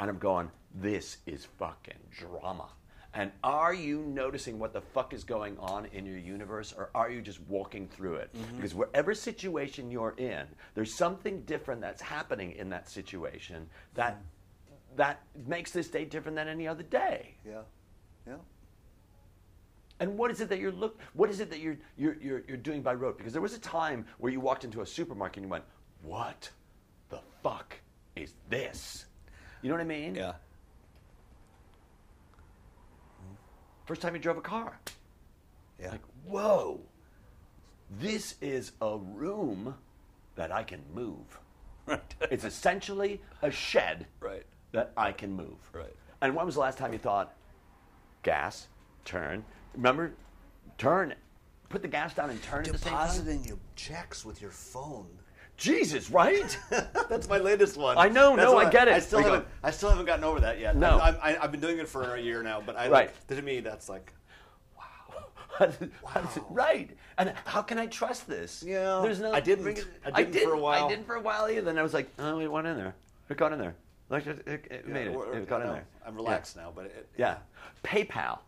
And 0.00 0.08
I'm 0.08 0.18
going, 0.18 0.50
this 0.74 1.18
is 1.26 1.46
fucking 1.58 1.98
drama. 2.10 2.68
And 3.14 3.32
are 3.42 3.74
you 3.74 4.00
noticing 4.02 4.58
what 4.58 4.72
the 4.72 4.80
fuck 4.80 5.12
is 5.14 5.24
going 5.24 5.58
on 5.58 5.86
in 5.86 6.04
your 6.04 6.18
universe, 6.18 6.74
or 6.76 6.90
are 6.94 7.10
you 7.10 7.22
just 7.22 7.40
walking 7.48 7.88
through 7.88 8.16
it? 8.16 8.30
Mm-hmm. 8.32 8.56
Because 8.56 8.74
wherever 8.74 9.14
situation 9.14 9.90
you're 9.90 10.14
in, 10.18 10.46
there's 10.74 10.94
something 10.94 11.40
different 11.42 11.80
that's 11.80 12.02
happening 12.02 12.52
in 12.52 12.68
that 12.68 12.88
situation 12.88 13.66
that 13.94 14.20
that 14.96 15.22
makes 15.46 15.70
this 15.70 15.88
day 15.88 16.04
different 16.04 16.36
than 16.36 16.48
any 16.48 16.66
other 16.66 16.82
day. 16.82 17.34
Yeah. 17.46 17.60
Yeah. 18.26 18.34
And 20.00 20.16
what 20.16 20.30
is 20.30 20.40
it 20.40 20.48
that 20.48 20.58
you're 20.60 20.72
look? 20.72 20.98
What 21.14 21.28
is 21.30 21.40
it 21.40 21.50
that 21.50 21.58
you're 21.60 21.76
you're 21.96 22.16
you're, 22.20 22.42
you're 22.46 22.56
doing 22.56 22.82
by 22.82 22.94
road? 22.94 23.16
Because 23.16 23.32
there 23.32 23.42
was 23.42 23.54
a 23.54 23.58
time 23.60 24.06
where 24.18 24.30
you 24.32 24.40
walked 24.40 24.64
into 24.64 24.80
a 24.80 24.86
supermarket 24.86 25.38
and 25.38 25.46
you 25.46 25.50
went, 25.50 25.64
"What 26.02 26.50
the 27.10 27.18
fuck 27.42 27.74
is 28.14 28.34
this?" 28.48 29.06
You 29.62 29.68
know 29.68 29.74
what 29.74 29.80
I 29.80 29.84
mean? 29.84 30.14
Yeah. 30.14 30.34
First 33.86 34.02
time 34.02 34.14
you 34.14 34.20
drove 34.20 34.36
a 34.36 34.42
car, 34.42 34.78
Yeah. 35.80 35.92
like, 35.92 36.02
whoa, 36.26 36.80
this 37.98 38.34
is 38.42 38.72
a 38.82 38.98
room 38.98 39.74
that 40.36 40.52
I 40.52 40.62
can 40.62 40.82
move. 40.94 41.40
Right. 41.88 42.14
It's 42.30 42.44
essentially 42.44 43.22
a 43.40 43.50
shed 43.50 44.06
Right. 44.20 44.44
That 44.72 44.92
I 44.96 45.12
can 45.12 45.32
move. 45.32 45.56
Right. 45.72 45.94
And 46.20 46.34
when 46.34 46.46
was 46.46 46.54
the 46.56 46.60
last 46.60 46.78
time 46.78 46.92
you 46.92 46.98
thought, 46.98 47.34
gas, 48.22 48.68
turn? 49.04 49.44
Remember, 49.74 50.12
turn, 50.76 51.14
put 51.68 51.82
the 51.82 51.88
gas 51.88 52.14
down 52.14 52.30
and 52.30 52.42
turn 52.42 52.66
at 52.66 52.72
the 52.72 52.78
same? 52.78 52.92
Depositing 52.92 53.44
your 53.44 53.58
checks 53.76 54.24
with 54.24 54.40
your 54.40 54.50
phone. 54.50 55.06
Jesus, 55.56 56.08
right? 56.10 56.56
That's 56.70 57.28
my 57.28 57.38
latest 57.38 57.76
one. 57.76 57.98
I 57.98 58.08
know, 58.08 58.36
That's 58.36 58.48
no, 58.48 58.54
what 58.54 58.66
I 58.66 58.70
get 58.70 58.86
it. 58.86 58.94
I 58.94 59.00
still 59.00 59.22
haven't. 59.22 59.44
I 59.62 59.72
still 59.72 59.88
haven't 59.88 60.06
gotten 60.06 60.24
over 60.24 60.38
that 60.40 60.60
yet. 60.60 60.76
No. 60.76 61.00
I'm, 61.00 61.16
I'm, 61.20 61.36
I've 61.42 61.50
been 61.50 61.60
doing 61.60 61.78
it 61.78 61.88
for 61.88 62.14
a 62.14 62.20
year 62.20 62.44
now, 62.44 62.62
but 62.64 62.76
I 62.76 62.88
Right. 62.88 63.28
to 63.28 63.42
me 63.42 63.58
that's 63.58 63.88
like 63.88 64.12
wow. 64.78 65.66
does 65.66 65.80
it- 65.82 65.90
how 66.06 66.20
does 66.20 66.36
it- 66.36 66.44
right. 66.48 66.96
And 67.18 67.32
how 67.44 67.62
can 67.62 67.76
I 67.76 67.86
trust 67.86 68.28
this? 68.28 68.62
Yeah, 68.64 69.00
There's 69.02 69.18
no. 69.18 69.32
I 69.32 69.40
didn't. 69.40 69.64
bring 69.64 69.78
it- 69.78 69.86
I 70.04 70.22
didn't 70.22 70.44
for 70.48 70.54
a 70.54 70.58
while. 70.60 70.84
I 70.86 70.88
didn't 70.88 71.06
for 71.06 71.16
a 71.16 71.20
while 71.20 71.48
either. 71.50 71.62
Then 71.62 71.76
I 71.76 71.82
was 71.82 71.92
like, 71.92 72.08
oh, 72.20 72.38
it 72.38 72.46
went 72.46 72.68
in 72.68 72.76
there. 72.76 72.94
It 73.28 73.36
got 73.36 73.52
in 73.52 73.58
there. 73.58 73.74
Like 74.10 74.26
it, 74.26 74.46
it, 74.46 74.66
it 74.70 74.88
made 74.88 75.08
it. 75.08 75.14
or- 75.16 75.36
It 75.36 75.48
got 75.48 75.60
in 75.62 75.68
there. 75.68 75.84
I'm 76.06 76.14
relaxed 76.16 76.56
now, 76.56 76.72
but 76.74 76.86
it, 76.86 77.08
Yeah. 77.16 77.36
PayPal. 77.84 78.38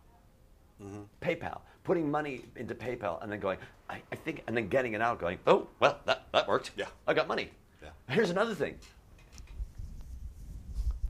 Mm-hmm. 0.83 1.03
PayPal. 1.21 1.61
Putting 1.85 2.11
money 2.11 2.45
into 2.57 2.75
PayPal 2.75 3.23
and 3.23 3.31
then 3.31 3.41
going, 3.41 3.59
I, 3.89 4.01
I 4.13 4.17
think, 4.17 4.43
and 4.47 4.57
then 4.57 4.69
getting 4.69 4.95
it 4.95 5.03
out, 5.03 5.19
going, 5.21 5.39
oh, 5.47 5.67
well, 5.81 5.99
that, 6.07 6.27
that 6.33 6.49
worked. 6.49 6.71
Yeah. 6.77 6.87
I 7.07 7.15
got 7.15 7.29
money. 7.29 7.51
Yeah. 7.83 7.89
Here's 8.09 8.31
another 8.31 8.55
thing 8.55 8.77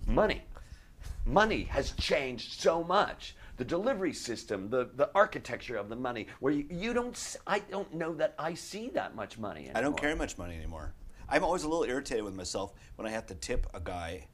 money. 0.07 0.43
Money 1.27 1.65
has 1.65 1.93
changed 1.93 2.61
so 2.61 2.83
much. 2.83 3.37
The 3.59 3.65
delivery 3.65 4.13
system, 4.13 4.71
the, 4.71 4.89
the 4.97 5.11
architecture 5.15 5.77
of 5.77 5.89
the 5.89 5.95
money, 5.97 6.27
where 6.41 6.53
you, 6.53 6.67
you 6.71 6.95
don't, 6.95 7.37
I 7.47 7.59
don't 7.61 7.93
know 7.95 8.15
that 8.15 8.35
I 8.39 8.55
see 8.55 8.89
that 8.95 9.15
much 9.15 9.39
money 9.39 9.61
anymore. 9.65 9.77
I 9.77 9.81
don't 9.83 9.97
carry 9.97 10.15
much 10.17 10.39
money 10.39 10.57
anymore. 10.57 10.95
I'm 11.29 11.45
always 11.45 11.63
a 11.63 11.69
little 11.69 11.85
irritated 11.85 12.25
with 12.25 12.35
myself 12.35 12.73
when 12.97 13.07
I 13.07 13.11
have 13.11 13.27
to 13.27 13.35
tip 13.35 13.67
a 13.75 13.81
guy 13.81 14.27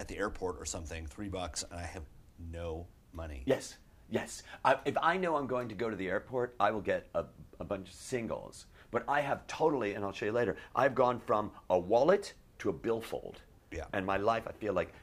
at 0.00 0.08
the 0.08 0.16
airport 0.16 0.56
or 0.58 0.64
something 0.64 1.06
three 1.06 1.28
bucks 1.28 1.64
and 1.70 1.78
I 1.78 1.84
have 1.84 2.02
no 2.52 2.86
money. 3.12 3.42
Yes, 3.46 3.76
yes. 4.10 4.42
I, 4.64 4.76
if 4.84 4.96
I 5.02 5.16
know 5.16 5.36
I'm 5.36 5.46
going 5.46 5.68
to 5.68 5.74
go 5.74 5.90
to 5.90 5.96
the 5.96 6.08
airport, 6.08 6.54
I 6.60 6.70
will 6.70 6.80
get 6.80 7.08
a, 7.14 7.24
a 7.60 7.64
bunch 7.64 7.88
of 7.88 7.94
singles. 7.94 8.66
But 8.90 9.04
I 9.06 9.20
have 9.20 9.46
totally, 9.46 9.94
and 9.94 10.04
I'll 10.04 10.12
show 10.12 10.26
you 10.26 10.32
later, 10.32 10.56
I've 10.74 10.94
gone 10.94 11.20
from 11.20 11.50
a 11.68 11.78
wallet 11.78 12.32
to 12.60 12.70
a 12.70 12.72
billfold. 12.72 13.40
Yeah. 13.70 13.84
And 13.92 14.06
my 14.06 14.16
life, 14.16 14.44
I 14.48 14.52
feel 14.52 14.72
like, 14.72 14.94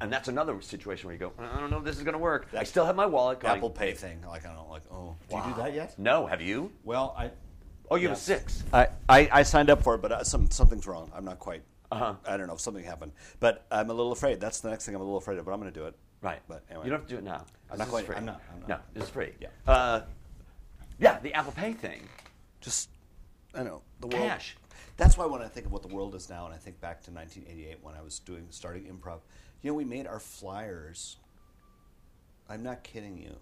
and 0.00 0.10
that's 0.10 0.28
another 0.28 0.60
situation 0.62 1.06
where 1.08 1.14
you 1.14 1.20
go, 1.20 1.32
I 1.38 1.60
don't 1.60 1.70
know 1.70 1.78
if 1.78 1.84
this 1.84 1.98
is 1.98 2.02
going 2.04 2.14
to 2.14 2.18
work. 2.18 2.48
I 2.56 2.64
still 2.64 2.86
have 2.86 2.96
my 2.96 3.04
wallet 3.06 3.40
going. 3.40 3.56
Apple 3.56 3.70
Pay 3.70 3.92
thing. 3.92 4.22
Like 4.26 4.46
I 4.46 4.54
don't 4.54 4.70
like. 4.70 4.82
Oh, 4.90 5.14
Do 5.28 5.36
you 5.36 5.42
do 5.42 5.54
that 5.62 5.74
yet? 5.74 5.98
No, 5.98 6.26
have 6.26 6.40
you? 6.40 6.72
Well, 6.84 7.14
I. 7.18 7.30
Oh, 7.90 7.96
you 7.96 8.08
have 8.08 8.16
a 8.16 8.20
six. 8.20 8.64
I, 8.72 8.88
I, 9.08 9.28
I 9.30 9.42
signed 9.42 9.68
up 9.68 9.82
for 9.82 9.94
it, 9.94 10.00
but 10.00 10.10
uh, 10.10 10.24
some 10.24 10.50
something's 10.50 10.86
wrong. 10.86 11.12
I'm 11.14 11.24
not 11.26 11.38
quite. 11.38 11.62
Uh-huh. 11.94 12.14
I 12.26 12.36
don't 12.36 12.46
know. 12.46 12.54
If 12.54 12.60
something 12.60 12.84
happened, 12.84 13.12
but 13.40 13.66
I'm 13.70 13.90
a 13.90 13.94
little 13.94 14.12
afraid. 14.12 14.40
That's 14.40 14.60
the 14.60 14.70
next 14.70 14.86
thing 14.86 14.94
I'm 14.94 15.00
a 15.00 15.04
little 15.04 15.18
afraid 15.18 15.38
of. 15.38 15.44
But 15.44 15.52
I'm 15.52 15.60
going 15.60 15.72
to 15.72 15.78
do 15.78 15.86
it. 15.86 15.94
Right. 16.22 16.40
But 16.48 16.64
anyway. 16.68 16.86
You 16.86 16.90
don't 16.90 17.00
have 17.00 17.08
to 17.08 17.14
do 17.14 17.18
it 17.18 17.24
now. 17.24 17.44
I'm 17.70 17.78
not 17.78 17.90
going- 17.90 18.04
free. 18.06 18.16
I'm 18.16 18.24
not- 18.24 18.40
I'm 18.52 18.60
not. 18.60 18.68
No, 18.68 18.78
this 18.94 19.04
is 19.04 19.10
free. 19.10 19.32
Yeah. 19.40 19.48
Uh, 19.66 20.02
yeah, 20.98 21.18
the 21.20 21.34
Apple 21.34 21.52
Pay 21.52 21.72
thing. 21.72 22.00
Just 22.60 22.88
I 23.54 23.62
know 23.62 23.82
the 24.00 24.06
world. 24.08 24.22
Cash. 24.28 24.56
That's 24.96 25.16
why 25.18 25.26
when 25.26 25.42
I 25.42 25.48
think 25.48 25.66
of 25.66 25.72
what 25.72 25.82
the 25.82 25.88
world 25.88 26.14
is 26.14 26.30
now, 26.30 26.44
and 26.46 26.54
I 26.54 26.56
think 26.56 26.80
back 26.80 27.02
to 27.04 27.10
1988 27.10 27.78
when 27.82 27.94
I 27.94 28.00
was 28.02 28.20
doing 28.20 28.46
starting 28.50 28.84
improv, 28.84 29.18
you 29.60 29.70
know, 29.70 29.74
we 29.74 29.84
made 29.84 30.06
our 30.06 30.20
flyers. 30.20 31.16
I'm 32.48 32.62
not 32.62 32.84
kidding 32.84 33.18
you. 33.18 33.34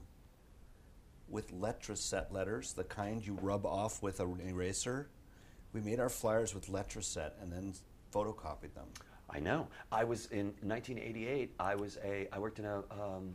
With 1.28 1.52
letraset 1.52 2.30
letters, 2.32 2.72
the 2.74 2.84
kind 2.84 3.24
you 3.26 3.38
rub 3.40 3.64
off 3.66 4.02
with 4.02 4.20
an 4.20 4.38
eraser, 4.46 5.08
we 5.72 5.80
made 5.80 5.98
our 6.00 6.08
flyers 6.10 6.54
with 6.54 6.68
letraset 6.68 7.32
and 7.40 7.52
then 7.52 7.74
photocopied 8.12 8.74
them. 8.74 8.86
I 9.30 9.40
know. 9.40 9.66
I 9.90 10.04
was 10.04 10.26
in 10.26 10.46
1988. 10.62 11.54
I 11.58 11.74
was 11.74 11.98
a. 12.04 12.28
I 12.32 12.38
worked 12.38 12.58
in 12.58 12.66
a. 12.66 12.78
Um, 12.90 13.34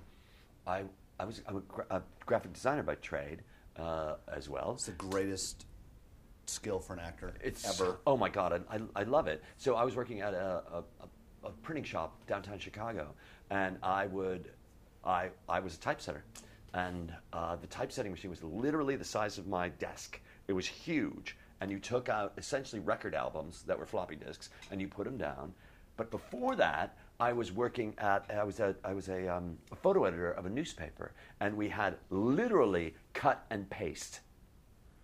I 0.66 0.84
I 1.20 1.26
was 1.26 1.42
I'm 1.48 1.58
a, 1.58 1.62
gra- 1.62 1.86
a 1.90 2.02
graphic 2.26 2.54
designer 2.54 2.84
by 2.84 2.96
trade 2.96 3.42
uh, 3.78 4.16
as 4.28 4.50
well. 4.50 4.74
It's 4.74 4.86
the 4.86 4.92
greatest 4.94 5.66
skill 6.46 6.80
for 6.80 6.94
an 6.94 7.00
actor 7.00 7.34
It's 7.44 7.66
ever. 7.80 8.00
Oh 8.08 8.16
my 8.16 8.30
god, 8.30 8.64
I, 8.70 8.76
I, 8.76 8.80
I 9.02 9.04
love 9.04 9.28
it. 9.28 9.44
So 9.58 9.76
I 9.76 9.84
was 9.84 9.96
working 9.96 10.22
at 10.22 10.34
a, 10.34 10.64
a, 10.72 10.84
a, 11.02 11.48
a 11.48 11.52
printing 11.64 11.84
shop 11.84 12.26
downtown 12.28 12.60
Chicago, 12.60 13.14
and 13.50 13.78
I 13.82 14.06
would, 14.08 14.52
I 15.04 15.30
I 15.50 15.60
was 15.60 15.76
a 15.76 15.80
typesetter, 15.80 16.24
and 16.74 17.12
uh, 17.34 17.56
the 17.56 17.68
typesetting 17.68 18.12
machine 18.12 18.30
was 18.30 18.44
literally 18.44 18.96
the 18.96 19.06
size 19.06 19.38
of 19.38 19.48
my 19.48 19.70
desk. 19.70 20.20
It 20.48 20.54
was 20.54 20.68
huge, 20.68 21.36
and 21.62 21.72
you 21.72 21.80
took 21.80 22.10
out 22.10 22.34
essentially 22.38 22.80
record 22.80 23.16
albums 23.16 23.64
that 23.64 23.78
were 23.78 23.86
floppy 23.86 24.16
disks, 24.16 24.50
and 24.72 24.80
you 24.82 24.88
put 24.88 25.06
them 25.06 25.18
down. 25.18 25.54
But 25.96 26.12
before 26.12 26.56
that, 26.56 26.96
I 27.20 27.34
was 27.34 27.52
working 27.52 27.96
at 27.98 28.26
I 28.30 28.44
was 28.44 28.60
a 28.60 28.76
I 28.84 28.94
was 28.94 29.10
a, 29.10 29.28
um, 29.28 29.58
a 29.72 29.76
photo 29.76 30.06
editor 30.06 30.32
of 30.32 30.46
a 30.46 30.50
newspaper, 30.50 31.14
and 31.40 31.58
we 31.58 31.70
had 31.70 31.98
literally 32.10 32.94
cut 33.14 33.46
and 33.50 33.70
paste. 33.70 34.20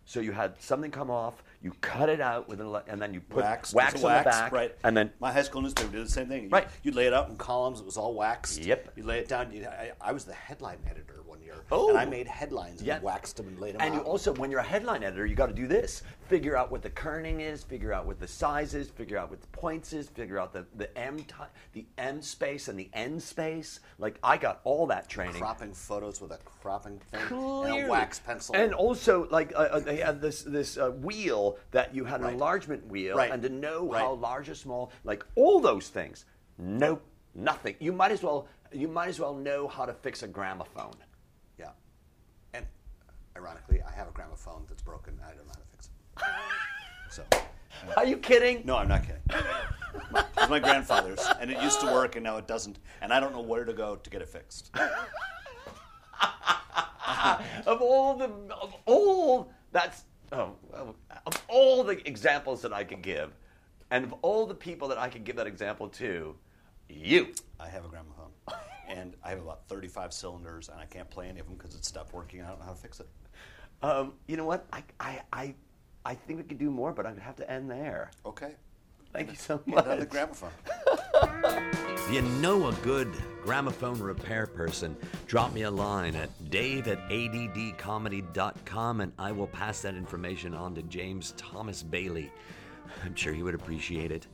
So 0.06 0.20
you 0.20 0.32
had 0.34 0.62
something 0.62 0.91
come 0.91 1.10
off, 1.10 1.43
you 1.64 1.72
cut 1.80 2.09
it 2.09 2.20
out 2.20 2.49
with 2.49 2.59
an, 2.59 2.68
ele- 2.68 2.84
and 2.88 3.01
then 3.01 3.14
you 3.14 3.22
put 3.22 3.41
wax, 3.43 3.74
wax, 3.74 3.95
on 3.95 4.01
wax, 4.11 4.24
the 4.26 4.30
back, 4.30 4.51
right? 4.51 4.76
and 4.84 4.95
then 4.95 5.09
my 5.22 5.32
high 5.32 5.41
school 5.41 5.61
newspaper 5.61 5.91
did 5.93 6.05
the 6.05 6.11
same 6.11 6.28
thing. 6.28 6.43
You, 6.43 6.49
Right. 6.49 6.68
you'd 6.84 6.93
lay 6.95 7.07
it 7.07 7.14
out 7.14 7.30
in 7.30 7.38
columns. 7.38 7.80
It 7.80 7.86
was 7.86 7.95
all 7.95 8.14
waxed. 8.14 8.61
Yep. 8.64 8.91
You 8.97 9.03
lay 9.03 9.20
it 9.20 9.30
down. 9.30 9.51
You, 9.53 9.66
I, 9.68 9.93
I 10.01 10.11
was 10.11 10.26
the 10.26 10.34
headline 10.34 10.80
editor 10.89 11.22
one 11.26 11.41
year, 11.41 11.55
Oh. 11.72 11.89
and 11.89 11.97
I 11.97 12.03
made 12.05 12.28
headlines 12.28 12.80
and 12.82 12.88
Yeah. 12.88 12.99
waxed 12.99 13.38
them 13.38 13.47
and 13.47 13.57
laid 13.59 13.76
them 13.76 13.82
And 13.82 13.95
you 13.95 14.01
also, 14.01 14.34
when 14.34 14.51
you're 14.51 14.59
a 14.59 14.64
headline 14.64 15.03
editor, 15.03 15.26
you 15.26 15.36
got 15.36 15.47
to 15.47 15.53
do 15.53 15.66
this: 15.68 16.03
figure 16.28 16.57
out 16.57 16.70
what 16.70 16.82
the 16.82 16.89
kerning 16.89 17.39
is, 17.39 17.64
figure 17.64 17.93
out 17.93 18.05
what 18.05 18.20
the 18.20 18.28
size 18.28 18.74
is, 18.74 18.89
figure 18.89 19.18
out 19.18 19.30
what 19.30 19.39
the 19.41 19.47
points 19.47 19.93
is, 19.93 20.09
figure 20.09 20.38
out 20.39 20.51
the 20.51 20.66
the 20.76 20.95
M 20.97 21.18
ti 21.18 21.34
the 21.72 21.86
M 21.97 22.22
space 22.22 22.68
and 22.68 22.78
the 22.78 22.89
N 22.93 23.22
space. 23.22 23.80
Like 23.99 24.20
I 24.22 24.36
got 24.38 24.59
all 24.66 24.86
that 24.88 25.07
training. 25.07 25.36
cropping 25.36 25.74
photos 25.74 26.20
with 26.20 26.32
a 26.32 26.39
cropping 26.61 26.99
thing 27.11 27.22
and 27.32 27.86
a 27.86 27.89
wax 27.89 28.20
pencil. 28.20 28.53
And 28.55 28.74
also, 28.74 29.28
like 29.30 29.53
uh, 29.55 29.59
uh, 29.59 29.80
they 29.80 29.97
had 29.97 30.20
this 30.22 30.41
this 30.43 30.78
uh, 30.78 30.89
wheel 30.91 31.53
that 31.72 31.93
you 31.95 32.06
had 32.06 32.20
an 32.20 32.26
Right. 32.26 32.34
enlargement 32.34 32.86
wheel, 32.88 33.16
Right. 33.18 33.32
and 33.32 33.41
to 33.43 33.49
know 33.49 33.89
Right. 33.91 34.01
how 34.01 34.14
large 34.14 34.49
or 34.49 34.56
small, 34.56 34.91
like 35.04 35.26
all 35.36 35.60
those 35.60 35.89
things. 35.89 36.26
Nope, 36.58 37.04
nothing. 37.36 37.76
You 37.80 37.91
might 37.93 38.12
as 38.12 38.22
well 38.24 38.47
you 38.72 38.88
might 38.88 39.08
as 39.10 39.20
well 39.20 39.36
know 39.36 39.68
how 39.68 39.86
to 39.86 39.93
fix 39.93 40.24
a 40.24 40.28
gramophone. 40.28 40.95
yeah. 41.60 41.70
And 42.56 42.66
ironically, 43.38 43.84
I 43.84 43.91
have 43.91 44.08
a 44.08 44.12
gramophone 44.12 44.66
that's 44.68 44.82
broken. 44.82 45.20
I 45.24 45.28
don't 45.36 45.45
know 45.45 45.54
how 45.56 45.62
to 45.62 45.68
fix 45.72 45.88
it. 45.88 45.91
So, 47.12 47.24
Are 47.97 48.06
you 48.06 48.18
kidding? 48.18 48.64
no, 48.66 48.78
I'm 48.78 48.88
not 48.88 49.01
kidding. 49.04 49.22
It's 49.30 50.49
my 50.49 50.58
grandfather's, 50.60 51.24
and 51.39 51.51
it 51.51 51.62
used 51.62 51.80
to 51.82 51.86
work, 51.88 52.16
and 52.16 52.24
now 52.24 52.38
it 52.38 52.47
doesn't. 52.47 52.80
And 53.01 53.14
I 53.14 53.20
don't 53.20 53.32
know 53.34 53.41
where 53.41 53.66
to 53.66 53.74
go 53.74 53.95
to 53.97 54.10
get 54.10 54.22
it 54.24 54.30
fixed. 54.30 54.72
of 57.68 57.82
all 57.82 58.16
the 58.16 58.26
of 58.54 58.74
all 58.86 59.51
that's 59.72 60.06
oh, 60.34 60.56
of 60.74 60.96
of 61.26 61.44
all 61.48 61.84
the 61.84 62.06
examples 62.08 62.62
that 62.64 62.74
I 62.74 62.84
could 62.84 63.02
give, 63.02 63.32
and 63.92 64.04
of 64.06 64.14
all 64.22 64.46
the 64.46 64.56
people 64.56 64.88
that 64.90 64.98
I 64.98 65.10
could 65.10 65.24
give 65.24 65.36
that 65.38 65.48
example 65.48 65.88
to, 65.90 66.36
you. 66.90 67.34
I 67.60 67.68
have 67.70 67.86
a 67.86 67.88
gramophone, 67.88 68.32
and 68.88 69.14
I 69.24 69.30
have 69.30 69.40
about 69.40 69.68
35 69.68 70.14
cylinders, 70.14 70.70
and 70.70 70.80
I 70.80 70.86
can't 70.86 71.10
play 71.10 71.30
any 71.30 71.40
of 71.40 71.46
them 71.48 71.56
because 71.56 71.76
it 71.76 71.86
stopped 71.86 72.14
working. 72.14 72.42
I 72.42 72.50
don't 72.50 72.60
know 72.60 72.66
how 72.66 72.74
to 72.74 72.78
fix 72.78 73.00
it. 73.00 73.08
Um, 73.82 74.14
you 74.28 74.38
know 74.38 74.46
what? 74.46 74.66
I, 74.74 74.84
I 75.00 75.22
I 75.32 75.56
I 76.06 76.16
think 76.16 76.40
we 76.40 76.44
could 76.44 76.58
do 76.58 76.72
more, 76.72 76.92
but 76.92 77.06
I'd 77.06 77.20
have 77.20 77.36
to 77.38 77.50
end 77.50 77.70
there. 77.70 78.12
Okay. 78.26 78.56
Thank 79.14 79.30
you 79.30 79.36
so 79.36 79.62
much. 79.66 79.86
the 79.86 80.06
gramophone. 80.06 80.50
If 81.24 82.12
you 82.12 82.22
know 82.22 82.68
a 82.68 82.74
good 82.84 83.12
gramophone 83.44 84.00
repair 84.00 84.48
person, 84.48 84.96
drop 85.28 85.54
me 85.54 85.64
a 85.64 85.72
line 85.72 86.16
at 86.16 86.30
dave 86.50 86.88
at 86.88 87.10
addcomedy.com 87.10 89.02
and 89.02 89.12
I 89.18 89.32
will 89.32 89.48
pass 89.48 89.82
that 89.82 89.96
information 89.96 90.54
on 90.54 90.76
to 90.76 90.82
James 90.84 91.34
Thomas 91.38 91.84
Bailey. 91.84 92.32
I'm 93.04 93.16
sure 93.16 93.34
he 93.34 93.44
would 93.44 93.56
appreciate 93.56 94.12
it. 94.12 94.28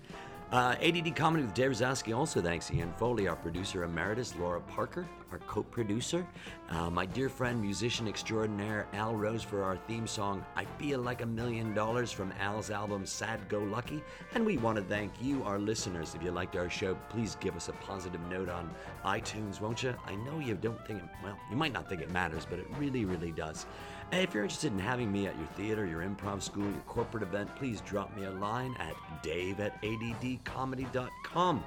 Uh, 0.51 0.75
ADD 0.81 1.15
Comedy 1.15 1.43
with 1.43 1.53
Dave 1.53 1.69
Razowsky 1.69 2.15
also 2.15 2.41
thanks 2.41 2.71
Ian 2.71 2.91
Foley, 2.93 3.27
our 3.27 3.35
producer 3.35 3.83
emeritus, 3.83 4.35
Laura 4.35 4.59
Parker, 4.59 5.07
our 5.31 5.37
co 5.37 5.61
producer, 5.61 6.25
uh, 6.71 6.89
my 6.89 7.05
dear 7.05 7.29
friend, 7.29 7.61
musician 7.61 8.07
extraordinaire 8.07 8.87
Al 8.93 9.13
Rose 9.13 9.43
for 9.43 9.61
our 9.61 9.77
theme 9.77 10.07
song, 10.07 10.43
I 10.55 10.65
Feel 10.79 11.01
Like 11.01 11.21
a 11.21 11.25
Million 11.27 11.75
Dollars 11.75 12.11
from 12.11 12.33
Al's 12.39 12.71
album 12.71 13.05
Sad 13.05 13.47
Go 13.47 13.59
Lucky. 13.59 14.01
And 14.33 14.43
we 14.43 14.57
want 14.57 14.77
to 14.77 14.83
thank 14.83 15.13
you, 15.21 15.43
our 15.43 15.59
listeners. 15.59 16.15
If 16.15 16.23
you 16.23 16.31
liked 16.31 16.55
our 16.55 16.67
show, 16.67 16.95
please 17.09 17.37
give 17.39 17.55
us 17.55 17.69
a 17.69 17.73
positive 17.73 18.21
note 18.27 18.49
on 18.49 18.71
iTunes, 19.05 19.61
won't 19.61 19.83
you? 19.83 19.93
I 20.07 20.15
know 20.15 20.39
you 20.39 20.55
don't 20.55 20.83
think 20.87 21.03
it, 21.03 21.09
well, 21.23 21.37
you 21.51 21.57
might 21.57 21.73
not 21.73 21.87
think 21.87 22.01
it 22.01 22.09
matters, 22.09 22.47
but 22.49 22.57
it 22.57 22.65
really, 22.79 23.05
really 23.05 23.31
does. 23.31 23.67
Hey, 24.11 24.23
if 24.23 24.33
you're 24.33 24.41
interested 24.43 24.71
in 24.71 24.79
having 24.79 25.11
me 25.11 25.27
at 25.27 25.37
your 25.37 25.45
theater, 25.49 25.85
your 25.85 26.01
improv 26.01 26.41
school, 26.41 26.63
your 26.63 26.81
corporate 26.87 27.21
event, 27.21 27.55
please 27.55 27.79
drop 27.81 28.15
me 28.17 28.25
a 28.25 28.31
line 28.31 28.75
at 28.79 28.95
dave 29.21 29.59
at 29.59 29.79
addcomedy.com. 29.83 31.63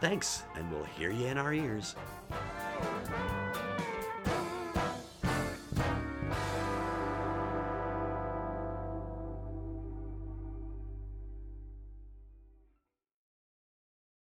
Thanks, 0.00 0.44
and 0.54 0.70
we'll 0.70 0.84
hear 0.84 1.10
you 1.10 1.26
in 1.26 1.38
our 1.38 1.52
ears. 1.52 1.96